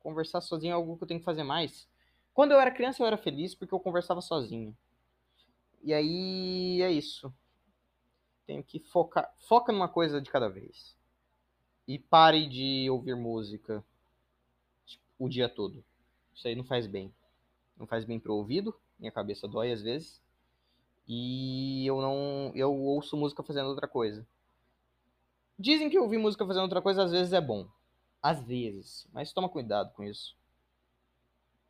Conversar 0.00 0.40
sozinho 0.40 0.70
é 0.70 0.74
algo 0.74 0.96
que 0.96 1.04
eu 1.04 1.08
tenho 1.08 1.20
que 1.20 1.26
fazer 1.26 1.42
mais. 1.42 1.88
Quando 2.32 2.52
eu 2.52 2.60
era 2.60 2.70
criança, 2.70 3.02
eu 3.02 3.06
era 3.06 3.16
feliz 3.16 3.54
porque 3.54 3.74
eu 3.74 3.80
conversava 3.80 4.20
sozinho. 4.20 4.76
E 5.82 5.92
aí 5.92 6.80
é 6.82 6.90
isso. 6.90 7.32
Tenho 8.46 8.62
que 8.62 8.78
focar. 8.78 9.32
Foca 9.38 9.72
numa 9.72 9.88
coisa 9.88 10.20
de 10.20 10.30
cada 10.30 10.48
vez. 10.48 10.96
E 11.86 11.98
pare 11.98 12.48
de 12.48 12.88
ouvir 12.90 13.16
música 13.16 13.84
tipo, 14.86 15.04
o 15.18 15.28
dia 15.28 15.48
todo. 15.48 15.84
Isso 16.34 16.46
aí 16.48 16.54
não 16.54 16.64
faz 16.64 16.86
bem. 16.86 17.12
Não 17.76 17.86
faz 17.86 18.04
bem 18.04 18.18
pro 18.18 18.34
ouvido. 18.34 18.74
Minha 18.98 19.12
cabeça 19.12 19.46
dói 19.46 19.72
às 19.72 19.82
vezes. 19.82 20.22
E 21.06 21.86
eu 21.86 22.00
não. 22.00 22.52
Eu 22.54 22.74
ouço 22.74 23.16
música 23.16 23.42
fazendo 23.42 23.68
outra 23.68 23.88
coisa. 23.88 24.26
Dizem 25.58 25.90
que 25.90 25.98
ouvir 25.98 26.18
música 26.18 26.46
fazendo 26.46 26.62
outra 26.62 26.80
coisa 26.80 27.02
às 27.04 27.10
vezes 27.10 27.32
é 27.32 27.40
bom. 27.40 27.68
Às 28.22 28.42
vezes. 28.44 29.08
Mas 29.12 29.32
toma 29.32 29.48
cuidado 29.48 29.92
com 29.92 30.04
isso. 30.04 30.36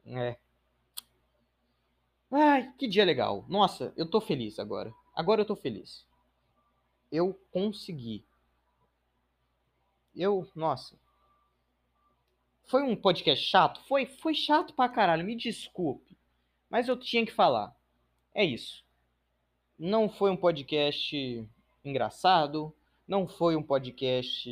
É. 0.05 0.36
Ai, 2.30 2.72
que 2.76 2.86
dia 2.86 3.05
legal. 3.05 3.47
Nossa, 3.49 3.93
eu 3.97 4.09
tô 4.09 4.20
feliz 4.20 4.59
agora. 4.59 4.93
Agora 5.14 5.41
eu 5.41 5.47
tô 5.47 5.57
feliz. 5.57 6.07
Eu 7.11 7.32
consegui. 7.51 8.24
Eu, 10.14 10.47
nossa. 10.55 10.99
Foi 12.66 12.82
um 12.82 12.95
podcast 12.95 13.43
chato? 13.47 13.80
Foi, 13.89 14.05
foi 14.05 14.34
chato 14.34 14.74
pra 14.74 14.91
caralho, 14.91 15.24
me 15.24 15.34
desculpe. 15.34 16.18
Mas 16.68 16.86
eu 16.86 16.99
tinha 16.99 17.24
que 17.24 17.32
falar. 17.32 17.74
É 18.34 18.45
isso. 18.45 18.84
Não 19.78 20.11
foi 20.11 20.30
um 20.30 20.36
podcast 20.36 21.49
engraçado, 21.82 22.74
não 23.09 23.26
foi 23.26 23.56
um 23.56 23.62
podcast 23.62 24.50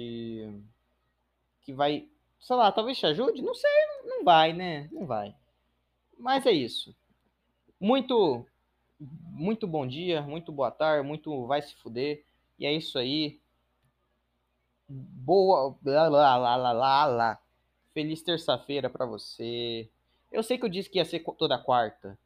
que 1.61 1.73
vai, 1.75 2.09
sei 2.41 2.57
lá, 2.57 2.73
talvez 2.73 2.99
te 2.99 3.07
ajude? 3.07 3.43
Não 3.43 3.55
sei, 3.55 3.71
não 4.05 4.25
vai, 4.25 4.55
né? 4.55 4.89
Não 4.91 5.07
vai. 5.07 5.37
Mas 6.19 6.47
é 6.47 6.53
isso. 6.53 6.97
Muito 7.79 8.47
muito 8.99 9.67
bom 9.67 9.87
dia, 9.87 10.23
muito 10.23 10.51
boa 10.51 10.71
tarde, 10.71 11.07
muito 11.07 11.47
vai 11.47 11.61
se 11.61 11.75
fuder. 11.77 12.25
E 12.59 12.65
é 12.65 12.73
isso 12.73 12.99
aí. 12.99 13.39
Boa. 14.89 15.77
Lá, 15.85 16.09
lá, 16.09 16.37
lá, 16.37 16.57
lá, 16.57 16.73
lá, 16.73 17.07
lá. 17.07 17.39
Feliz 17.93 18.23
terça-feira 18.23 18.89
para 18.89 19.05
você. 19.05 19.91
Eu 20.33 20.43
sei 20.43 20.59
que 20.59 20.65
eu 20.65 20.69
disse 20.69 20.89
que 20.91 20.99
ia 20.99 21.05
ser 21.05 21.21
toda 21.39 21.59
quarta, 21.59 22.19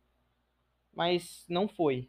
mas 0.94 1.44
não 1.48 1.68
foi. 1.68 2.08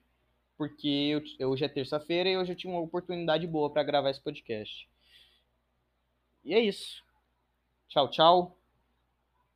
Porque 0.62 1.24
eu, 1.39 1.49
hoje 1.49 1.66
é 1.66 1.68
terça-feira 1.68 2.30
e 2.30 2.38
hoje 2.38 2.51
eu 2.51 2.55
tinha 2.55 2.72
uma 2.72 2.84
oportunidade 2.84 3.47
boa 3.47 3.68
para 3.68 3.82
gravar 3.82 4.12
esse 4.12 4.22
podcast. 4.22 4.88
E 6.45 6.53
é 6.53 6.59
isso. 6.59 7.03
Tchau, 7.88 8.07
tchau. 8.12 8.55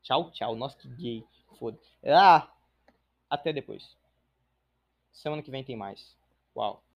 Tchau, 0.02 0.32
tchau. 0.32 0.56
Nossa, 0.56 0.76
que 0.76 0.88
gay. 0.88 1.24
Foda. 1.60 1.78
Ah! 2.04 2.52
Até 3.30 3.54
depois. 3.54 3.96
Semana 5.14 5.44
que 5.44 5.52
vem 5.52 5.64
tem 5.64 5.78
mais. 5.78 6.18
Uau. 6.56 6.84